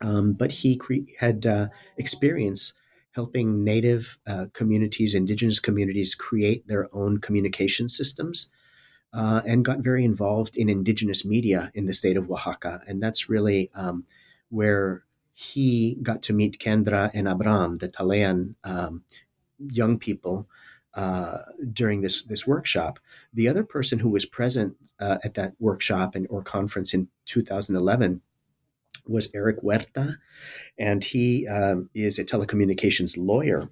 um, 0.00 0.32
but 0.32 0.52
he 0.52 0.76
cre- 0.76 1.08
had 1.18 1.46
uh, 1.46 1.68
experience 1.96 2.72
helping 3.12 3.64
Native 3.64 4.18
uh, 4.26 4.46
communities, 4.52 5.14
Indigenous 5.14 5.58
communities, 5.60 6.14
create 6.14 6.66
their 6.68 6.88
own 6.94 7.18
communication 7.18 7.88
systems, 7.88 8.50
uh, 9.12 9.42
and 9.46 9.64
got 9.64 9.80
very 9.80 10.04
involved 10.04 10.56
in 10.56 10.68
Indigenous 10.68 11.24
media 11.24 11.70
in 11.74 11.86
the 11.86 11.94
state 11.94 12.16
of 12.16 12.30
Oaxaca. 12.30 12.82
And 12.86 13.02
that's 13.02 13.28
really 13.28 13.70
um, 13.74 14.04
where 14.48 15.04
he 15.34 15.96
got 16.02 16.22
to 16.22 16.32
meet 16.32 16.58
Kendra 16.58 17.10
and 17.14 17.28
Abram, 17.28 17.78
the 17.78 17.88
Talean 17.88 18.54
um, 18.64 19.04
young 19.58 19.98
people. 19.98 20.48
Uh, 20.92 21.42
during 21.72 22.00
this 22.00 22.24
this 22.24 22.48
workshop, 22.48 22.98
the 23.32 23.46
other 23.46 23.62
person 23.62 24.00
who 24.00 24.08
was 24.08 24.26
present 24.26 24.76
uh, 24.98 25.18
at 25.22 25.34
that 25.34 25.54
workshop 25.60 26.16
and 26.16 26.26
or 26.28 26.42
conference 26.42 26.92
in 26.92 27.06
2011 27.26 28.22
was 29.06 29.30
Eric 29.34 29.60
Huerta, 29.60 30.16
and 30.78 31.04
he 31.04 31.46
um, 31.46 31.90
is 31.94 32.18
a 32.18 32.24
telecommunications 32.24 33.16
lawyer 33.16 33.70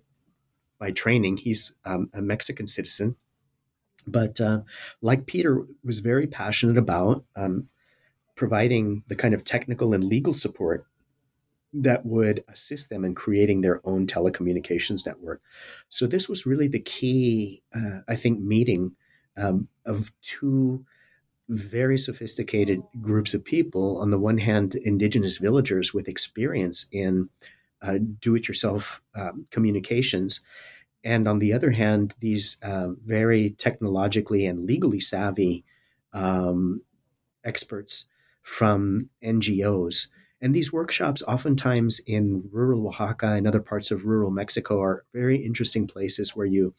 by 0.79 0.91
training. 0.91 1.39
He's 1.39 1.75
um, 1.85 2.11
a 2.15 2.23
Mexican 2.23 2.67
citizen, 2.67 3.17
but 4.07 4.41
uh, 4.41 4.61
like 5.03 5.27
Peter, 5.27 5.67
was 5.85 5.99
very 5.99 6.27
passionate 6.27 6.79
about 6.79 7.25
um, 7.37 7.69
providing 8.35 9.03
the 9.09 9.17
kind 9.17 9.35
of 9.35 9.45
technical 9.45 9.93
and 9.93 10.05
legal 10.05 10.35
support 10.35 10.87
that 11.83 12.05
would 12.05 12.45
assist 12.49 12.91
them 12.91 13.05
in 13.05 13.15
creating 13.15 13.61
their 13.61 13.81
own 13.85 14.07
telecommunications 14.07 15.07
network. 15.07 15.41
So 15.89 16.07
this 16.07 16.29
was 16.29 16.47
really 16.47 16.69
the 16.69 16.81
key, 16.81 17.63
uh, 17.75 18.01
I 18.09 18.15
think, 18.15 18.41
meeting 18.41 18.97
um, 19.37 19.69
of 19.85 20.11
two 20.21 20.85
very 21.49 21.97
sophisticated 21.97 22.83
groups 23.01 23.33
of 23.33 23.45
people. 23.45 23.99
On 24.01 24.11
the 24.11 24.19
one 24.19 24.39
hand, 24.39 24.75
indigenous 24.75 25.39
villagers 25.39 25.95
with 25.95 26.09
experience 26.09 26.87
in 26.93 27.31
uh, 27.81 27.99
do 28.21 28.35
it 28.35 28.49
yourself 28.49 29.01
um, 29.15 29.47
communications. 29.51 30.41
And 31.05 31.29
on 31.29 31.39
the 31.39 31.53
other 31.53 31.71
hand, 31.71 32.15
these 32.21 32.59
uh, 32.63 32.89
very 33.05 33.51
technologically 33.51 34.45
and 34.45 34.67
legally 34.67 35.01
savvy 35.01 35.65
um, 36.13 36.83
experts 37.45 38.09
from 38.43 39.09
NGOs. 39.23 40.09
And 40.41 40.55
these 40.55 40.73
workshops, 40.73 41.23
oftentimes 41.23 42.01
in 42.07 42.49
rural 42.53 42.87
Oaxaca 42.87 43.35
and 43.35 43.47
other 43.47 43.61
parts 43.61 43.91
of 43.91 44.05
rural 44.05 44.31
Mexico, 44.31 44.81
are 44.81 45.05
very 45.13 45.39
interesting 45.39 45.87
places 45.87 46.37
where 46.37 46.47
you 46.47 46.75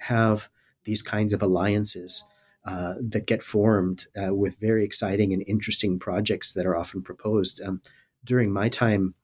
have 0.00 0.48
these 0.84 1.02
kinds 1.02 1.32
of 1.32 1.42
alliances 1.42 2.24
uh, 2.64 2.94
that 3.00 3.26
get 3.26 3.42
formed 3.42 4.06
uh, 4.16 4.34
with 4.34 4.58
very 4.58 4.84
exciting 4.84 5.32
and 5.32 5.44
interesting 5.46 5.98
projects 5.98 6.52
that 6.52 6.66
are 6.66 6.76
often 6.76 7.02
proposed. 7.02 7.60
Um, 7.62 7.82
during 8.24 8.50
my 8.50 8.68
time 8.68 9.14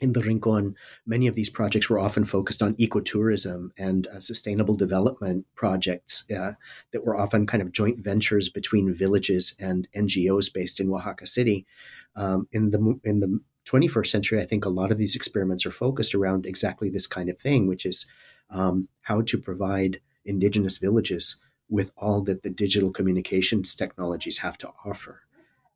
in 0.00 0.14
the 0.14 0.20
Rincon, 0.20 0.74
many 1.06 1.28
of 1.28 1.36
these 1.36 1.48
projects 1.48 1.88
were 1.88 2.00
often 2.00 2.24
focused 2.24 2.60
on 2.60 2.74
ecotourism 2.74 3.70
and 3.78 4.08
uh, 4.08 4.20
sustainable 4.20 4.74
development 4.74 5.46
projects 5.54 6.28
uh, 6.30 6.52
that 6.92 7.04
were 7.04 7.16
often 7.16 7.46
kind 7.46 7.62
of 7.62 7.72
joint 7.72 8.02
ventures 8.02 8.48
between 8.48 8.92
villages 8.92 9.54
and 9.60 9.86
NGOs 9.94 10.52
based 10.52 10.80
in 10.80 10.90
Oaxaca 10.90 11.26
City. 11.26 11.66
Um, 12.14 12.48
in 12.52 12.70
the 12.70 13.00
in 13.04 13.20
the 13.20 13.40
21st 13.64 14.06
century, 14.06 14.40
I 14.40 14.44
think 14.44 14.64
a 14.64 14.70
lot 14.70 14.90
of 14.90 14.98
these 14.98 15.16
experiments 15.16 15.64
are 15.64 15.70
focused 15.70 16.14
around 16.14 16.46
exactly 16.46 16.90
this 16.90 17.06
kind 17.06 17.28
of 17.28 17.38
thing, 17.38 17.66
which 17.66 17.86
is 17.86 18.10
um, 18.50 18.88
how 19.02 19.22
to 19.22 19.38
provide 19.38 20.00
indigenous 20.24 20.78
villages 20.78 21.40
with 21.68 21.92
all 21.96 22.22
that 22.22 22.42
the 22.42 22.50
digital 22.50 22.90
communications 22.90 23.74
technologies 23.74 24.38
have 24.38 24.58
to 24.58 24.70
offer. 24.84 25.22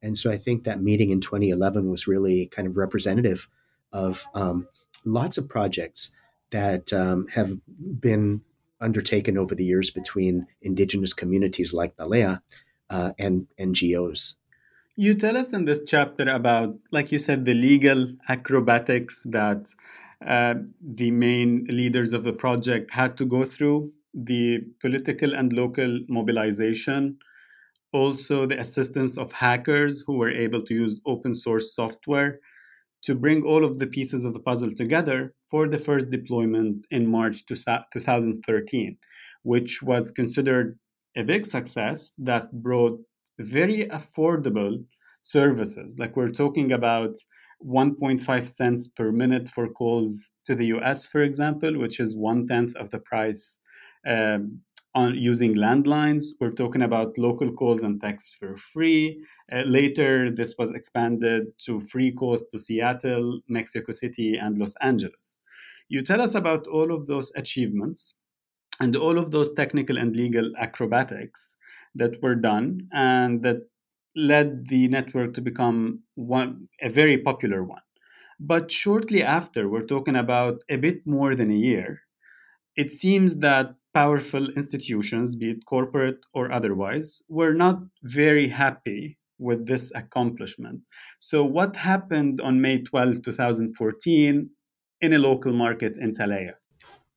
And 0.03 0.17
so 0.17 0.31
I 0.31 0.37
think 0.37 0.65
that 0.65 0.83
meeting 0.83 1.11
in 1.11 1.21
2011 1.21 1.91
was 1.91 2.07
really 2.07 2.47
kind 2.47 2.69
of 2.69 2.77
representative 2.77 3.49
of 3.93 4.27
um, 4.35 4.69
lots 5.05 5.39
of 5.39 5.49
projects 5.49 6.15
that 6.51 6.93
um, 6.93 7.27
have 7.29 7.51
been 8.01 8.43
undertaken 8.81 9.39
over 9.39 9.55
the 9.55 9.65
years 9.65 9.91
between 9.91 10.47
indigenous 10.61 11.13
communities 11.13 11.73
like 11.73 11.97
Talea 11.97 12.43
uh, 12.91 13.13
and 13.19 13.47
NGOs. 13.59 14.35
You 14.99 15.15
tell 15.15 15.37
us 15.37 15.53
in 15.53 15.67
this 15.67 15.83
chapter 15.87 16.27
about, 16.27 16.75
like 16.91 17.13
you 17.13 17.19
said, 17.19 17.45
the 17.45 17.53
legal 17.53 18.13
acrobatics 18.31 19.21
that 19.27 19.67
uh, 20.27 20.55
the 20.81 21.11
main 21.11 21.67
leaders 21.69 22.15
of 22.15 22.25
the 22.25 22.33
project 22.33 22.91
had 22.93 23.19
to 23.19 23.27
go 23.27 23.45
through 23.45 23.93
the 24.15 24.61
political 24.81 25.35
and 25.35 25.53
local 25.53 26.01
mobilization, 26.09 27.19
also 27.93 28.47
the 28.47 28.59
assistance 28.59 29.19
of 29.19 29.33
hackers 29.33 30.03
who 30.07 30.17
were 30.17 30.31
able 30.31 30.63
to 30.63 30.73
use 30.73 30.99
open 31.05 31.35
source 31.35 31.75
software 31.75 32.41
to 33.03 33.15
bring 33.15 33.43
all 33.43 33.67
of 33.67 33.79
the 33.79 33.87
pieces 33.87 34.25
of 34.25 34.33
the 34.33 34.41
puzzle 34.41 34.73
together 34.75 35.35
for 35.51 35.69
the 35.69 35.79
first 35.79 36.09
deployment 36.09 36.87
in 36.91 37.07
March 37.07 37.45
2013, 37.45 38.97
which 39.43 39.83
was 39.83 40.11
considered 40.11 40.79
a 41.15 41.23
big 41.23 41.45
success 41.45 42.13
that 42.17 42.51
brought 42.63 42.99
very 43.39 43.87
affordable 43.87 44.85
services. 45.23 45.97
Like 45.99 46.17
we're 46.17 46.31
talking 46.31 46.73
about 46.73 47.17
1.5 47.65 48.45
cents 48.45 48.89
per 48.89 49.13
minute 49.13 49.49
for 49.49 49.69
calls 49.69 50.33
to 50.45 50.55
the 50.55 50.67
US, 50.67 51.07
for 51.07 51.23
example, 51.23 51.79
which 51.79 52.01
is 52.01 52.15
one 52.15 52.47
tenth 52.47 52.77
of 52.77 52.91
the 52.91 52.99
price 52.99 53.59
um, 54.07 54.61
on 54.95 55.15
using 55.15 55.55
landlines. 55.55 56.23
We're 56.41 56.51
talking 56.51 56.83
about 56.83 57.19
local 57.19 57.53
calls 57.53 57.83
and 57.83 58.01
texts 58.01 58.35
for 58.35 58.57
free. 58.57 59.23
Uh, 59.53 59.63
later, 59.67 60.31
this 60.31 60.55
was 60.59 60.71
expanded 60.71 61.47
to 61.65 61.81
free 61.81 62.13
calls 62.13 62.45
to 62.51 62.59
Seattle, 62.59 63.41
Mexico 63.49 63.93
City, 63.93 64.37
and 64.37 64.59
Los 64.59 64.75
Angeles. 64.81 65.39
You 65.89 66.03
tell 66.03 66.21
us 66.21 66.35
about 66.35 66.67
all 66.67 66.93
of 66.93 67.07
those 67.07 67.33
achievements 67.37 68.15
and 68.81 68.97
all 68.97 69.19
of 69.19 69.31
those 69.31 69.53
technical 69.53 69.97
and 69.97 70.17
legal 70.17 70.51
acrobatics 70.59 71.57
that 71.99 72.23
were 72.23 72.35
done 72.35 72.89
and 72.93 73.43
that 73.43 73.69
led 74.15 74.69
the 74.69 74.89
network 74.89 75.35
to 75.35 75.41
become 75.41 76.03
one 76.15 76.69
a 76.83 76.89
very 76.89 77.19
popular 77.19 77.63
one. 77.63 77.83
But 78.41 78.71
shortly 78.71 79.23
after, 79.23 79.69
we're 79.69 79.87
talking 79.87 80.17
about 80.17 80.63
a 80.69 80.77
bit 80.77 81.07
more 81.07 81.35
than 81.35 81.51
a 81.51 81.55
year, 81.55 82.03
it 82.77 82.93
seems 82.93 83.37
that 83.37 83.75
powerful 83.95 84.51
institutions, 84.51 85.37
be 85.37 85.51
it 85.51 85.65
corporate 85.67 86.21
or 86.35 86.53
otherwise, 86.53 87.23
were 87.29 87.55
not 87.55 87.81
very 88.03 88.49
happy 88.49 89.19
with 89.39 89.67
this 89.67 89.93
accomplishment. 89.95 90.83
So, 91.19 91.45
what 91.45 91.77
happened 91.77 92.41
on 92.41 92.61
May 92.61 92.83
12, 92.83 93.23
2014, 93.75 94.51
in 95.01 95.13
a 95.13 95.19
local 95.19 95.53
market 95.53 95.97
in 95.99 96.13
Talea? 96.13 96.55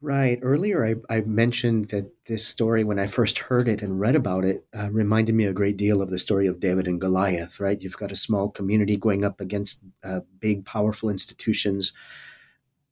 Right. 0.01 0.39
Earlier, 0.41 0.85
I, 0.85 0.95
I, 1.13 1.19
mentioned 1.21 1.89
that 1.89 2.09
this 2.27 2.47
story, 2.47 2.85
when 2.85 2.99
I 2.99 3.05
first 3.05 3.37
heard 3.37 3.67
it 3.67 3.81
and 3.81 3.99
read 3.99 4.15
about 4.15 4.45
it, 4.45 4.65
uh, 4.73 4.89
reminded 4.89 5.35
me 5.35 5.43
a 5.43 5.51
great 5.51 5.75
deal 5.75 6.01
of 6.01 6.09
the 6.09 6.17
story 6.17 6.47
of 6.47 6.61
David 6.61 6.87
and 6.87 7.01
Goliath, 7.01 7.59
right? 7.59 7.81
You've 7.81 7.97
got 7.97 8.11
a 8.11 8.15
small 8.15 8.49
community 8.49 8.95
going 8.95 9.25
up 9.25 9.41
against 9.41 9.83
uh, 10.01 10.21
big, 10.39 10.63
powerful 10.63 11.09
institutions 11.09 11.91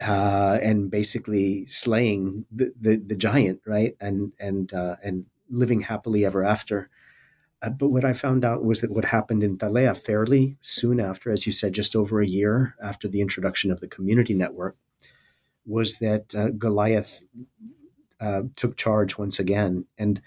uh, 0.05 0.60
and 0.62 0.91
basically 0.91 1.66
slaying 1.66 2.45
the, 2.51 2.74
the, 2.78 2.97
the, 2.97 3.16
giant, 3.16 3.62
right? 3.66 3.95
And, 4.01 4.34
and, 4.38 4.74
uh, 4.74 4.97
and 5.01 5.28
living 5.49 5.82
happily 5.82 6.26
ever 6.26 6.43
after. 6.43 6.89
Uh, 7.62 7.70
but 7.70 7.88
what 7.88 8.03
I 8.03 8.12
found 8.12 8.43
out 8.43 8.66
was 8.66 8.82
that 8.82 8.91
what 8.91 9.05
happened 9.05 9.43
in 9.43 9.58
Talea 9.58 9.97
fairly 9.97 10.58
soon 10.60 10.99
after, 10.99 11.32
as 11.32 11.45
you 11.45 11.53
said, 11.53 11.72
just 11.72 11.95
over 11.95 12.20
a 12.20 12.28
year 12.28 12.76
after 12.84 13.08
the 13.08 13.22
introduction 13.22 13.72
of 13.72 13.80
the 13.80 13.88
community 13.88 14.34
network, 14.34 14.76
was 15.68 15.99
that 15.99 16.34
uh, 16.34 16.49
Goliath 16.49 17.24
uh, 18.20 18.43
took 18.55 18.78
charge 18.78 19.18
once 19.18 19.39
again. 19.39 19.86
And 19.97 20.22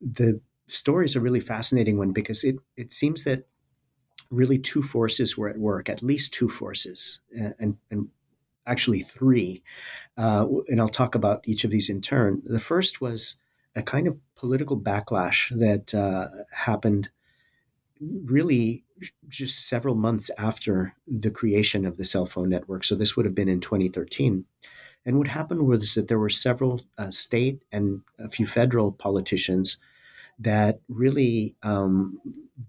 the 0.00 0.40
story 0.68 1.06
is 1.06 1.16
a 1.16 1.20
really 1.20 1.40
fascinating 1.40 1.98
one 1.98 2.12
because 2.12 2.44
it, 2.44 2.56
it 2.76 2.92
seems 2.92 3.24
that 3.24 3.46
really 4.30 4.58
two 4.58 4.82
forces 4.82 5.36
were 5.36 5.48
at 5.48 5.58
work, 5.58 5.88
at 5.88 6.02
least 6.02 6.32
two 6.32 6.48
forces, 6.48 7.20
and, 7.58 7.78
and 7.90 8.08
actually 8.66 9.00
three. 9.00 9.62
Uh, 10.16 10.46
and 10.68 10.80
I'll 10.80 10.88
talk 10.88 11.14
about 11.14 11.42
each 11.46 11.64
of 11.64 11.70
these 11.70 11.90
in 11.90 12.00
turn. 12.00 12.42
The 12.44 12.60
first 12.60 13.00
was 13.00 13.36
a 13.76 13.82
kind 13.82 14.06
of 14.06 14.18
political 14.36 14.78
backlash 14.78 15.50
that 15.58 15.94
uh, 15.94 16.28
happened 16.52 17.08
really 18.00 18.83
just 19.28 19.66
several 19.68 19.94
months 19.94 20.30
after 20.38 20.94
the 21.06 21.30
creation 21.30 21.84
of 21.84 21.96
the 21.96 22.04
cell 22.04 22.26
phone 22.26 22.48
network. 22.48 22.84
So 22.84 22.94
this 22.94 23.16
would 23.16 23.26
have 23.26 23.34
been 23.34 23.48
in 23.48 23.60
2013. 23.60 24.44
And 25.06 25.18
what 25.18 25.28
happened 25.28 25.66
was 25.66 25.94
that 25.94 26.08
there 26.08 26.18
were 26.18 26.30
several 26.30 26.82
uh, 26.96 27.10
state 27.10 27.62
and 27.70 28.02
a 28.18 28.28
few 28.28 28.46
federal 28.46 28.92
politicians 28.92 29.78
that 30.38 30.80
really 30.88 31.54
um, 31.62 32.20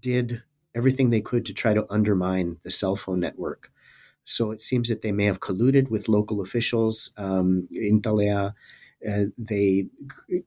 did 0.02 0.44
everything 0.76 1.10
they 1.10 1.22
could 1.22 1.46
to 1.46 1.54
try 1.54 1.74
to 1.74 1.86
undermine 1.90 2.58
the 2.64 2.70
cell 2.70 2.96
phone 2.96 3.20
network. 3.20 3.72
So 4.26 4.52
it 4.52 4.62
seems 4.62 4.90
that 4.90 5.02
they 5.02 5.12
may 5.12 5.26
have 5.26 5.40
colluded 5.40 5.90
with 5.90 6.10
local 6.10 6.42
officials 6.42 7.14
um, 7.18 7.68
in 7.72 8.02
Talea. 8.02 8.54
Uh, 9.08 9.26
they 9.38 9.88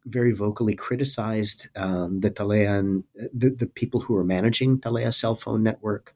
very 0.05 0.33
vocally 0.33 0.75
criticized 0.75 1.69
um, 1.77 2.21
the 2.21 2.31
Talean, 2.31 3.05
the, 3.33 3.51
the 3.51 3.67
people 3.67 4.01
who 4.01 4.15
were 4.15 4.25
managing 4.25 4.79
Talea 4.79 5.13
cell 5.13 5.35
phone 5.35 5.63
network, 5.63 6.15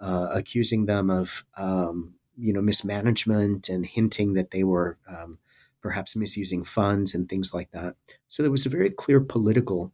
uh, 0.00 0.28
accusing 0.32 0.86
them 0.86 1.10
of 1.10 1.44
um, 1.56 2.14
you 2.36 2.52
know 2.52 2.62
mismanagement 2.62 3.68
and 3.68 3.86
hinting 3.86 4.34
that 4.34 4.50
they 4.50 4.64
were 4.64 4.96
um, 5.08 5.38
perhaps 5.80 6.16
misusing 6.16 6.64
funds 6.64 7.14
and 7.14 7.28
things 7.28 7.52
like 7.52 7.70
that. 7.72 7.96
So 8.28 8.42
there 8.42 8.52
was 8.52 8.66
a 8.66 8.70
very 8.70 8.90
clear 8.90 9.20
political 9.20 9.92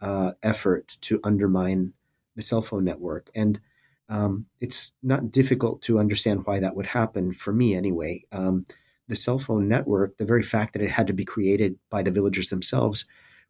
uh, 0.00 0.32
effort 0.42 0.96
to 1.02 1.20
undermine 1.24 1.94
the 2.36 2.42
cell 2.42 2.62
phone 2.62 2.84
network, 2.84 3.30
and 3.34 3.60
um, 4.08 4.46
it's 4.60 4.92
not 5.02 5.32
difficult 5.32 5.80
to 5.82 5.98
understand 5.98 6.44
why 6.44 6.60
that 6.60 6.76
would 6.76 6.86
happen 6.86 7.32
for 7.32 7.52
me 7.52 7.74
anyway. 7.74 8.24
Um, 8.30 8.66
the 9.08 9.16
cell 9.16 9.38
phone 9.38 9.68
network, 9.68 10.16
the 10.16 10.24
very 10.24 10.42
fact 10.42 10.72
that 10.72 10.82
it 10.82 10.90
had 10.90 11.06
to 11.06 11.12
be 11.12 11.24
created 11.24 11.78
by 11.90 12.02
the 12.02 12.10
villagers 12.10 12.48
themselves, 12.48 13.04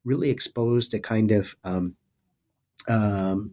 really 0.04 0.30
exposed 0.30 0.94
a 0.94 0.98
kind 0.98 1.30
of 1.30 1.56
um, 1.64 1.96
um 2.88 3.52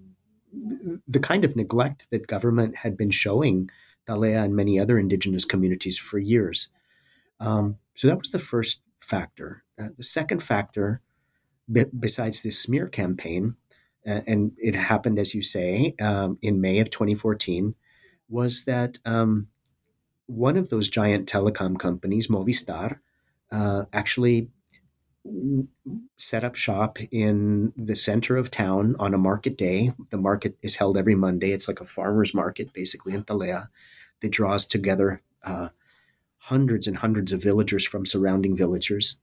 the 1.08 1.20
kind 1.20 1.46
of 1.46 1.56
neglect 1.56 2.08
that 2.10 2.28
government 2.28 2.78
had 2.78 2.98
been 2.98 3.12
showing 3.12 3.70
Talea 4.08 4.44
and 4.44 4.56
many 4.56 4.80
other 4.80 4.98
indigenous 4.98 5.46
communities 5.46 6.00
for 6.00 6.18
years. 6.18 6.70
Um, 7.40 7.78
so 7.94 8.08
that 8.08 8.18
was 8.18 8.32
the 8.32 8.40
first 8.40 8.82
factor. 8.98 9.64
Uh, 9.80 9.90
the 9.98 10.04
second 10.04 10.42
factor, 10.42 11.02
besides 11.72 12.42
this 12.42 12.60
smear 12.60 12.88
campaign, 12.88 13.56
uh, 14.08 14.22
and 14.26 14.54
it 14.58 14.76
happened, 14.76 15.20
as 15.20 15.36
you 15.36 15.44
say, 15.44 15.94
um, 16.02 16.38
in 16.42 16.62
May 16.62 16.80
of 16.80 16.90
2014, 16.90 17.76
was 18.28 18.66
that 18.66 18.98
um, 19.06 19.50
one 20.30 20.58
of 20.58 20.70
those 20.70 20.88
giant 20.90 21.28
telecom 21.28 21.78
companies, 21.80 22.28
Movistar, 22.28 23.00
uh, 23.52 23.86
actually 23.92 24.50
set 26.18 26.44
up 26.44 26.56
shop 26.56 27.00
in 27.12 27.74
the 27.76 27.96
center 27.96 28.38
of 28.38 28.52
town 28.52 28.96
on 29.00 29.16
a 29.16 29.18
market 29.18 29.58
day. 29.58 29.92
The 30.12 30.18
market 30.18 30.56
is 30.62 30.76
held 30.76 30.98
every 30.98 31.16
Monday. 31.16 31.52
It's 31.52 31.68
like 31.68 31.82
a 31.82 31.86
farmer's 31.86 32.34
market, 32.34 32.72
basically, 32.74 33.14
in 33.14 33.24
Talea 33.24 33.70
that 34.22 34.32
draws 34.32 34.68
together 34.68 35.24
uh, 35.44 35.70
hundreds 36.44 36.86
and 36.86 36.98
hundreds 36.98 37.34
of 37.34 37.42
villagers 37.42 37.86
from 37.86 38.06
surrounding 38.06 38.56
villagers, 38.56 39.20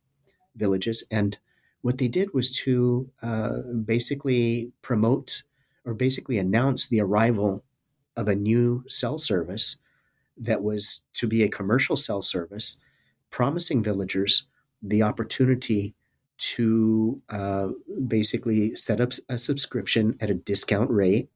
villages. 0.57 1.04
And 1.09 1.38
what 1.82 1.98
they 1.98 2.09
did 2.09 2.34
was 2.34 2.50
to 2.64 3.11
uh, 3.22 3.59
basically 3.84 4.72
promote 4.82 5.44
or 5.84 5.94
basically 5.94 6.36
announce 6.36 6.88
the 6.88 7.00
arrival 7.00 7.62
of 8.16 8.26
a 8.26 8.34
new 8.34 8.82
cell 8.88 9.20
service 9.20 9.76
that 10.37 10.62
was 10.62 11.01
to 11.14 11.26
be 11.26 11.43
a 11.43 11.49
commercial 11.49 11.97
cell 11.97 12.22
service, 12.22 12.80
promising 13.30 13.82
villagers 13.82 14.47
the 14.82 15.03
opportunity 15.03 15.95
to 16.39 17.22
uh, 17.30 17.68
basically 18.07 18.74
set 18.74 19.01
up 19.01 19.12
a 19.28 19.39
subscription 19.39 20.16
at 20.20 20.30
a 20.30 20.34
discount 20.34 20.91
rate 20.91 21.28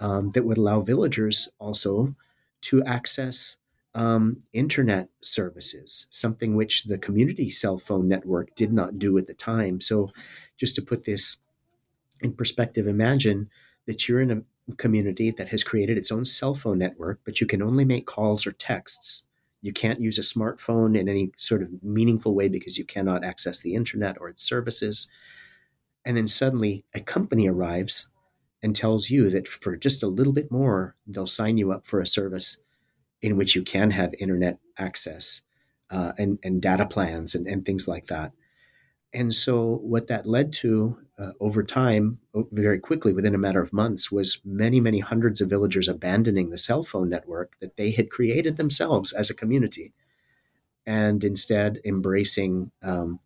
um, 0.00 0.30
that 0.30 0.44
would 0.44 0.56
allow 0.56 0.80
villagers 0.80 1.50
also 1.58 2.14
to 2.62 2.82
access 2.84 3.56
um, 3.94 4.42
internet 4.52 5.08
services, 5.20 6.06
something 6.10 6.54
which 6.54 6.84
the 6.84 6.98
community 6.98 7.50
cell 7.50 7.76
phone 7.76 8.08
network 8.08 8.54
did 8.54 8.72
not 8.72 8.98
do 8.98 9.18
at 9.18 9.26
the 9.26 9.34
time. 9.34 9.80
So, 9.80 10.10
just 10.56 10.74
to 10.76 10.82
put 10.82 11.04
this 11.04 11.38
in 12.20 12.34
perspective, 12.34 12.86
imagine 12.86 13.50
that 13.86 14.08
you're 14.08 14.20
in 14.20 14.30
a 14.30 14.42
community 14.76 15.30
that 15.30 15.48
has 15.48 15.64
created 15.64 15.98
its 15.98 16.12
own 16.12 16.24
cell 16.24 16.54
phone 16.54 16.78
network, 16.78 17.20
but 17.24 17.40
you 17.40 17.46
can 17.46 17.62
only 17.62 17.84
make 17.84 18.06
calls 18.06 18.46
or 18.46 18.52
texts. 18.52 19.24
You 19.62 19.72
can't 19.72 20.00
use 20.00 20.18
a 20.18 20.22
smartphone 20.22 20.98
in 20.98 21.08
any 21.08 21.32
sort 21.36 21.62
of 21.62 21.82
meaningful 21.82 22.34
way 22.34 22.48
because 22.48 22.78
you 22.78 22.84
cannot 22.84 23.24
access 23.24 23.58
the 23.58 23.74
internet 23.74 24.16
or 24.20 24.28
its 24.28 24.42
services. 24.42 25.10
And 26.04 26.16
then 26.16 26.28
suddenly 26.28 26.84
a 26.94 27.00
company 27.00 27.48
arrives 27.48 28.08
and 28.62 28.74
tells 28.74 29.10
you 29.10 29.28
that 29.30 29.48
for 29.48 29.76
just 29.76 30.02
a 30.02 30.08
little 30.08 30.32
bit 30.32 30.50
more, 30.50 30.96
they'll 31.06 31.26
sign 31.26 31.58
you 31.58 31.72
up 31.72 31.84
for 31.84 32.00
a 32.00 32.06
service 32.06 32.58
in 33.20 33.36
which 33.36 33.54
you 33.54 33.62
can 33.62 33.90
have 33.90 34.14
internet 34.18 34.58
access 34.78 35.42
uh, 35.90 36.12
and, 36.18 36.38
and 36.42 36.62
data 36.62 36.86
plans 36.86 37.34
and, 37.34 37.46
and 37.46 37.64
things 37.64 37.86
like 37.88 38.04
that. 38.04 38.32
And 39.12 39.34
so, 39.34 39.80
what 39.82 40.06
that 40.06 40.24
led 40.24 40.52
to 40.54 40.98
uh, 41.20 41.32
over 41.38 41.62
time, 41.62 42.18
very 42.50 42.78
quickly, 42.78 43.12
within 43.12 43.34
a 43.34 43.38
matter 43.38 43.60
of 43.60 43.72
months, 43.72 44.10
was 44.10 44.40
many, 44.44 44.80
many 44.80 45.00
hundreds 45.00 45.40
of 45.40 45.50
villagers 45.50 45.88
abandoning 45.88 46.50
the 46.50 46.58
cell 46.58 46.82
phone 46.82 47.10
network 47.10 47.58
that 47.60 47.76
they 47.76 47.90
had 47.90 48.10
created 48.10 48.56
themselves 48.56 49.12
as 49.12 49.28
a 49.28 49.34
community 49.34 49.92
and 50.86 51.22
instead 51.22 51.78
embracing 51.84 52.70
um, 52.82 53.20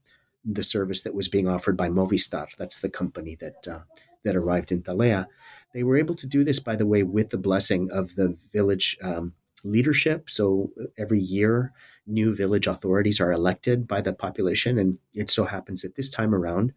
the 0.44 0.64
service 0.64 1.02
that 1.02 1.14
was 1.14 1.28
being 1.28 1.46
offered 1.48 1.76
by 1.76 1.88
Movistar. 1.88 2.48
That's 2.58 2.80
the 2.80 2.90
company 2.90 3.36
that 3.36 3.68
uh, 3.68 3.80
that 4.24 4.36
arrived 4.36 4.72
in 4.72 4.82
Talea. 4.82 5.26
They 5.72 5.82
were 5.82 5.96
able 5.96 6.14
to 6.16 6.26
do 6.26 6.44
this, 6.44 6.60
by 6.60 6.76
the 6.76 6.86
way, 6.86 7.02
with 7.02 7.30
the 7.30 7.38
blessing 7.38 7.90
of 7.90 8.16
the 8.16 8.36
village 8.52 8.96
um, 9.02 9.34
leadership. 9.62 10.28
So 10.28 10.70
every 10.98 11.20
year, 11.20 11.72
new 12.06 12.34
village 12.34 12.66
authorities 12.66 13.20
are 13.20 13.32
elected 13.32 13.86
by 13.86 14.00
the 14.00 14.12
population. 14.12 14.78
And 14.78 14.98
it 15.14 15.30
so 15.30 15.44
happens 15.44 15.82
that 15.82 15.96
this 15.96 16.08
time 16.08 16.34
around, 16.34 16.72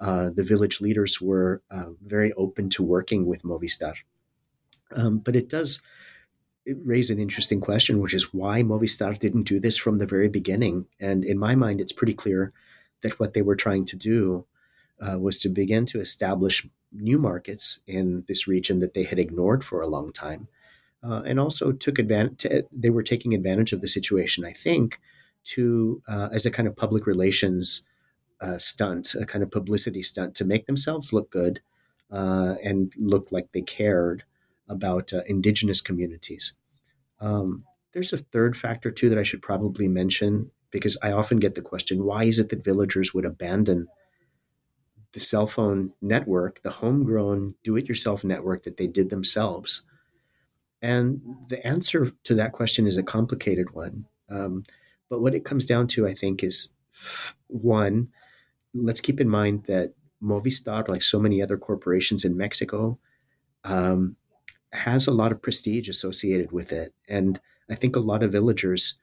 uh, 0.00 0.30
the 0.30 0.44
village 0.44 0.80
leaders 0.80 1.20
were 1.20 1.62
uh, 1.70 1.90
very 2.02 2.32
open 2.34 2.68
to 2.70 2.82
working 2.82 3.26
with 3.26 3.42
Movistar. 3.42 3.94
Um, 4.94 5.18
but 5.18 5.34
it 5.34 5.48
does 5.48 5.82
raise 6.84 7.10
an 7.10 7.18
interesting 7.18 7.60
question, 7.60 8.00
which 8.00 8.14
is 8.14 8.34
why 8.34 8.62
Movistar 8.62 9.18
didn't 9.18 9.44
do 9.44 9.60
this 9.60 9.76
from 9.76 9.98
the 9.98 10.06
very 10.06 10.28
beginning. 10.28 10.86
And 11.00 11.24
in 11.24 11.38
my 11.38 11.54
mind, 11.54 11.80
it's 11.80 11.92
pretty 11.92 12.14
clear 12.14 12.52
that 13.02 13.18
what 13.18 13.34
they 13.34 13.42
were 13.42 13.56
trying 13.56 13.84
to 13.86 13.96
do 13.96 14.46
uh, 15.00 15.18
was 15.18 15.38
to 15.38 15.48
begin 15.48 15.86
to 15.86 16.00
establish 16.00 16.66
new 16.92 17.18
markets 17.18 17.80
in 17.86 18.24
this 18.26 18.48
region 18.48 18.80
that 18.80 18.94
they 18.94 19.04
had 19.04 19.18
ignored 19.18 19.64
for 19.64 19.80
a 19.80 19.88
long 19.88 20.12
time. 20.12 20.48
Uh, 21.02 21.22
and 21.24 21.38
also 21.38 21.72
took 21.72 21.98
advantage, 21.98 22.64
they 22.72 22.90
were 22.90 23.02
taking 23.02 23.34
advantage 23.34 23.72
of 23.72 23.80
the 23.80 23.88
situation, 23.88 24.44
I 24.44 24.52
think, 24.52 24.98
to, 25.44 26.02
uh, 26.08 26.28
as 26.32 26.46
a 26.46 26.50
kind 26.50 26.66
of 26.66 26.74
public 26.74 27.06
relations 27.06 27.86
uh, 28.40 28.58
stunt, 28.58 29.14
a 29.14 29.24
kind 29.24 29.42
of 29.42 29.50
publicity 29.50 30.02
stunt 30.02 30.34
to 30.36 30.44
make 30.44 30.66
themselves 30.66 31.12
look 31.12 31.30
good 31.30 31.60
uh, 32.10 32.56
and 32.62 32.92
look 32.96 33.32
like 33.32 33.52
they 33.52 33.62
cared 33.62 34.24
about 34.68 35.12
uh, 35.12 35.22
indigenous 35.26 35.80
communities. 35.80 36.54
Um, 37.20 37.64
there's 37.92 38.12
a 38.12 38.18
third 38.18 38.56
factor 38.56 38.90
too 38.90 39.08
that 39.08 39.18
I 39.18 39.22
should 39.22 39.42
probably 39.42 39.88
mention 39.88 40.50
because 40.70 40.98
I 41.02 41.12
often 41.12 41.38
get 41.38 41.54
the 41.54 41.62
question 41.62 42.04
why 42.04 42.24
is 42.24 42.38
it 42.38 42.50
that 42.50 42.64
villagers 42.64 43.14
would 43.14 43.24
abandon 43.24 43.88
the 45.12 45.20
cell 45.20 45.46
phone 45.46 45.94
network, 46.02 46.62
the 46.62 46.72
homegrown 46.72 47.54
do 47.62 47.76
it 47.76 47.88
yourself 47.88 48.22
network 48.22 48.64
that 48.64 48.76
they 48.76 48.86
did 48.86 49.08
themselves? 49.08 49.82
And 50.82 51.22
the 51.48 51.66
answer 51.66 52.12
to 52.24 52.34
that 52.34 52.52
question 52.52 52.86
is 52.86 52.96
a 52.96 53.02
complicated 53.02 53.70
one. 53.70 54.06
Um, 54.28 54.64
but 55.08 55.22
what 55.22 55.34
it 55.34 55.44
comes 55.44 55.64
down 55.64 55.86
to, 55.88 56.06
I 56.06 56.12
think, 56.12 56.42
is 56.42 56.68
one, 57.46 58.08
let's 58.82 59.00
keep 59.00 59.20
in 59.20 59.28
mind 59.28 59.64
that 59.64 59.94
Movistar, 60.22 60.88
like 60.88 61.02
so 61.02 61.18
many 61.20 61.42
other 61.42 61.56
corporations 61.56 62.24
in 62.24 62.36
Mexico, 62.36 62.98
um, 63.64 64.16
has 64.72 65.06
a 65.06 65.12
lot 65.12 65.32
of 65.32 65.42
prestige 65.42 65.88
associated 65.88 66.52
with 66.52 66.72
it. 66.72 66.94
And 67.08 67.40
I 67.70 67.74
think 67.74 67.96
a 67.96 68.00
lot 68.00 68.22
of 68.22 68.32
villagers 68.32 68.98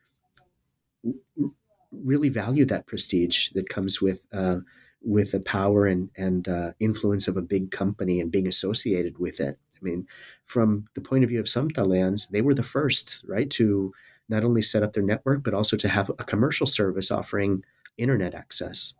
really 1.91 2.29
value 2.29 2.65
that 2.65 2.87
prestige 2.87 3.49
that 3.49 3.69
comes 3.69 4.01
with 4.01 4.25
uh, 4.33 4.59
with 5.01 5.31
the 5.31 5.39
power 5.39 5.85
and 5.85 6.09
and 6.17 6.47
uh, 6.47 6.71
influence 6.79 7.27
of 7.27 7.37
a 7.37 7.41
big 7.41 7.71
company 7.71 8.19
and 8.19 8.31
being 8.31 8.47
associated 8.47 9.19
with 9.19 9.39
it. 9.39 9.59
I 9.75 9.83
mean, 9.83 10.07
from 10.45 10.85
the 10.95 11.01
point 11.01 11.23
of 11.23 11.29
view 11.29 11.41
of 11.41 11.49
some 11.49 11.69
Taleans, 11.69 12.29
they 12.29 12.41
were 12.41 12.53
the 12.53 12.63
first, 12.63 13.23
right, 13.27 13.49
to 13.51 13.93
not 14.29 14.45
only 14.45 14.61
set 14.61 14.83
up 14.83 14.93
their 14.93 15.03
network 15.03 15.43
but 15.43 15.53
also 15.53 15.75
to 15.77 15.89
have 15.89 16.09
a 16.17 16.23
commercial 16.23 16.65
service 16.65 17.11
offering 17.11 17.63
internet 17.97 18.33
access. 18.33 18.93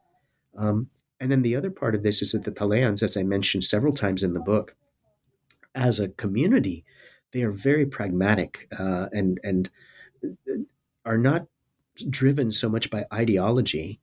Um, 0.58 0.90
and 1.20 1.32
then 1.32 1.42
the 1.42 1.56
other 1.56 1.70
part 1.70 1.96
of 1.96 2.04
this 2.04 2.22
is 2.22 2.32
that 2.32 2.44
the 2.44 2.52
Taleans, 2.52 3.02
as 3.02 3.16
I 3.16 3.24
mentioned 3.24 3.64
several 3.64 3.94
times 3.94 4.24
in 4.24 4.34
the 4.34 4.40
book, 4.40 4.76
as 5.74 6.00
a 6.00 6.10
community, 6.10 6.84
they 7.32 7.44
are 7.44 7.52
very 7.52 7.86
pragmatic 7.86 8.68
uh, 8.78 9.08
and 9.12 9.40
and 9.44 9.70
uh, 10.24 10.64
are 11.06 11.18
not 11.18 11.48
driven 12.10 12.52
so 12.52 12.70
much 12.70 12.90
by 12.90 13.06
ideology, 13.14 14.00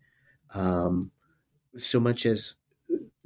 um, 0.54 1.10
so 1.76 2.00
much 2.00 2.26
as 2.26 2.56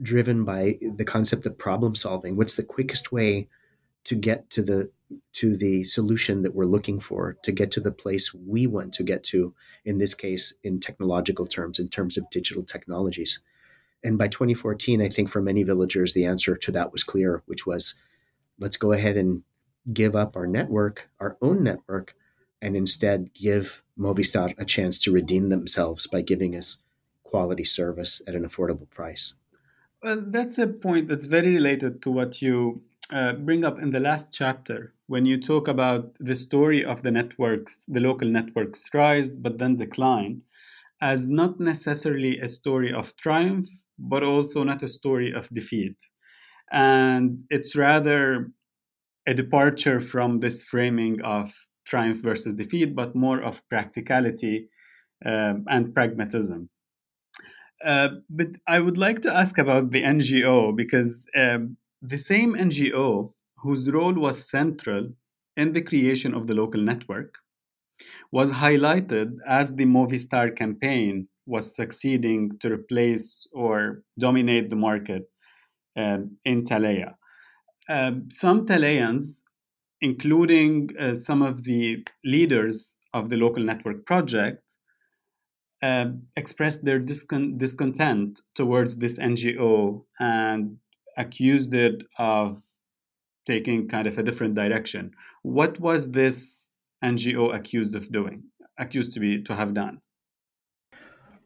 driven 0.00 0.44
by 0.44 0.76
the 0.96 1.04
concept 1.04 1.46
of 1.46 1.56
problem 1.56 1.94
solving. 1.94 2.36
What's 2.36 2.56
the 2.56 2.62
quickest 2.62 3.12
way 3.12 3.48
to 4.04 4.14
get 4.14 4.50
to 4.50 4.62
the 4.62 4.90
to 5.34 5.56
the 5.56 5.84
solution 5.84 6.42
that 6.42 6.54
we're 6.54 6.64
looking 6.64 7.00
for, 7.00 7.36
to 7.42 7.52
get 7.52 7.70
to 7.72 7.80
the 7.80 7.92
place 7.92 8.34
we 8.34 8.66
want 8.66 8.92
to 8.94 9.02
get 9.02 9.22
to, 9.24 9.54
in 9.84 9.98
this 9.98 10.14
case, 10.14 10.54
in 10.62 10.80
technological 10.80 11.46
terms, 11.46 11.78
in 11.78 11.88
terms 11.88 12.16
of 12.16 12.30
digital 12.30 12.62
technologies. 12.62 13.40
And 14.02 14.18
by 14.18 14.28
2014, 14.28 15.00
I 15.00 15.08
think 15.08 15.30
for 15.30 15.40
many 15.40 15.62
villagers, 15.62 16.12
the 16.12 16.24
answer 16.24 16.56
to 16.56 16.70
that 16.72 16.92
was 16.92 17.02
clear, 17.02 17.42
which 17.46 17.66
was 17.66 17.94
let's 18.58 18.76
go 18.76 18.92
ahead 18.92 19.16
and 19.16 19.42
give 19.92 20.14
up 20.14 20.36
our 20.36 20.46
network, 20.46 21.10
our 21.20 21.36
own 21.42 21.62
network, 21.62 22.14
and 22.60 22.76
instead 22.76 23.32
give 23.34 23.82
Movistar 23.98 24.54
a 24.58 24.64
chance 24.64 24.98
to 25.00 25.12
redeem 25.12 25.48
themselves 25.48 26.06
by 26.06 26.22
giving 26.22 26.56
us 26.56 26.78
quality 27.22 27.64
service 27.64 28.22
at 28.26 28.34
an 28.34 28.44
affordable 28.44 28.88
price. 28.90 29.34
Well, 30.02 30.22
that's 30.26 30.58
a 30.58 30.66
point 30.66 31.08
that's 31.08 31.24
very 31.24 31.52
related 31.54 32.02
to 32.02 32.10
what 32.10 32.42
you 32.42 32.82
uh, 33.12 33.32
bring 33.34 33.64
up 33.64 33.78
in 33.78 33.90
the 33.90 34.00
last 34.00 34.32
chapter 34.32 34.94
when 35.06 35.26
you 35.26 35.38
talk 35.38 35.68
about 35.68 36.14
the 36.18 36.36
story 36.36 36.84
of 36.84 37.02
the 37.02 37.10
networks, 37.10 37.84
the 37.86 38.00
local 38.00 38.28
networks 38.28 38.88
rise 38.94 39.34
but 39.34 39.58
then 39.58 39.76
decline, 39.76 40.42
as 41.00 41.28
not 41.28 41.60
necessarily 41.60 42.38
a 42.38 42.48
story 42.48 42.92
of 42.92 43.14
triumph, 43.16 43.66
but 43.98 44.22
also 44.22 44.64
not 44.64 44.82
a 44.82 44.88
story 44.88 45.32
of 45.32 45.48
defeat. 45.50 45.96
And 46.72 47.44
it's 47.50 47.76
rather 47.76 48.50
a 49.26 49.34
departure 49.34 50.00
from 50.00 50.40
this 50.40 50.62
framing 50.62 51.20
of 51.22 51.52
triumph 51.86 52.22
versus 52.22 52.54
defeat, 52.54 52.94
but 52.94 53.14
more 53.14 53.42
of 53.42 53.66
practicality 53.68 54.68
um, 55.24 55.64
and 55.68 55.94
pragmatism. 55.94 56.68
Uh, 57.84 58.08
but 58.30 58.48
I 58.66 58.80
would 58.80 58.96
like 58.96 59.20
to 59.22 59.34
ask 59.34 59.58
about 59.58 59.90
the 59.90 60.02
NGO 60.02 60.74
because 60.74 61.26
um, 61.36 61.76
the 62.06 62.18
same 62.18 62.54
NGO 62.54 63.32
whose 63.58 63.90
role 63.90 64.12
was 64.12 64.46
central 64.46 65.08
in 65.56 65.72
the 65.72 65.80
creation 65.80 66.34
of 66.34 66.46
the 66.46 66.54
local 66.54 66.80
network 66.80 67.36
was 68.30 68.50
highlighted 68.50 69.36
as 69.46 69.72
the 69.72 69.86
Movistar 69.86 70.54
campaign 70.54 71.28
was 71.46 71.74
succeeding 71.74 72.58
to 72.58 72.72
replace 72.72 73.46
or 73.52 74.02
dominate 74.18 74.68
the 74.68 74.76
market 74.76 75.30
um, 75.96 76.36
in 76.44 76.64
Talea. 76.64 77.14
Um, 77.88 78.28
some 78.30 78.66
Taleans, 78.66 79.42
including 80.02 80.90
uh, 80.98 81.14
some 81.14 81.40
of 81.40 81.64
the 81.64 82.04
leaders 82.24 82.96
of 83.14 83.30
the 83.30 83.36
local 83.36 83.62
network 83.62 84.04
project, 84.04 84.62
uh, 85.82 86.06
expressed 86.36 86.84
their 86.84 87.00
discon- 87.00 87.56
discontent 87.56 88.40
towards 88.54 88.96
this 88.96 89.18
NGO 89.18 90.04
and 90.18 90.78
accused 91.16 91.74
it 91.74 92.02
of 92.18 92.62
taking 93.46 93.88
kind 93.88 94.06
of 94.06 94.18
a 94.18 94.22
different 94.22 94.54
direction. 94.54 95.12
What 95.42 95.78
was 95.80 96.10
this 96.12 96.74
NGO 97.02 97.54
accused 97.54 97.94
of 97.94 98.10
doing? 98.10 98.44
Accused 98.78 99.12
to 99.12 99.20
be 99.20 99.42
to 99.42 99.54
have 99.54 99.74
done? 99.74 100.00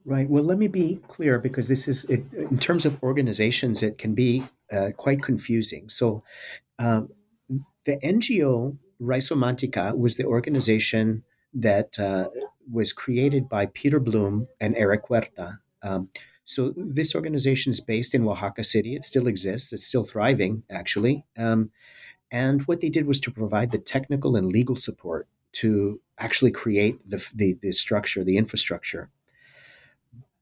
Right. 0.04 0.28
Well, 0.28 0.44
let 0.44 0.58
me 0.58 0.68
be 0.68 1.00
clear 1.08 1.38
because 1.38 1.68
this 1.68 1.86
is, 1.86 2.08
it, 2.08 2.24
in 2.32 2.58
terms 2.58 2.86
of 2.86 3.02
organizations, 3.02 3.82
it 3.82 3.98
can 3.98 4.14
be 4.14 4.44
uh, 4.72 4.90
quite 4.96 5.22
confusing. 5.22 5.90
So, 5.90 6.22
um, 6.78 7.10
the 7.84 7.96
NGO 7.98 8.78
Rhizomatica 9.00 9.96
was 9.96 10.16
the 10.16 10.24
organization 10.24 11.24
that 11.52 11.98
uh, 11.98 12.28
was 12.70 12.92
created 12.92 13.48
by 13.48 13.66
Peter 13.66 14.00
Bloom 14.00 14.48
and 14.60 14.76
Eric 14.76 15.08
Huerta. 15.08 15.58
Um, 15.82 16.10
so, 16.48 16.72
this 16.76 17.14
organization 17.14 17.70
is 17.70 17.80
based 17.80 18.14
in 18.14 18.26
Oaxaca 18.26 18.64
City. 18.64 18.94
It 18.94 19.04
still 19.04 19.26
exists, 19.26 19.72
it's 19.72 19.84
still 19.84 20.04
thriving, 20.04 20.62
actually. 20.70 21.24
Um, 21.36 21.70
and 22.30 22.62
what 22.62 22.80
they 22.80 22.88
did 22.88 23.06
was 23.06 23.20
to 23.20 23.30
provide 23.30 23.70
the 23.70 23.78
technical 23.78 24.36
and 24.36 24.46
legal 24.48 24.76
support 24.76 25.28
to 25.52 26.00
actually 26.18 26.50
create 26.50 26.96
the, 27.08 27.26
the, 27.34 27.58
the 27.60 27.72
structure, 27.72 28.24
the 28.24 28.38
infrastructure 28.38 29.10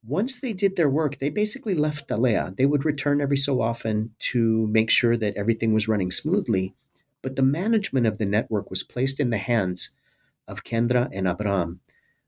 once 0.07 0.39
they 0.39 0.53
did 0.53 0.77
their 0.77 0.89
work, 0.89 1.19
they 1.19 1.31
basically 1.31 1.75
left 1.75 2.09
Talea. 2.09 2.57
They 2.57 2.67
would 2.67 2.85
return 2.85 3.21
every 3.21 3.37
so 3.37 3.61
often 3.61 4.15
to 4.31 4.67
make 4.69 4.91
sure 4.91 5.17
that 5.17 5.37
everything 5.37 5.75
was 5.75 5.89
running 5.89 6.13
smoothly. 6.13 6.75
But 7.23 7.35
the 7.35 7.43
management 7.43 8.07
of 8.07 8.19
the 8.19 8.25
network 8.25 8.71
was 8.71 8.85
placed 8.85 9.19
in 9.19 9.31
the 9.31 9.39
hands 9.39 9.91
of 10.47 10.63
Kendra 10.63 11.09
and 11.13 11.27
Abram, 11.27 11.81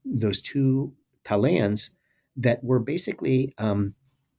those 0.05 0.41
two 0.41 0.93
Taleans 1.25 1.91
that 2.39 2.63
were 2.65 2.81
basically 2.81 3.53
um, 3.59 3.95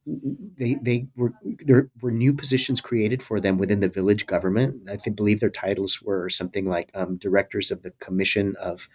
they 0.06 0.76
they 0.80 1.06
were 1.14 1.34
there 1.60 1.90
were 2.00 2.10
new 2.10 2.32
positions 2.32 2.80
created 2.80 3.22
for 3.22 3.38
them 3.38 3.58
within 3.58 3.80
the 3.80 3.88
village 3.88 4.26
government. 4.26 4.88
I 4.90 4.96
think, 4.96 5.16
believe 5.16 5.40
their 5.40 5.50
titles 5.50 6.02
were 6.02 6.28
something 6.28 6.68
like 6.68 6.90
um, 6.94 7.16
directors 7.16 7.70
of 7.70 7.82
the 7.82 7.92
Commission 7.92 8.56
of 8.60 8.88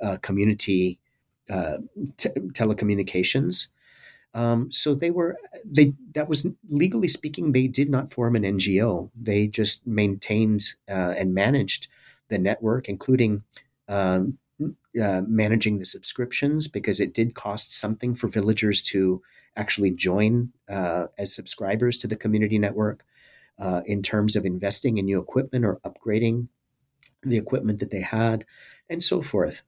uh, 0.00 0.18
Community 0.18 1.00
uh, 1.48 1.78
te- 2.16 2.30
Telecommunications. 2.52 3.68
Um, 4.32 4.70
so 4.70 4.94
they 4.94 5.10
were 5.10 5.36
they 5.64 5.94
that 6.14 6.28
was 6.28 6.46
legally 6.68 7.08
speaking 7.08 7.50
they 7.50 7.66
did 7.66 7.90
not 7.90 8.12
form 8.12 8.36
an 8.36 8.44
NGO. 8.44 9.10
They 9.20 9.48
just 9.48 9.86
maintained 9.86 10.62
uh, 10.88 11.14
and 11.16 11.34
managed 11.34 11.88
the 12.28 12.38
network, 12.38 12.88
including 12.88 13.42
um, 13.88 14.38
uh, 14.60 15.22
managing 15.26 15.78
the 15.78 15.84
subscriptions 15.84 16.68
because 16.68 17.00
it 17.00 17.14
did 17.14 17.34
cost 17.34 17.72
something 17.72 18.14
for 18.14 18.28
villagers 18.28 18.82
to 18.82 19.22
actually 19.56 19.90
join 19.90 20.52
uh, 20.68 21.06
as 21.18 21.34
subscribers 21.34 21.98
to 21.98 22.06
the 22.06 22.16
community 22.16 22.58
network. 22.58 23.04
Uh, 23.58 23.82
in 23.84 24.00
terms 24.00 24.36
of 24.36 24.46
investing 24.46 24.96
in 24.96 25.04
new 25.04 25.20
equipment 25.20 25.66
or 25.66 25.78
upgrading 25.84 26.48
the 27.22 27.36
equipment 27.36 27.78
that 27.78 27.90
they 27.90 28.00
had, 28.00 28.46
and 28.88 29.02
so 29.02 29.20
forth. 29.20 29.62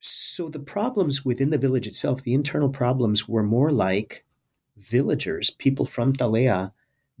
So 0.00 0.48
the 0.48 0.58
problems 0.58 1.24
within 1.24 1.50
the 1.50 1.58
village 1.58 1.86
itself, 1.86 2.22
the 2.22 2.34
internal 2.34 2.68
problems, 2.68 3.28
were 3.28 3.44
more 3.44 3.70
like 3.70 4.24
villagers, 4.76 5.50
people 5.50 5.86
from 5.86 6.12
Talea, 6.12 6.72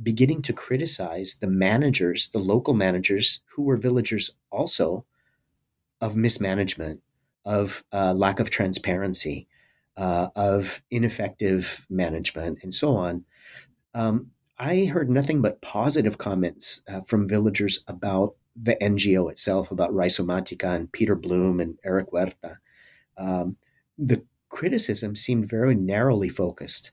beginning 0.02 0.42
to 0.42 0.52
criticize 0.52 1.36
the 1.36 1.46
managers, 1.46 2.28
the 2.28 2.40
local 2.40 2.74
managers, 2.74 3.40
who 3.54 3.62
were 3.62 3.76
villagers 3.76 4.36
also, 4.50 5.04
of 6.04 6.18
mismanagement, 6.18 7.00
of 7.46 7.82
uh, 7.90 8.12
lack 8.12 8.38
of 8.38 8.50
transparency, 8.50 9.48
uh, 9.96 10.28
of 10.36 10.82
ineffective 10.90 11.86
management, 11.88 12.58
and 12.62 12.74
so 12.74 12.94
on. 12.94 13.24
Um, 13.94 14.30
I 14.58 14.84
heard 14.84 15.08
nothing 15.08 15.40
but 15.40 15.62
positive 15.62 16.18
comments 16.18 16.82
uh, 16.86 17.00
from 17.00 17.26
villagers 17.26 17.82
about 17.88 18.34
the 18.54 18.76
NGO 18.82 19.30
itself, 19.30 19.70
about 19.70 19.92
Rhizomatica 19.92 20.74
and 20.74 20.92
Peter 20.92 21.14
Bloom 21.14 21.58
and 21.58 21.78
Eric 21.82 22.10
Huerta. 22.10 22.58
Um, 23.16 23.56
the 23.96 24.24
criticism 24.50 25.16
seemed 25.16 25.48
very 25.48 25.74
narrowly 25.74 26.28
focused 26.28 26.92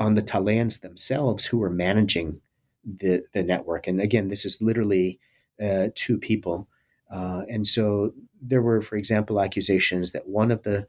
on 0.00 0.14
the 0.14 0.22
Taleans 0.22 0.80
themselves 0.80 1.46
who 1.46 1.58
were 1.58 1.70
managing 1.70 2.40
the, 2.84 3.24
the 3.32 3.44
network. 3.44 3.86
And 3.86 4.00
again, 4.00 4.26
this 4.26 4.44
is 4.44 4.60
literally 4.60 5.20
uh, 5.62 5.88
two 5.94 6.18
people. 6.18 6.68
Uh, 7.10 7.42
and 7.48 7.66
so 7.66 8.12
there 8.40 8.62
were, 8.62 8.80
for 8.80 8.96
example, 8.96 9.40
accusations 9.40 10.12
that 10.12 10.28
one 10.28 10.50
of 10.50 10.62
the 10.62 10.86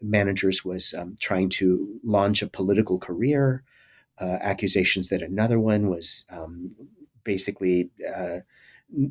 managers 0.00 0.64
was 0.64 0.94
um, 0.94 1.16
trying 1.20 1.48
to 1.48 2.00
launch 2.02 2.42
a 2.42 2.46
political 2.48 2.98
career, 2.98 3.62
uh, 4.18 4.38
accusations 4.40 5.08
that 5.08 5.22
another 5.22 5.58
one 5.58 5.88
was 5.88 6.24
um, 6.30 6.74
basically 7.24 7.90
uh, 8.14 8.38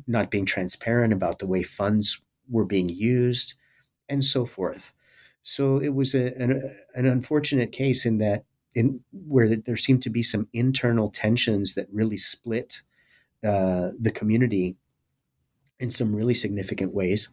not 0.06 0.30
being 0.30 0.44
transparent 0.46 1.12
about 1.12 1.38
the 1.38 1.46
way 1.46 1.62
funds 1.62 2.20
were 2.48 2.64
being 2.64 2.88
used, 2.88 3.54
and 4.08 4.24
so 4.24 4.44
forth. 4.44 4.92
So 5.42 5.78
it 5.78 5.94
was 5.94 6.14
a, 6.14 6.34
an, 6.40 6.74
an 6.94 7.06
unfortunate 7.06 7.72
case 7.72 8.04
in 8.04 8.18
that 8.18 8.44
in 8.74 9.00
where 9.12 9.56
there 9.56 9.76
seemed 9.76 10.02
to 10.02 10.10
be 10.10 10.22
some 10.22 10.48
internal 10.52 11.10
tensions 11.10 11.74
that 11.74 11.88
really 11.92 12.16
split 12.16 12.82
uh, 13.42 13.90
the 13.98 14.12
community 14.12 14.76
in 15.80 15.90
some 15.90 16.14
really 16.14 16.34
significant 16.34 16.94
ways 16.94 17.32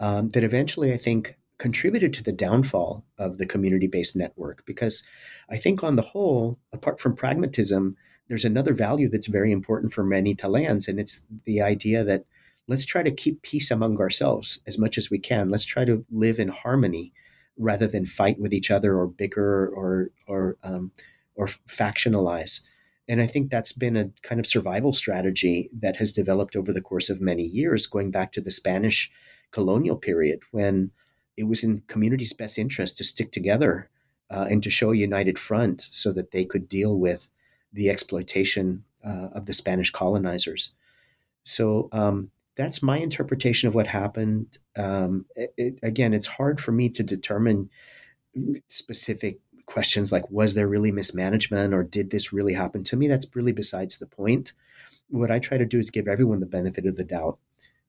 um, 0.00 0.28
that 0.30 0.44
eventually 0.44 0.92
I 0.92 0.96
think 0.96 1.36
contributed 1.58 2.12
to 2.14 2.22
the 2.22 2.32
downfall 2.32 3.04
of 3.18 3.38
the 3.38 3.46
community-based 3.46 4.16
network 4.16 4.64
because 4.64 5.02
I 5.50 5.56
think 5.56 5.82
on 5.82 5.96
the 5.96 6.02
whole, 6.02 6.58
apart 6.72 7.00
from 7.00 7.16
pragmatism, 7.16 7.96
there's 8.28 8.44
another 8.44 8.74
value 8.74 9.08
that's 9.08 9.26
very 9.26 9.50
important 9.50 9.92
for 9.92 10.04
many 10.04 10.34
Taleans, 10.34 10.86
and 10.86 11.00
it's 11.00 11.26
the 11.44 11.60
idea 11.62 12.04
that 12.04 12.24
let's 12.66 12.84
try 12.84 13.02
to 13.02 13.10
keep 13.10 13.42
peace 13.42 13.70
among 13.70 13.98
ourselves 13.98 14.60
as 14.66 14.78
much 14.78 14.98
as 14.98 15.10
we 15.10 15.18
can. 15.18 15.48
Let's 15.48 15.64
try 15.64 15.84
to 15.86 16.04
live 16.10 16.38
in 16.38 16.48
harmony 16.48 17.12
rather 17.56 17.88
than 17.88 18.06
fight 18.06 18.38
with 18.38 18.52
each 18.52 18.70
other 18.70 18.96
or 18.96 19.06
bicker 19.08 19.66
or 19.66 20.10
or 20.26 20.58
um, 20.62 20.92
or 21.34 21.46
factionalize. 21.66 22.60
And 23.08 23.22
I 23.22 23.26
think 23.26 23.50
that's 23.50 23.72
been 23.72 23.96
a 23.96 24.10
kind 24.22 24.38
of 24.38 24.46
survival 24.46 24.92
strategy 24.92 25.70
that 25.72 25.96
has 25.96 26.12
developed 26.12 26.54
over 26.54 26.74
the 26.74 26.82
course 26.82 27.08
of 27.08 27.22
many 27.22 27.42
years, 27.42 27.86
going 27.86 28.10
back 28.10 28.32
to 28.32 28.42
the 28.42 28.50
Spanish 28.50 29.10
colonial 29.50 29.96
period 29.96 30.40
when 30.50 30.90
it 31.36 31.44
was 31.44 31.64
in 31.64 31.82
communities' 31.86 32.32
best 32.32 32.58
interest 32.58 32.98
to 32.98 33.04
stick 33.04 33.30
together 33.30 33.88
uh, 34.30 34.46
and 34.50 34.62
to 34.62 34.70
show 34.70 34.92
a 34.92 34.96
united 34.96 35.38
front 35.38 35.80
so 35.80 36.12
that 36.12 36.32
they 36.32 36.44
could 36.44 36.68
deal 36.68 36.98
with 36.98 37.28
the 37.72 37.88
exploitation 37.88 38.84
uh, 39.04 39.28
of 39.32 39.46
the 39.46 39.54
Spanish 39.54 39.90
colonizers. 39.90 40.74
So 41.44 41.88
um, 41.92 42.30
that's 42.56 42.82
my 42.82 42.98
interpretation 42.98 43.68
of 43.68 43.74
what 43.74 43.86
happened. 43.86 44.58
Um, 44.76 45.26
it, 45.36 45.54
it, 45.56 45.78
again, 45.82 46.12
it's 46.12 46.26
hard 46.26 46.60
for 46.60 46.72
me 46.72 46.88
to 46.90 47.02
determine 47.02 47.70
specific 48.66 49.38
questions 49.66 50.10
like 50.10 50.30
was 50.30 50.54
there 50.54 50.66
really 50.66 50.90
mismanagement 50.90 51.74
or 51.74 51.82
did 51.82 52.10
this 52.10 52.32
really 52.32 52.54
happen 52.54 52.82
to 52.82 52.96
me? 52.96 53.06
That's 53.06 53.34
really 53.34 53.52
besides 53.52 53.98
the 53.98 54.06
point. 54.06 54.52
What 55.10 55.30
I 55.30 55.38
try 55.38 55.58
to 55.58 55.66
do 55.66 55.78
is 55.78 55.90
give 55.90 56.08
everyone 56.08 56.40
the 56.40 56.46
benefit 56.46 56.86
of 56.86 56.96
the 56.96 57.04
doubt. 57.04 57.38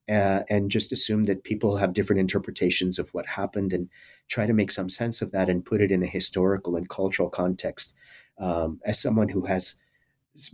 Uh, 0.10 0.44
and 0.50 0.72
just 0.72 0.92
assume 0.92 1.26
that 1.26 1.44
people 1.44 1.78
have 1.78 1.94
different 1.94 2.20
interpretations 2.20 2.98
of 2.98 3.14
what 3.14 3.28
happened 3.28 3.72
and 3.72 3.90
try 4.28 4.48
to 4.48 4.54
make 4.54 4.72
some 4.72 4.90
sense 4.90 5.22
of 5.22 5.32
that 5.32 5.50
and 5.50 5.66
put 5.66 5.82
it 5.82 5.92
in 5.92 6.02
a 6.02 6.08
historical 6.08 6.76
and 6.76 6.90
cultural 6.90 7.30
context. 7.30 7.96
Um, 8.40 8.80
as 8.86 9.00
someone 9.00 9.30
who 9.30 9.46
has 9.46 9.76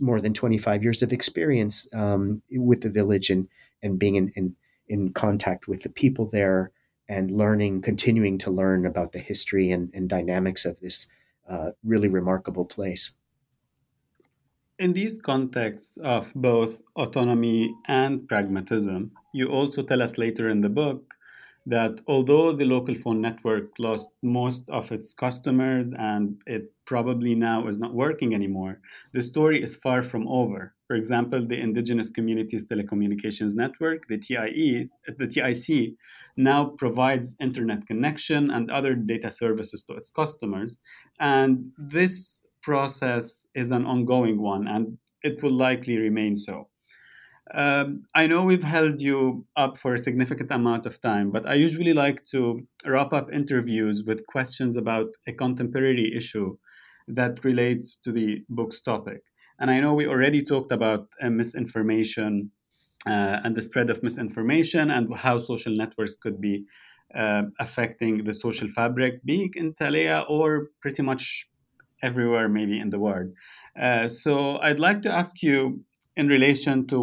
more 0.00 0.20
than 0.20 0.34
25 0.34 0.82
years 0.82 1.02
of 1.02 1.12
experience 1.12 1.88
um, 1.94 2.42
with 2.50 2.82
the 2.82 2.90
village 2.90 3.30
and 3.30 3.48
and 3.82 3.98
being 3.98 4.16
in, 4.16 4.32
in, 4.36 4.56
in 4.88 5.12
contact 5.12 5.68
with 5.68 5.82
the 5.82 5.88
people 5.88 6.26
there 6.26 6.72
and 7.08 7.30
learning, 7.30 7.82
continuing 7.82 8.38
to 8.38 8.50
learn 8.50 8.84
about 8.84 9.12
the 9.12 9.18
history 9.18 9.70
and, 9.70 9.90
and 9.94 10.08
dynamics 10.08 10.64
of 10.64 10.80
this 10.80 11.06
uh, 11.48 11.70
really 11.84 12.08
remarkable 12.08 12.64
place. 12.64 13.12
In 14.78 14.92
these 14.92 15.18
contexts 15.18 15.96
of 15.96 16.32
both 16.34 16.82
autonomy 16.96 17.74
and 17.88 18.28
pragmatism, 18.28 19.10
you 19.32 19.48
also 19.48 19.82
tell 19.82 20.02
us 20.02 20.18
later 20.18 20.50
in 20.50 20.60
the 20.60 20.68
book 20.68 21.14
that 21.64 21.98
although 22.06 22.52
the 22.52 22.66
local 22.66 22.94
phone 22.94 23.22
network 23.22 23.70
lost 23.78 24.10
most 24.22 24.68
of 24.68 24.92
its 24.92 25.14
customers 25.14 25.88
and 25.98 26.40
it 26.46 26.72
probably 26.84 27.34
now 27.34 27.66
is 27.66 27.78
not 27.78 27.94
working 27.94 28.34
anymore, 28.34 28.80
the 29.14 29.22
story 29.22 29.62
is 29.62 29.74
far 29.76 30.02
from 30.02 30.28
over. 30.28 30.74
For 30.86 30.94
example, 30.94 31.44
the 31.44 31.58
Indigenous 31.58 32.10
Communities 32.10 32.66
Telecommunications 32.66 33.54
Network, 33.54 34.06
the 34.08 34.18
TIE, 34.18 34.84
the 35.18 35.26
TIC, 35.26 35.94
now 36.36 36.66
provides 36.66 37.34
internet 37.40 37.86
connection 37.86 38.50
and 38.50 38.70
other 38.70 38.94
data 38.94 39.30
services 39.30 39.82
to 39.84 39.94
its 39.94 40.10
customers. 40.10 40.78
And 41.18 41.72
this 41.78 42.40
process 42.66 43.46
is 43.54 43.70
an 43.70 43.84
ongoing 43.86 44.38
one 44.42 44.66
and 44.66 44.98
it 45.22 45.40
will 45.42 45.56
likely 45.66 45.96
remain 46.08 46.34
so. 46.34 46.68
Um, 47.54 48.02
I 48.12 48.26
know 48.26 48.42
we've 48.42 48.70
held 48.76 49.00
you 49.00 49.46
up 49.56 49.78
for 49.78 49.94
a 49.94 50.04
significant 50.06 50.50
amount 50.50 50.84
of 50.84 51.00
time, 51.00 51.30
but 51.30 51.48
I 51.48 51.54
usually 51.54 51.92
like 51.92 52.24
to 52.32 52.66
wrap 52.84 53.12
up 53.12 53.32
interviews 53.32 54.02
with 54.08 54.26
questions 54.26 54.76
about 54.76 55.10
a 55.28 55.32
contemporary 55.32 56.12
issue 56.20 56.56
that 57.06 57.44
relates 57.44 57.96
to 58.04 58.10
the 58.10 58.28
book's 58.48 58.80
topic. 58.80 59.20
And 59.60 59.70
I 59.70 59.78
know 59.78 59.94
we 59.94 60.08
already 60.08 60.42
talked 60.42 60.72
about 60.72 61.06
uh, 61.22 61.30
misinformation 61.30 62.50
uh, 63.06 63.36
and 63.44 63.54
the 63.54 63.62
spread 63.62 63.90
of 63.90 64.02
misinformation 64.02 64.90
and 64.90 65.14
how 65.14 65.38
social 65.38 65.74
networks 65.82 66.16
could 66.16 66.40
be 66.40 66.64
uh, 67.14 67.44
affecting 67.60 68.24
the 68.24 68.34
social 68.34 68.68
fabric, 68.68 69.24
being 69.24 69.52
in 69.54 69.72
Talea 69.72 70.24
or 70.28 70.70
pretty 70.82 71.02
much 71.02 71.48
everywhere, 72.08 72.48
maybe 72.48 72.76
in 72.84 72.90
the 72.90 72.98
world. 73.06 73.28
Uh, 73.84 74.08
so 74.08 74.32
I'd 74.66 74.84
like 74.88 75.00
to 75.02 75.12
ask 75.20 75.42
you 75.42 75.80
in 76.16 76.28
relation 76.28 76.86
to 76.92 76.98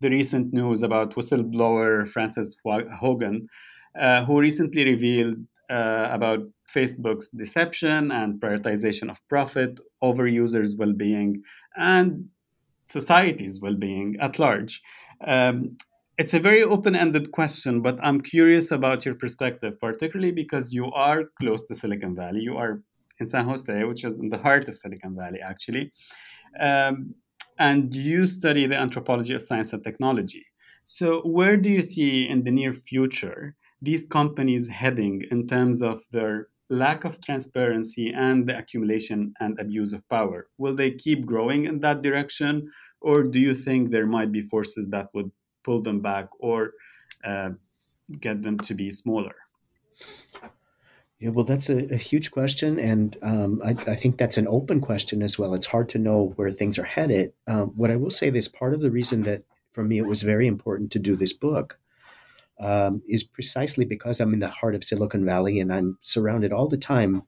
the 0.00 0.10
recent 0.10 0.52
news 0.52 0.82
about 0.82 1.14
whistleblower 1.16 1.90
Frances 2.08 2.56
Haugen, 3.00 3.36
uh, 3.98 4.24
who 4.26 4.40
recently 4.40 4.84
revealed 4.84 5.38
uh, 5.70 6.08
about 6.18 6.40
Facebook's 6.76 7.28
deception 7.30 8.10
and 8.10 8.40
prioritization 8.40 9.10
of 9.10 9.26
profit 9.28 9.80
over 10.02 10.26
users' 10.26 10.76
well 10.76 10.92
being 10.92 11.42
and 11.76 12.28
society's 12.82 13.60
well 13.60 13.74
being 13.74 14.16
at 14.20 14.38
large. 14.38 14.82
Um, 15.34 15.76
it's 16.18 16.34
a 16.34 16.40
very 16.40 16.62
open 16.62 16.94
ended 16.96 17.30
question, 17.30 17.82
but 17.82 17.98
I'm 18.02 18.20
curious 18.20 18.70
about 18.70 19.04
your 19.04 19.14
perspective, 19.14 19.78
particularly 19.80 20.32
because 20.32 20.72
you 20.72 20.86
are 20.92 21.24
close 21.38 21.66
to 21.68 21.74
Silicon 21.74 22.14
Valley. 22.14 22.40
You 22.40 22.56
are 22.56 22.82
in 23.18 23.26
San 23.26 23.46
Jose, 23.48 23.84
which 23.84 24.04
is 24.04 24.18
in 24.18 24.28
the 24.28 24.38
heart 24.38 24.68
of 24.68 24.76
Silicon 24.76 25.16
Valley, 25.16 25.40
actually. 25.40 25.92
Um, 26.58 27.14
and 27.58 27.94
you 27.94 28.26
study 28.26 28.66
the 28.66 28.76
anthropology 28.76 29.34
of 29.34 29.42
science 29.42 29.72
and 29.72 29.82
technology. 29.82 30.44
So, 30.84 31.22
where 31.22 31.56
do 31.56 31.68
you 31.68 31.82
see 31.82 32.28
in 32.28 32.44
the 32.44 32.50
near 32.50 32.72
future 32.72 33.56
these 33.82 34.06
companies 34.06 34.68
heading 34.68 35.22
in 35.30 35.46
terms 35.46 35.82
of 35.82 36.02
their 36.12 36.48
lack 36.68 37.04
of 37.04 37.20
transparency 37.20 38.12
and 38.12 38.46
the 38.48 38.56
accumulation 38.56 39.32
and 39.40 39.58
abuse 39.58 39.92
of 39.92 40.08
power? 40.08 40.48
Will 40.58 40.74
they 40.74 40.92
keep 40.92 41.26
growing 41.26 41.64
in 41.64 41.80
that 41.80 42.02
direction, 42.02 42.70
or 43.00 43.22
do 43.22 43.38
you 43.38 43.54
think 43.54 43.90
there 43.90 44.06
might 44.06 44.32
be 44.32 44.42
forces 44.42 44.86
that 44.88 45.08
would 45.14 45.30
pull 45.64 45.82
them 45.82 46.00
back 46.00 46.28
or 46.38 46.72
uh, 47.24 47.50
get 48.20 48.42
them 48.42 48.58
to 48.58 48.74
be 48.74 48.90
smaller? 48.90 49.34
Yeah, 51.18 51.30
well, 51.30 51.46
that's 51.46 51.70
a, 51.70 51.94
a 51.94 51.96
huge 51.96 52.30
question, 52.30 52.78
and 52.78 53.16
um, 53.22 53.62
I, 53.64 53.70
I, 53.70 53.94
think 53.94 54.18
that's 54.18 54.36
an 54.36 54.46
open 54.48 54.82
question 54.82 55.22
as 55.22 55.38
well. 55.38 55.54
It's 55.54 55.66
hard 55.66 55.88
to 55.90 55.98
know 55.98 56.34
where 56.36 56.50
things 56.50 56.78
are 56.78 56.84
headed. 56.84 57.32
Um, 57.46 57.68
what 57.68 57.90
I 57.90 57.96
will 57.96 58.10
say 58.10 58.28
is 58.28 58.48
part 58.48 58.74
of 58.74 58.80
the 58.80 58.90
reason 58.90 59.22
that 59.22 59.40
for 59.72 59.82
me 59.82 59.96
it 59.96 60.06
was 60.06 60.20
very 60.20 60.46
important 60.46 60.92
to 60.92 60.98
do 60.98 61.16
this 61.16 61.32
book 61.32 61.78
um, 62.58 63.02
is 63.08 63.24
precisely 63.24 63.84
because 63.84 64.20
I'm 64.20 64.32
in 64.32 64.40
the 64.40 64.48
heart 64.48 64.74
of 64.74 64.84
Silicon 64.84 65.24
Valley 65.24 65.60
and 65.60 65.72
I'm 65.72 65.98
surrounded 66.00 66.52
all 66.52 66.68
the 66.68 66.78
time 66.78 67.22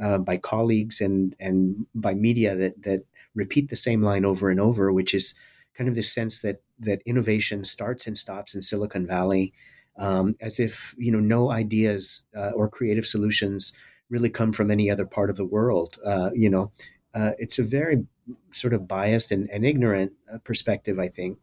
uh, 0.00 0.18
by 0.18 0.36
colleagues 0.36 1.00
and 1.00 1.36
and 1.38 1.86
by 1.94 2.14
media 2.14 2.56
that 2.56 2.82
that 2.82 3.04
repeat 3.34 3.68
the 3.68 3.76
same 3.76 4.02
line 4.02 4.24
over 4.24 4.50
and 4.50 4.60
over, 4.60 4.92
which 4.92 5.14
is 5.14 5.34
kind 5.74 5.88
of 5.88 5.94
this 5.94 6.12
sense 6.12 6.40
that 6.40 6.62
that 6.78 7.02
innovation 7.04 7.64
starts 7.64 8.06
and 8.06 8.18
stops 8.18 8.54
in 8.54 8.62
Silicon 8.62 9.06
Valley 9.06 9.52
um, 9.96 10.34
as 10.40 10.58
if 10.58 10.94
you 10.98 11.12
know 11.12 11.20
no 11.20 11.50
ideas 11.50 12.26
uh, 12.36 12.50
or 12.50 12.68
creative 12.68 13.06
solutions 13.06 13.72
really 14.10 14.30
come 14.30 14.52
from 14.52 14.70
any 14.70 14.90
other 14.90 15.06
part 15.06 15.30
of 15.30 15.36
the 15.36 15.44
world. 15.44 15.98
Uh, 16.04 16.30
you 16.34 16.50
know, 16.50 16.72
uh, 17.14 17.32
it's 17.38 17.58
a 17.58 17.64
very 17.64 18.06
sort 18.52 18.72
of 18.72 18.88
biased 18.88 19.32
and, 19.32 19.48
and 19.50 19.64
ignorant 19.64 20.12
uh, 20.32 20.38
perspective, 20.38 20.98
I 20.98 21.08
think. 21.08 21.38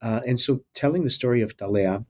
Uh, 0.00 0.20
and 0.26 0.38
so, 0.38 0.64
telling 0.74 1.04
the 1.04 1.10
story 1.10 1.42
of 1.42 1.56
Talea 1.56 2.04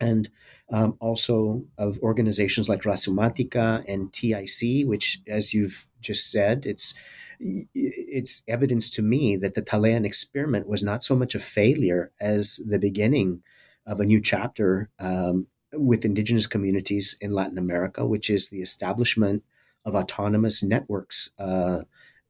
and 0.00 0.28
um, 0.72 0.96
also 1.00 1.64
of 1.76 1.98
organizations 2.00 2.68
like 2.68 2.82
Rhizomatica 2.82 3.84
and 3.88 4.12
TIC, 4.12 4.86
which, 4.86 5.20
as 5.26 5.52
you've 5.52 5.86
just 6.00 6.30
said, 6.30 6.64
it's 6.66 6.94
it's 7.42 8.42
evidence 8.46 8.90
to 8.90 9.02
me 9.02 9.34
that 9.34 9.54
the 9.54 9.62
Talean 9.62 10.04
experiment 10.04 10.68
was 10.68 10.82
not 10.82 11.02
so 11.02 11.16
much 11.16 11.34
a 11.34 11.38
failure 11.38 12.12
as 12.20 12.60
the 12.66 12.78
beginning 12.78 13.42
of 13.86 14.00
a 14.00 14.06
new 14.06 14.20
chapter 14.20 14.90
um, 14.98 15.46
with 15.72 16.04
indigenous 16.04 16.46
communities 16.46 17.16
in 17.20 17.32
Latin 17.32 17.58
America, 17.58 18.06
which 18.06 18.30
is 18.30 18.48
the 18.48 18.60
establishment 18.60 19.42
of 19.84 19.94
autonomous 19.94 20.62
networks 20.62 21.30
uh, 21.38 21.80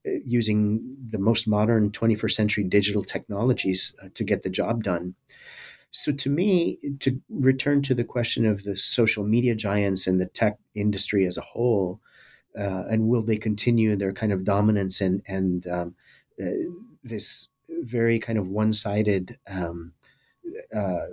using 0.05 0.96
the 1.11 1.18
most 1.18 1.46
modern 1.46 1.90
21st 1.90 2.32
century 2.32 2.64
digital 2.64 3.03
technologies 3.03 3.94
uh, 4.03 4.09
to 4.14 4.24
get 4.24 4.42
the 4.42 4.51
job 4.51 4.82
done. 4.82 5.14
So, 5.90 6.12
to 6.12 6.30
me, 6.30 6.78
to 7.01 7.20
return 7.28 7.82
to 7.82 7.94
the 7.94 8.05
question 8.05 8.46
of 8.46 8.62
the 8.62 8.76
social 8.76 9.24
media 9.24 9.57
giants 9.57 10.07
and 10.07 10.20
the 10.20 10.26
tech 10.26 10.59
industry 10.74 11.26
as 11.26 11.36
a 11.36 11.42
whole, 11.42 12.01
uh, 12.57 12.84
and 12.88 13.09
will 13.09 13.22
they 13.22 13.36
continue 13.36 13.96
their 13.96 14.12
kind 14.12 14.32
of 14.32 14.44
dominance 14.44 15.01
and 15.01 15.22
and 15.26 15.66
um, 15.66 15.96
uh, 16.40 16.51
this 17.03 17.48
very 17.68 18.18
kind 18.18 18.38
of 18.38 18.48
one-sided 18.48 19.36
um, 19.48 19.94
uh, 20.74 21.07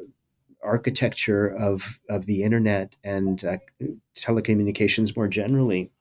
architecture 0.67 1.47
of 1.47 1.99
of 2.09 2.25
the 2.25 2.43
internet 2.43 2.95
and 3.03 3.43
uh, 3.43 3.57
telecommunications 4.15 5.15
more 5.15 5.27
generally? 5.27 5.91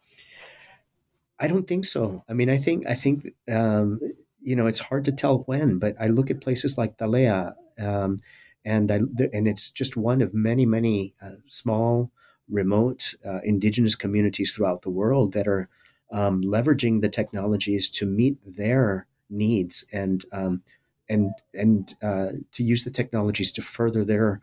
I 1.38 1.48
don't 1.48 1.68
think 1.68 1.84
so. 1.84 2.24
I 2.28 2.32
mean, 2.32 2.50
I 2.50 2.56
think 2.56 2.86
I 2.86 2.94
think 2.94 3.34
um, 3.50 4.00
you 4.40 4.56
know 4.56 4.66
it's 4.66 4.80
hard 4.88 5.04
to 5.06 5.12
tell 5.12 5.38
when, 5.46 5.78
but 5.78 5.94
I 6.00 6.08
look 6.08 6.30
at 6.30 6.40
places 6.40 6.76
like 6.78 6.96
Talea, 6.96 7.54
um, 7.78 8.18
and 8.64 8.90
I 8.90 9.00
and 9.32 9.46
it's 9.48 9.70
just 9.70 9.96
one 9.96 10.20
of 10.22 10.34
many 10.34 10.66
many 10.66 11.14
uh, 11.22 11.38
small 11.46 12.10
remote 12.48 13.14
uh, 13.24 13.40
indigenous 13.44 13.94
communities 13.94 14.54
throughout 14.54 14.82
the 14.82 14.90
world 14.90 15.32
that 15.32 15.48
are 15.48 15.68
um, 16.12 16.42
leveraging 16.42 17.00
the 17.00 17.08
technologies 17.08 17.90
to 17.90 18.06
meet 18.06 18.38
their 18.56 19.06
needs 19.28 19.84
and 19.92 20.24
um, 20.32 20.62
and 21.08 21.32
and 21.54 21.94
uh, 22.02 22.28
to 22.52 22.62
use 22.62 22.84
the 22.84 22.90
technologies 22.90 23.52
to 23.52 23.62
further 23.62 24.04
their 24.04 24.40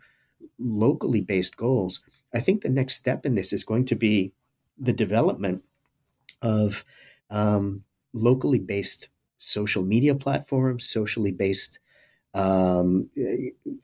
locally 0.64 1.20
based 1.20 1.56
goals. 1.56 2.00
I 2.34 2.40
think 2.40 2.62
the 2.62 2.68
next 2.68 2.94
step 2.94 3.26
in 3.26 3.34
this 3.34 3.52
is 3.52 3.64
going 3.64 3.84
to 3.86 3.94
be 3.94 4.32
the 4.78 4.92
development 4.92 5.62
of 6.42 6.84
um, 7.30 7.84
locally 8.12 8.58
based 8.58 9.08
social 9.38 9.82
media 9.84 10.14
platforms, 10.14 10.88
socially 10.88 11.32
based 11.32 11.78
um, 12.32 13.10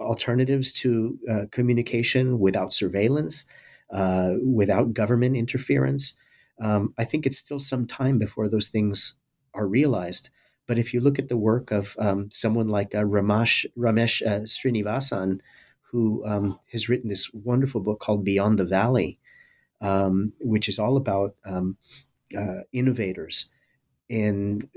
alternatives 0.01 0.73
to 0.73 1.19
uh, 1.31 1.45
communication 1.53 2.39
without 2.39 2.73
surveillance, 2.73 3.45
uh, 3.93 4.35
without 4.43 4.95
government 4.95 5.37
interference. 5.37 6.17
Um, 6.61 6.95
I 6.99 7.05
think 7.05 7.27
it's 7.27 7.39
still 7.39 7.61
some 7.61 7.87
time 7.87 8.19
before 8.19 8.49
those 8.49 8.69
things 8.69 9.17
are 9.55 9.67
realized. 9.67 10.31
But 10.67 10.79
if 10.79 10.95
you 10.95 11.01
look 11.01 11.19
at 11.19 11.29
the 11.29 11.37
work 11.37 11.71
of 11.73 11.97
um, 11.99 12.31
someone 12.31 12.69
like 12.69 12.95
uh, 12.95 13.03
Ramesh, 13.03 13.67
Ramesh 13.77 14.25
uh, 14.25 14.45
Srinivasan, 14.45 15.41
who 15.91 16.25
um, 16.27 16.59
has 16.73 16.89
written 16.89 17.09
this 17.09 17.33
wonderful 17.33 17.81
book 17.81 18.01
called 18.01 18.25
Beyond 18.25 18.59
the 18.59 18.65
Valley, 18.65 19.19
um, 19.81 20.33
which 20.41 20.69
is 20.69 20.79
all 20.79 20.97
about 20.97 21.35
um, 21.45 21.77
uh, 22.37 22.63
innovators 22.73 23.51
in 24.09 24.69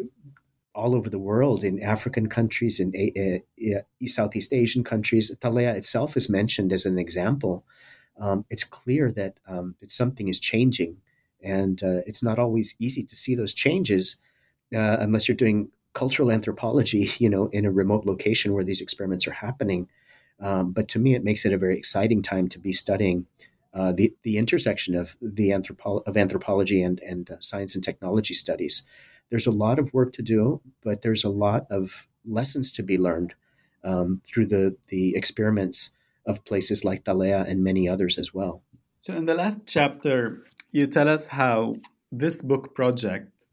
all 0.76 0.95
over 0.95 1.09
the 1.09 1.20
world, 1.20 1.64
in 1.64 1.82
African 1.84 2.28
countries, 2.28 2.80
in 2.80 2.95
a, 2.95 3.41
a, 3.59 3.84
a 4.01 4.05
Southeast 4.07 4.53
Asian 4.53 4.84
countries. 4.84 5.36
Talea 5.39 5.76
itself 5.76 6.18
is 6.18 6.30
mentioned 6.30 6.74
as 6.74 6.86
an 6.86 6.97
example 6.97 7.64
um, 8.20 8.45
it's 8.49 8.64
clear 8.64 9.11
that, 9.11 9.38
um, 9.47 9.76
that 9.80 9.91
something 9.91 10.28
is 10.28 10.39
changing. 10.39 10.97
And 11.41 11.82
uh, 11.84 12.01
it's 12.05 12.24
not 12.24 12.39
always 12.39 12.76
easy 12.80 13.03
to 13.03 13.16
see 13.16 13.36
those 13.36 13.53
changes 13.53 14.18
uh, 14.74 14.97
unless 14.99 15.28
you're 15.28 15.36
doing 15.36 15.70
cultural 15.93 16.32
anthropology, 16.32 17.09
you 17.18 17.30
know, 17.30 17.47
in 17.47 17.66
a 17.66 17.72
remote 17.72 18.05
location 18.05 18.53
where 18.53 18.64
these 18.64 18.82
experiments 18.82 19.28
are 19.28 19.32
happening. 19.32 19.89
Um, 20.44 20.72
but 20.72 20.88
to 20.89 21.00
me, 21.00 21.16
it 21.16 21.24
makes 21.24 21.46
it 21.46 21.54
a 21.54 21.58
very 21.58 21.78
exciting 21.78 22.22
time 22.22 22.50
to 22.50 22.60
be 22.60 22.74
studying 22.74 23.28
uh, 23.74 23.91
the 23.91 24.14
the 24.24 24.38
intersection 24.38 24.94
of 24.94 25.16
the 25.22 25.50
anthropo- 25.50 26.04
of 26.06 26.18
anthropology 26.18 26.84
and 26.84 27.00
and 27.00 27.32
uh, 27.32 27.36
science 27.39 27.74
and 27.74 27.84
technology 27.84 28.34
studies. 28.34 28.84
There's 29.30 29.48
a 29.48 29.52
lot 29.52 29.80
of 29.80 29.94
work 29.94 30.14
to 30.14 30.22
do, 30.22 30.62
but 30.84 31.02
there's 31.02 31.24
a 31.24 31.30
lot 31.30 31.66
of 31.72 32.08
lessons 32.26 32.72
to 32.74 32.84
be 32.84 32.98
learned 32.98 33.34
um, 33.84 34.22
through 34.26 34.48
the 34.48 34.76
the 34.89 35.16
experiments 35.16 35.96
of 36.26 36.46
places 36.46 36.86
like 36.86 37.04
Talea 37.04 37.48
and 37.48 37.64
many 37.64 37.88
others 37.89 38.18
as 38.18 38.34
well. 38.34 38.62
So, 39.00 39.14
in 39.14 39.26
the 39.26 39.34
last 39.34 39.62
chapter, 39.66 40.44
you 40.72 40.88
tell 40.88 41.10
us 41.10 41.28
how 41.28 41.76
this 42.12 42.41
book 42.41 42.76
project 42.76 43.46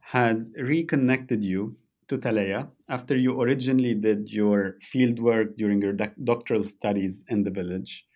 has 0.00 0.50
reconnected 0.56 1.44
you 1.44 1.76
to 2.10 2.18
Talea 2.18 2.68
after 2.88 3.16
you 3.16 3.40
originally 3.40 3.94
did 3.94 4.30
your 4.30 4.76
field 4.82 5.18
work 5.18 5.56
during 5.56 5.80
your 5.80 5.92
doc- 5.92 6.20
doctoral 6.24 6.64
studies 6.64 7.24
in 7.28 7.42
the 7.42 7.50
village. 7.50 8.06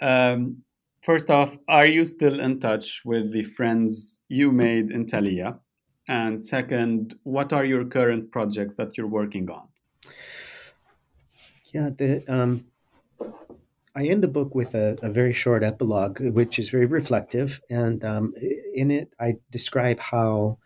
Um, 0.00 0.62
first 1.02 1.30
off, 1.30 1.56
are 1.68 1.86
you 1.86 2.04
still 2.04 2.40
in 2.40 2.58
touch 2.58 3.02
with 3.04 3.32
the 3.32 3.42
friends 3.42 4.20
you 4.28 4.50
made 4.50 4.90
in 4.90 5.06
Talea? 5.06 5.58
And 6.08 6.42
second, 6.42 7.14
what 7.22 7.52
are 7.52 7.64
your 7.64 7.84
current 7.84 8.32
projects 8.32 8.74
that 8.74 8.96
you're 8.96 9.06
working 9.06 9.48
on? 9.50 9.68
Yeah, 11.72 11.90
the 11.96 12.24
um, 12.28 12.64
I 13.94 14.06
end 14.06 14.22
the 14.22 14.28
book 14.28 14.54
with 14.54 14.74
a, 14.74 14.96
a, 15.02 15.10
very 15.10 15.32
short 15.32 15.62
epilogue, 15.62 16.18
which 16.20 16.58
is 16.58 16.70
very 16.70 16.86
reflective. 16.86 17.60
And 17.68 18.02
um, 18.04 18.34
in 18.74 18.90
it, 18.90 19.12
I 19.20 19.36
describe 19.50 20.00
how, 20.00 20.58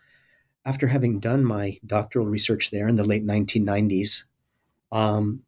after 0.67 0.87
having 0.87 1.17
done 1.17 1.45
my 1.45 1.77
doctoral 1.85 2.25
research 2.25 2.71
there 2.71 2.89
in 2.89 2.97
the 2.97 3.03
late 3.07 3.25
1990s, 3.25 4.25
um, 4.91 5.43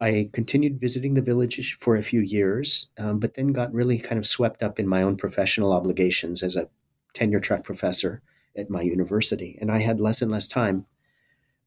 I 0.00 0.30
continued 0.32 0.80
visiting 0.80 1.12
the 1.12 1.20
village 1.20 1.76
for 1.78 1.96
a 1.96 2.02
few 2.02 2.20
years, 2.20 2.88
um, 2.98 3.18
but 3.18 3.34
then 3.34 3.48
got 3.48 3.74
really 3.74 3.98
kind 3.98 4.18
of 4.18 4.26
swept 4.26 4.62
up 4.62 4.80
in 4.80 4.88
my 4.88 5.02
own 5.02 5.16
professional 5.16 5.70
obligations 5.70 6.42
as 6.42 6.56
a 6.56 6.70
tenure 7.12 7.40
track 7.40 7.62
professor 7.62 8.22
at 8.56 8.70
my 8.70 8.80
university. 8.80 9.58
And 9.60 9.70
I 9.70 9.80
had 9.80 10.00
less 10.00 10.22
and 10.22 10.30
less 10.30 10.48
time 10.48 10.86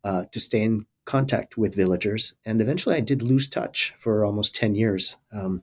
uh, 0.03 0.25
to 0.31 0.39
stay 0.39 0.63
in 0.63 0.87
contact 1.05 1.59
with 1.59 1.75
villagers. 1.75 2.33
And 2.43 2.59
eventually 2.59 2.95
I 2.95 3.01
did 3.01 3.21
lose 3.21 3.47
touch 3.47 3.93
for 3.99 4.25
almost 4.25 4.55
10 4.55 4.73
years. 4.73 5.17
Um, 5.31 5.61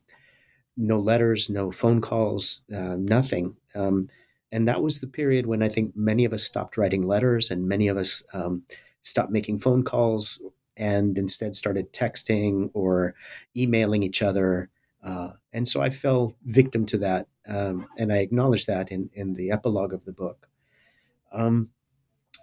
no 0.76 1.00
letters, 1.00 1.50
no 1.50 1.72
phone 1.72 2.00
calls, 2.00 2.62
uh, 2.72 2.94
nothing. 2.96 3.56
Um, 3.74 4.08
and 4.52 4.68
that 4.68 4.82
was 4.82 5.00
the 5.00 5.06
period 5.06 5.46
when 5.46 5.62
I 5.62 5.68
think 5.68 5.96
many 5.96 6.26
of 6.26 6.34
us 6.34 6.44
stopped 6.44 6.76
writing 6.76 7.02
letters 7.02 7.50
and 7.50 7.66
many 7.66 7.88
of 7.88 7.96
us 7.96 8.22
um, 8.34 8.64
stopped 9.00 9.32
making 9.32 9.58
phone 9.58 9.82
calls 9.82 10.42
and 10.76 11.16
instead 11.16 11.56
started 11.56 11.92
texting 11.92 12.70
or 12.74 13.14
emailing 13.56 14.02
each 14.02 14.20
other. 14.20 14.68
Uh, 15.02 15.32
and 15.52 15.66
so 15.66 15.80
I 15.80 15.88
fell 15.88 16.36
victim 16.44 16.84
to 16.86 16.98
that. 16.98 17.28
Um, 17.48 17.86
and 17.98 18.12
I 18.12 18.18
acknowledge 18.18 18.66
that 18.66 18.92
in, 18.92 19.10
in 19.14 19.32
the 19.32 19.50
epilogue 19.50 19.92
of 19.92 20.04
the 20.04 20.12
book. 20.12 20.48
Um, 21.32 21.70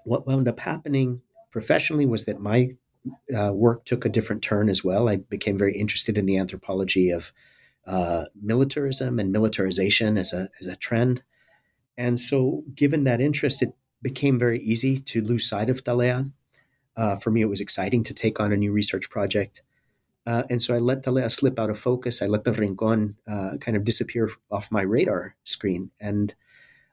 what 0.04 0.26
wound 0.26 0.48
up 0.48 0.60
happening 0.60 1.22
professionally 1.52 2.06
was 2.06 2.26
that 2.26 2.42
my 2.42 2.72
uh, 3.36 3.54
work 3.54 3.86
took 3.86 4.04
a 4.04 4.10
different 4.10 4.42
turn 4.42 4.68
as 4.68 4.84
well. 4.84 5.08
I 5.08 5.18
became 5.18 5.58
very 5.58 5.74
interested 5.74 6.18
in 6.18 6.26
the 6.26 6.38
anthropology 6.38 7.12
of 7.12 7.32
uh, 7.86 8.26
militarism 8.40 9.20
and 9.20 9.32
militarization 9.32 10.18
as 10.18 10.34
a 10.34 10.50
as 10.60 10.68
a 10.68 10.76
trend, 10.76 11.24
and 12.00 12.18
so 12.18 12.64
given 12.74 13.04
that 13.04 13.20
interest, 13.20 13.62
it 13.62 13.74
became 14.02 14.40
very 14.40 14.60
easy 14.60 15.00
to 15.00 15.22
lose 15.22 15.50
sight 15.50 15.70
of 15.70 15.84
Talea. 15.84 16.32
Uh, 16.96 17.18
for 17.18 17.30
me, 17.30 17.42
it 17.42 17.50
was 17.50 17.60
exciting 17.60 18.06
to 18.06 18.14
take 18.14 18.40
on 18.40 18.54
a 18.54 18.58
new 18.58 18.72
research 18.72 19.10
project. 19.10 19.62
Uh, 20.26 20.44
and 20.50 20.62
so 20.62 20.74
I 20.74 20.78
let 20.78 21.04
Talea 21.04 21.30
slip 21.30 21.60
out 21.60 21.70
of 21.70 21.78
focus. 21.78 22.22
I 22.22 22.26
let 22.28 22.46
the 22.46 22.54
Rincon 22.54 23.18
uh, 23.28 23.58
kind 23.60 23.76
of 23.76 23.84
disappear 23.84 24.30
off 24.50 24.72
my 24.72 24.82
radar 24.82 25.36
screen. 25.44 25.92
And 26.00 26.34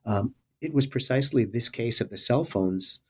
um, 0.04 0.34
it 0.60 0.74
was 0.74 0.88
precisely 0.88 1.44
this 1.44 1.68
case 1.68 2.00
of 2.00 2.10
the 2.10 2.16
cell 2.16 2.42
phones 2.42 3.00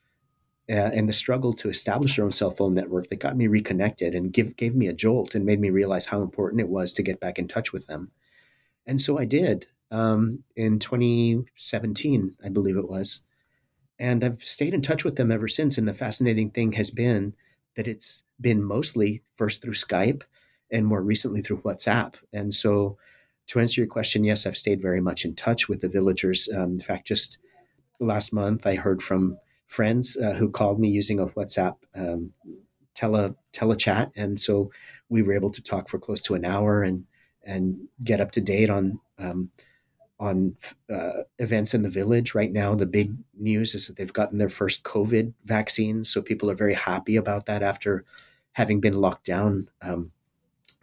uh, 0.69 0.73
and 0.73 1.09
the 1.09 1.13
struggle 1.13 1.53
to 1.53 1.69
establish 1.69 2.15
their 2.15 2.25
own 2.25 2.31
cell 2.31 2.51
phone 2.51 2.75
network 2.75 3.07
that 3.07 3.19
got 3.19 3.35
me 3.35 3.47
reconnected 3.47 4.13
and 4.13 4.31
give, 4.31 4.55
gave 4.55 4.75
me 4.75 4.87
a 4.87 4.93
jolt 4.93 5.33
and 5.33 5.45
made 5.45 5.59
me 5.59 5.71
realize 5.71 6.07
how 6.07 6.21
important 6.21 6.61
it 6.61 6.69
was 6.69 6.93
to 6.93 7.01
get 7.01 7.19
back 7.19 7.39
in 7.39 7.47
touch 7.47 7.73
with 7.73 7.87
them. 7.87 8.11
And 8.85 9.01
so 9.01 9.17
I 9.17 9.25
did 9.25 9.65
um, 9.91 10.43
in 10.55 10.79
2017, 10.79 12.35
I 12.43 12.49
believe 12.49 12.77
it 12.77 12.89
was. 12.89 13.23
And 13.99 14.23
I've 14.23 14.43
stayed 14.43 14.73
in 14.73 14.81
touch 14.81 15.03
with 15.03 15.15
them 15.15 15.31
ever 15.31 15.47
since. 15.47 15.77
And 15.77 15.87
the 15.87 15.93
fascinating 15.93 16.51
thing 16.51 16.73
has 16.73 16.91
been 16.91 17.33
that 17.75 17.87
it's 17.87 18.23
been 18.39 18.63
mostly 18.63 19.23
first 19.31 19.61
through 19.61 19.73
Skype 19.73 20.23
and 20.71 20.85
more 20.85 21.01
recently 21.01 21.41
through 21.41 21.61
WhatsApp. 21.61 22.15
And 22.33 22.53
so, 22.53 22.97
to 23.47 23.59
answer 23.61 23.79
your 23.79 23.87
question, 23.87 24.25
yes, 24.25 24.45
I've 24.45 24.57
stayed 24.57 24.81
very 24.81 24.99
much 24.99 25.23
in 25.23 25.33
touch 25.33 25.69
with 25.69 25.79
the 25.79 25.87
villagers. 25.87 26.49
Um, 26.53 26.73
in 26.73 26.79
fact, 26.81 27.07
just 27.07 27.37
last 27.99 28.33
month, 28.33 28.67
I 28.67 28.75
heard 28.75 29.01
from 29.01 29.37
friends 29.65 30.17
uh, 30.17 30.33
who 30.33 30.49
called 30.49 30.79
me 30.79 30.89
using 30.89 31.19
a 31.19 31.27
WhatsApp 31.27 31.77
um, 31.95 32.33
tele 32.93 33.35
telechat, 33.53 34.11
and 34.17 34.37
so 34.37 34.69
we 35.07 35.21
were 35.21 35.33
able 35.33 35.49
to 35.51 35.63
talk 35.63 35.87
for 35.87 35.97
close 35.97 36.21
to 36.23 36.35
an 36.35 36.43
hour 36.43 36.83
and 36.83 37.05
and 37.43 37.87
get 38.03 38.19
up 38.19 38.31
to 38.31 38.41
date 38.41 38.69
on 38.69 38.99
um, 39.17 39.49
on 40.19 40.55
uh, 40.91 41.23
events 41.37 41.73
in 41.73 41.83
the 41.83 41.89
village. 41.89 42.33
Right 42.33 42.51
now, 42.51 42.75
the 42.75 42.85
big 42.85 43.13
news 43.37 43.75
is 43.75 43.87
that 43.87 43.97
they've 43.97 44.11
gotten 44.11 44.37
their 44.37 44.49
first 44.49 44.83
COVID 44.83 45.33
vaccines, 45.43 46.09
so 46.09 46.21
people 46.21 46.49
are 46.49 46.55
very 46.55 46.73
happy 46.73 47.15
about 47.15 47.45
that 47.45 47.61
after 47.61 48.03
having 48.53 48.81
been 48.81 48.95
locked 48.95 49.25
down 49.25 49.67
um, 49.81 50.11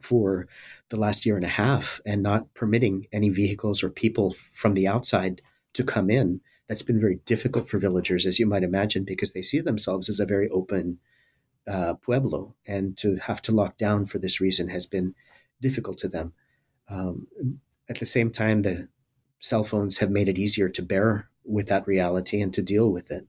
for 0.00 0.46
the 0.90 0.96
last 0.96 1.26
year 1.26 1.36
and 1.36 1.44
a 1.44 1.48
half 1.48 2.00
and 2.06 2.22
not 2.22 2.52
permitting 2.54 3.06
any 3.10 3.30
vehicles 3.30 3.82
or 3.82 3.90
people 3.90 4.30
from 4.30 4.74
the 4.74 4.86
outside 4.86 5.40
to 5.72 5.82
come 5.82 6.10
in. 6.10 6.40
That's 6.68 6.82
been 6.82 7.00
very 7.00 7.16
difficult 7.24 7.68
for 7.68 7.78
villagers, 7.78 8.26
as 8.26 8.38
you 8.38 8.46
might 8.46 8.62
imagine, 8.62 9.04
because 9.04 9.32
they 9.32 9.42
see 9.42 9.60
themselves 9.60 10.08
as 10.08 10.20
a 10.20 10.26
very 10.26 10.48
open 10.48 10.98
uh, 11.66 11.94
pueblo, 11.94 12.54
and 12.66 12.96
to 12.98 13.16
have 13.16 13.42
to 13.42 13.52
lock 13.52 13.76
down 13.76 14.06
for 14.06 14.18
this 14.18 14.40
reason 14.40 14.68
has 14.68 14.86
been 14.86 15.14
difficult 15.60 15.98
to 15.98 16.08
them. 16.08 16.32
Um, 16.88 17.26
at 17.88 17.98
the 17.98 18.06
same 18.06 18.30
time, 18.30 18.62
the 18.62 18.88
cell 19.44 19.62
phones 19.62 19.98
have 19.98 20.10
made 20.10 20.26
it 20.26 20.38
easier 20.38 20.70
to 20.70 20.82
bear 20.82 21.28
with 21.44 21.68
that 21.68 21.86
reality 21.86 22.40
and 22.40 22.54
to 22.54 22.62
deal 22.62 22.90
with 22.90 23.10
it. 23.10 23.26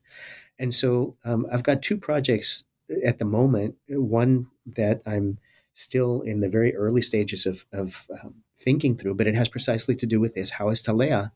And 0.57 0.73
so 0.73 1.17
um, 1.25 1.45
I've 1.51 1.63
got 1.63 1.81
two 1.81 1.97
projects 1.97 2.63
at 3.05 3.19
the 3.19 3.25
moment. 3.25 3.75
One 3.89 4.47
that 4.65 5.01
I'm 5.05 5.39
still 5.73 6.21
in 6.21 6.39
the 6.39 6.47
very 6.47 6.73
early 6.73 7.01
stages 7.01 7.45
of, 7.45 7.65
of 7.73 8.07
um, 8.23 8.35
thinking 8.57 8.95
through, 8.95 9.15
but 9.15 9.27
it 9.27 9.35
has 9.35 9.49
precisely 9.49 9.93
to 9.93 10.05
do 10.05 10.21
with 10.21 10.35
this. 10.35 10.51
How 10.51 10.69
has 10.69 10.81
Talea 10.81 11.31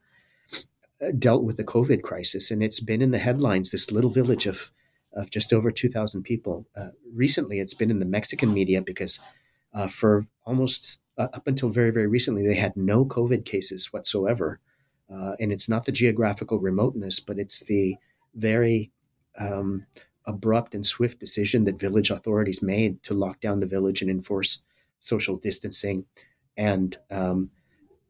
uh, 1.01 1.11
dealt 1.17 1.43
with 1.43 1.57
the 1.57 1.65
COVID 1.65 2.01
crisis? 2.01 2.49
And 2.49 2.63
it's 2.63 2.79
been 2.79 3.01
in 3.01 3.11
the 3.11 3.19
headlines, 3.19 3.71
this 3.71 3.91
little 3.91 4.09
village 4.09 4.45
of, 4.45 4.71
of 5.11 5.29
just 5.29 5.51
over 5.51 5.71
2,000 5.71 6.23
people. 6.23 6.65
Uh, 6.73 6.91
recently, 7.13 7.59
it's 7.59 7.73
been 7.73 7.91
in 7.91 7.99
the 7.99 8.05
Mexican 8.05 8.53
media 8.53 8.81
because 8.81 9.19
uh, 9.73 9.87
for 9.87 10.25
almost 10.45 10.99
uh, 11.17 11.27
up 11.33 11.47
until 11.47 11.67
very, 11.67 11.91
very 11.91 12.07
recently, 12.07 12.47
they 12.47 12.55
had 12.55 12.77
no 12.77 13.05
COVID 13.05 13.43
cases 13.43 13.91
whatsoever. 13.91 14.61
Uh, 15.11 15.35
and 15.39 15.51
it's 15.51 15.67
not 15.67 15.85
the 15.85 15.91
geographical 15.91 16.59
remoteness, 16.59 17.19
but 17.19 17.39
it's 17.39 17.61
the 17.61 17.97
very 18.35 18.91
um, 19.37 19.85
abrupt 20.25 20.75
and 20.75 20.85
swift 20.85 21.19
decision 21.19 21.63
that 21.63 21.79
village 21.79 22.11
authorities 22.11 22.61
made 22.61 23.01
to 23.03 23.13
lock 23.13 23.39
down 23.39 23.59
the 23.59 23.65
village 23.65 24.01
and 24.01 24.11
enforce 24.11 24.61
social 24.99 25.35
distancing 25.35 26.05
and 26.55 26.97
um, 27.09 27.49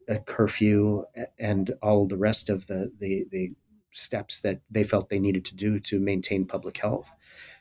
a 0.08 0.18
curfew 0.18 1.04
and 1.38 1.72
all 1.82 2.06
the 2.06 2.16
rest 2.16 2.50
of 2.50 2.66
the, 2.66 2.92
the, 2.98 3.26
the 3.30 3.52
steps 3.92 4.40
that 4.40 4.60
they 4.70 4.84
felt 4.84 5.08
they 5.08 5.18
needed 5.18 5.44
to 5.44 5.54
do 5.54 5.78
to 5.78 6.00
maintain 6.00 6.44
public 6.44 6.78
health. 6.78 7.16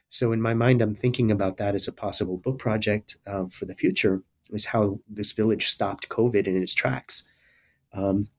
So 0.10 0.32
in 0.32 0.42
my 0.42 0.56
mind, 0.56 0.82
I'm 0.82 0.96
thinking 0.96 1.32
about 1.32 1.58
that 1.58 1.76
as 1.76 1.88
a 1.88 1.94
possible 1.94 2.38
book 2.38 2.58
project 2.58 3.18
uh, 3.28 3.46
for 3.46 3.66
the 3.66 3.76
future. 3.76 4.24
Is 4.52 4.66
how 4.66 5.00
this 5.08 5.32
village 5.32 5.68
stopped 5.68 6.10
COVID 6.10 6.48
in 6.48 6.60
its 6.60 6.74
tracks. 6.74 7.28
Um, 7.94 8.30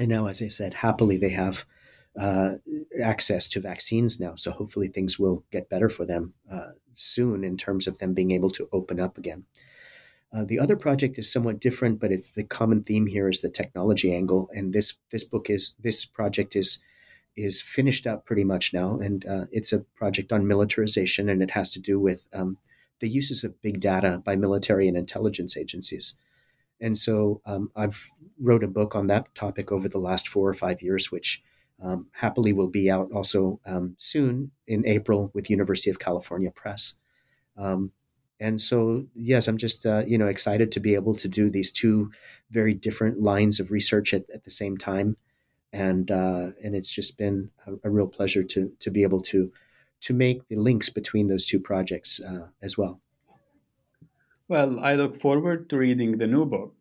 and 0.00 0.08
now, 0.08 0.26
as 0.26 0.40
I 0.42 0.48
said, 0.48 0.74
happily 0.74 1.18
they 1.18 1.28
have 1.30 1.66
uh, 2.18 2.54
access 3.04 3.46
to 3.50 3.60
vaccines 3.60 4.18
now. 4.18 4.34
So 4.34 4.50
hopefully 4.50 4.88
things 4.88 5.18
will 5.18 5.44
get 5.52 5.68
better 5.68 5.90
for 5.90 6.06
them 6.06 6.32
uh, 6.50 6.70
soon 6.94 7.44
in 7.44 7.58
terms 7.58 7.86
of 7.86 7.98
them 7.98 8.14
being 8.14 8.30
able 8.30 8.50
to 8.52 8.68
open 8.72 8.98
up 8.98 9.18
again. 9.18 9.44
Uh, 10.32 10.44
the 10.44 10.58
other 10.58 10.74
project 10.74 11.18
is 11.18 11.30
somewhat 11.30 11.60
different, 11.60 12.00
but 12.00 12.10
it's 12.10 12.28
the 12.28 12.44
common 12.44 12.82
theme 12.82 13.08
here 13.08 13.28
is 13.28 13.42
the 13.42 13.50
technology 13.50 14.14
angle. 14.14 14.48
And 14.54 14.72
this 14.72 15.00
this 15.10 15.22
book 15.22 15.50
is 15.50 15.74
this 15.78 16.06
project 16.06 16.56
is 16.56 16.78
is 17.36 17.60
finished 17.60 18.06
up 18.06 18.24
pretty 18.24 18.44
much 18.44 18.72
now, 18.72 18.98
and 18.98 19.26
uh, 19.26 19.46
it's 19.52 19.72
a 19.72 19.80
project 19.96 20.32
on 20.32 20.46
militarization, 20.46 21.28
and 21.28 21.42
it 21.42 21.50
has 21.50 21.70
to 21.72 21.80
do 21.80 22.00
with 22.00 22.26
um, 22.32 22.56
the 23.00 23.08
uses 23.08 23.44
of 23.44 23.60
big 23.60 23.80
data 23.80 24.22
by 24.24 24.34
military 24.34 24.88
and 24.88 24.96
intelligence 24.96 25.58
agencies. 25.58 26.14
And 26.80 26.96
so 26.96 27.40
um, 27.44 27.70
I've 27.76 28.10
wrote 28.38 28.64
a 28.64 28.68
book 28.68 28.94
on 28.94 29.06
that 29.08 29.34
topic 29.34 29.70
over 29.70 29.88
the 29.88 29.98
last 29.98 30.28
four 30.28 30.48
or 30.48 30.54
five 30.54 30.80
years, 30.82 31.12
which 31.12 31.42
um, 31.82 32.06
happily 32.12 32.52
will 32.52 32.68
be 32.68 32.90
out 32.90 33.10
also 33.12 33.60
um, 33.66 33.94
soon 33.98 34.50
in 34.66 34.86
April 34.86 35.30
with 35.34 35.50
University 35.50 35.90
of 35.90 35.98
California 35.98 36.50
Press. 36.50 36.98
Um, 37.56 37.92
and 38.38 38.58
so, 38.60 39.06
yes, 39.14 39.46
I'm 39.48 39.58
just 39.58 39.84
uh, 39.84 40.02
you 40.06 40.16
know 40.16 40.26
excited 40.26 40.72
to 40.72 40.80
be 40.80 40.94
able 40.94 41.14
to 41.16 41.28
do 41.28 41.50
these 41.50 41.70
two 41.70 42.10
very 42.50 42.72
different 42.72 43.20
lines 43.20 43.60
of 43.60 43.70
research 43.70 44.14
at, 44.14 44.28
at 44.30 44.44
the 44.44 44.50
same 44.50 44.78
time, 44.78 45.18
and 45.72 46.10
uh, 46.10 46.52
and 46.64 46.74
it's 46.74 46.90
just 46.90 47.18
been 47.18 47.50
a, 47.66 47.72
a, 47.84 47.90
real 47.90 48.06
pleasure 48.06 48.42
to 48.42 48.72
to 48.80 48.90
be 48.90 49.02
able 49.02 49.20
to 49.20 49.52
to 50.00 50.14
make 50.14 50.48
the 50.48 50.56
links 50.56 50.88
between 50.88 51.26
those 51.26 51.44
two 51.44 51.60
projects 51.60 52.18
uh, 52.22 52.46
as 52.62 52.78
well. 52.78 53.00
Well, 54.50 54.80
I 54.80 54.96
look 54.96 55.14
forward 55.14 55.70
to 55.70 55.78
reading 55.78 56.18
the 56.18 56.26
new 56.26 56.44
book 56.44 56.80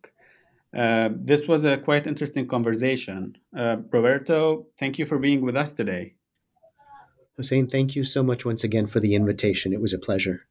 uh, 0.75 1.09
this 1.11 1.47
was 1.47 1.63
a 1.63 1.77
quite 1.77 2.05
interesting 2.05 2.47
conversation. 2.47 3.37
Uh, 3.55 3.77
Roberto, 3.91 4.67
thank 4.77 4.99
you 4.99 5.05
for 5.05 5.17
being 5.17 5.41
with 5.41 5.55
us 5.55 5.73
today. 5.73 6.15
Hussein, 7.37 7.67
thank 7.67 7.95
you 7.95 8.03
so 8.03 8.21
much 8.21 8.45
once 8.45 8.63
again 8.63 8.85
for 8.85 8.99
the 8.99 9.15
invitation. 9.15 9.73
It 9.73 9.81
was 9.81 9.93
a 9.93 9.99
pleasure. 9.99 10.45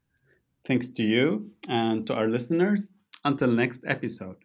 Thanks 0.65 0.89
to 0.91 1.03
you 1.03 1.51
and 1.67 2.05
to 2.07 2.13
our 2.15 2.27
listeners. 2.27 2.89
Until 3.23 3.51
next 3.51 3.81
episode. 3.85 4.37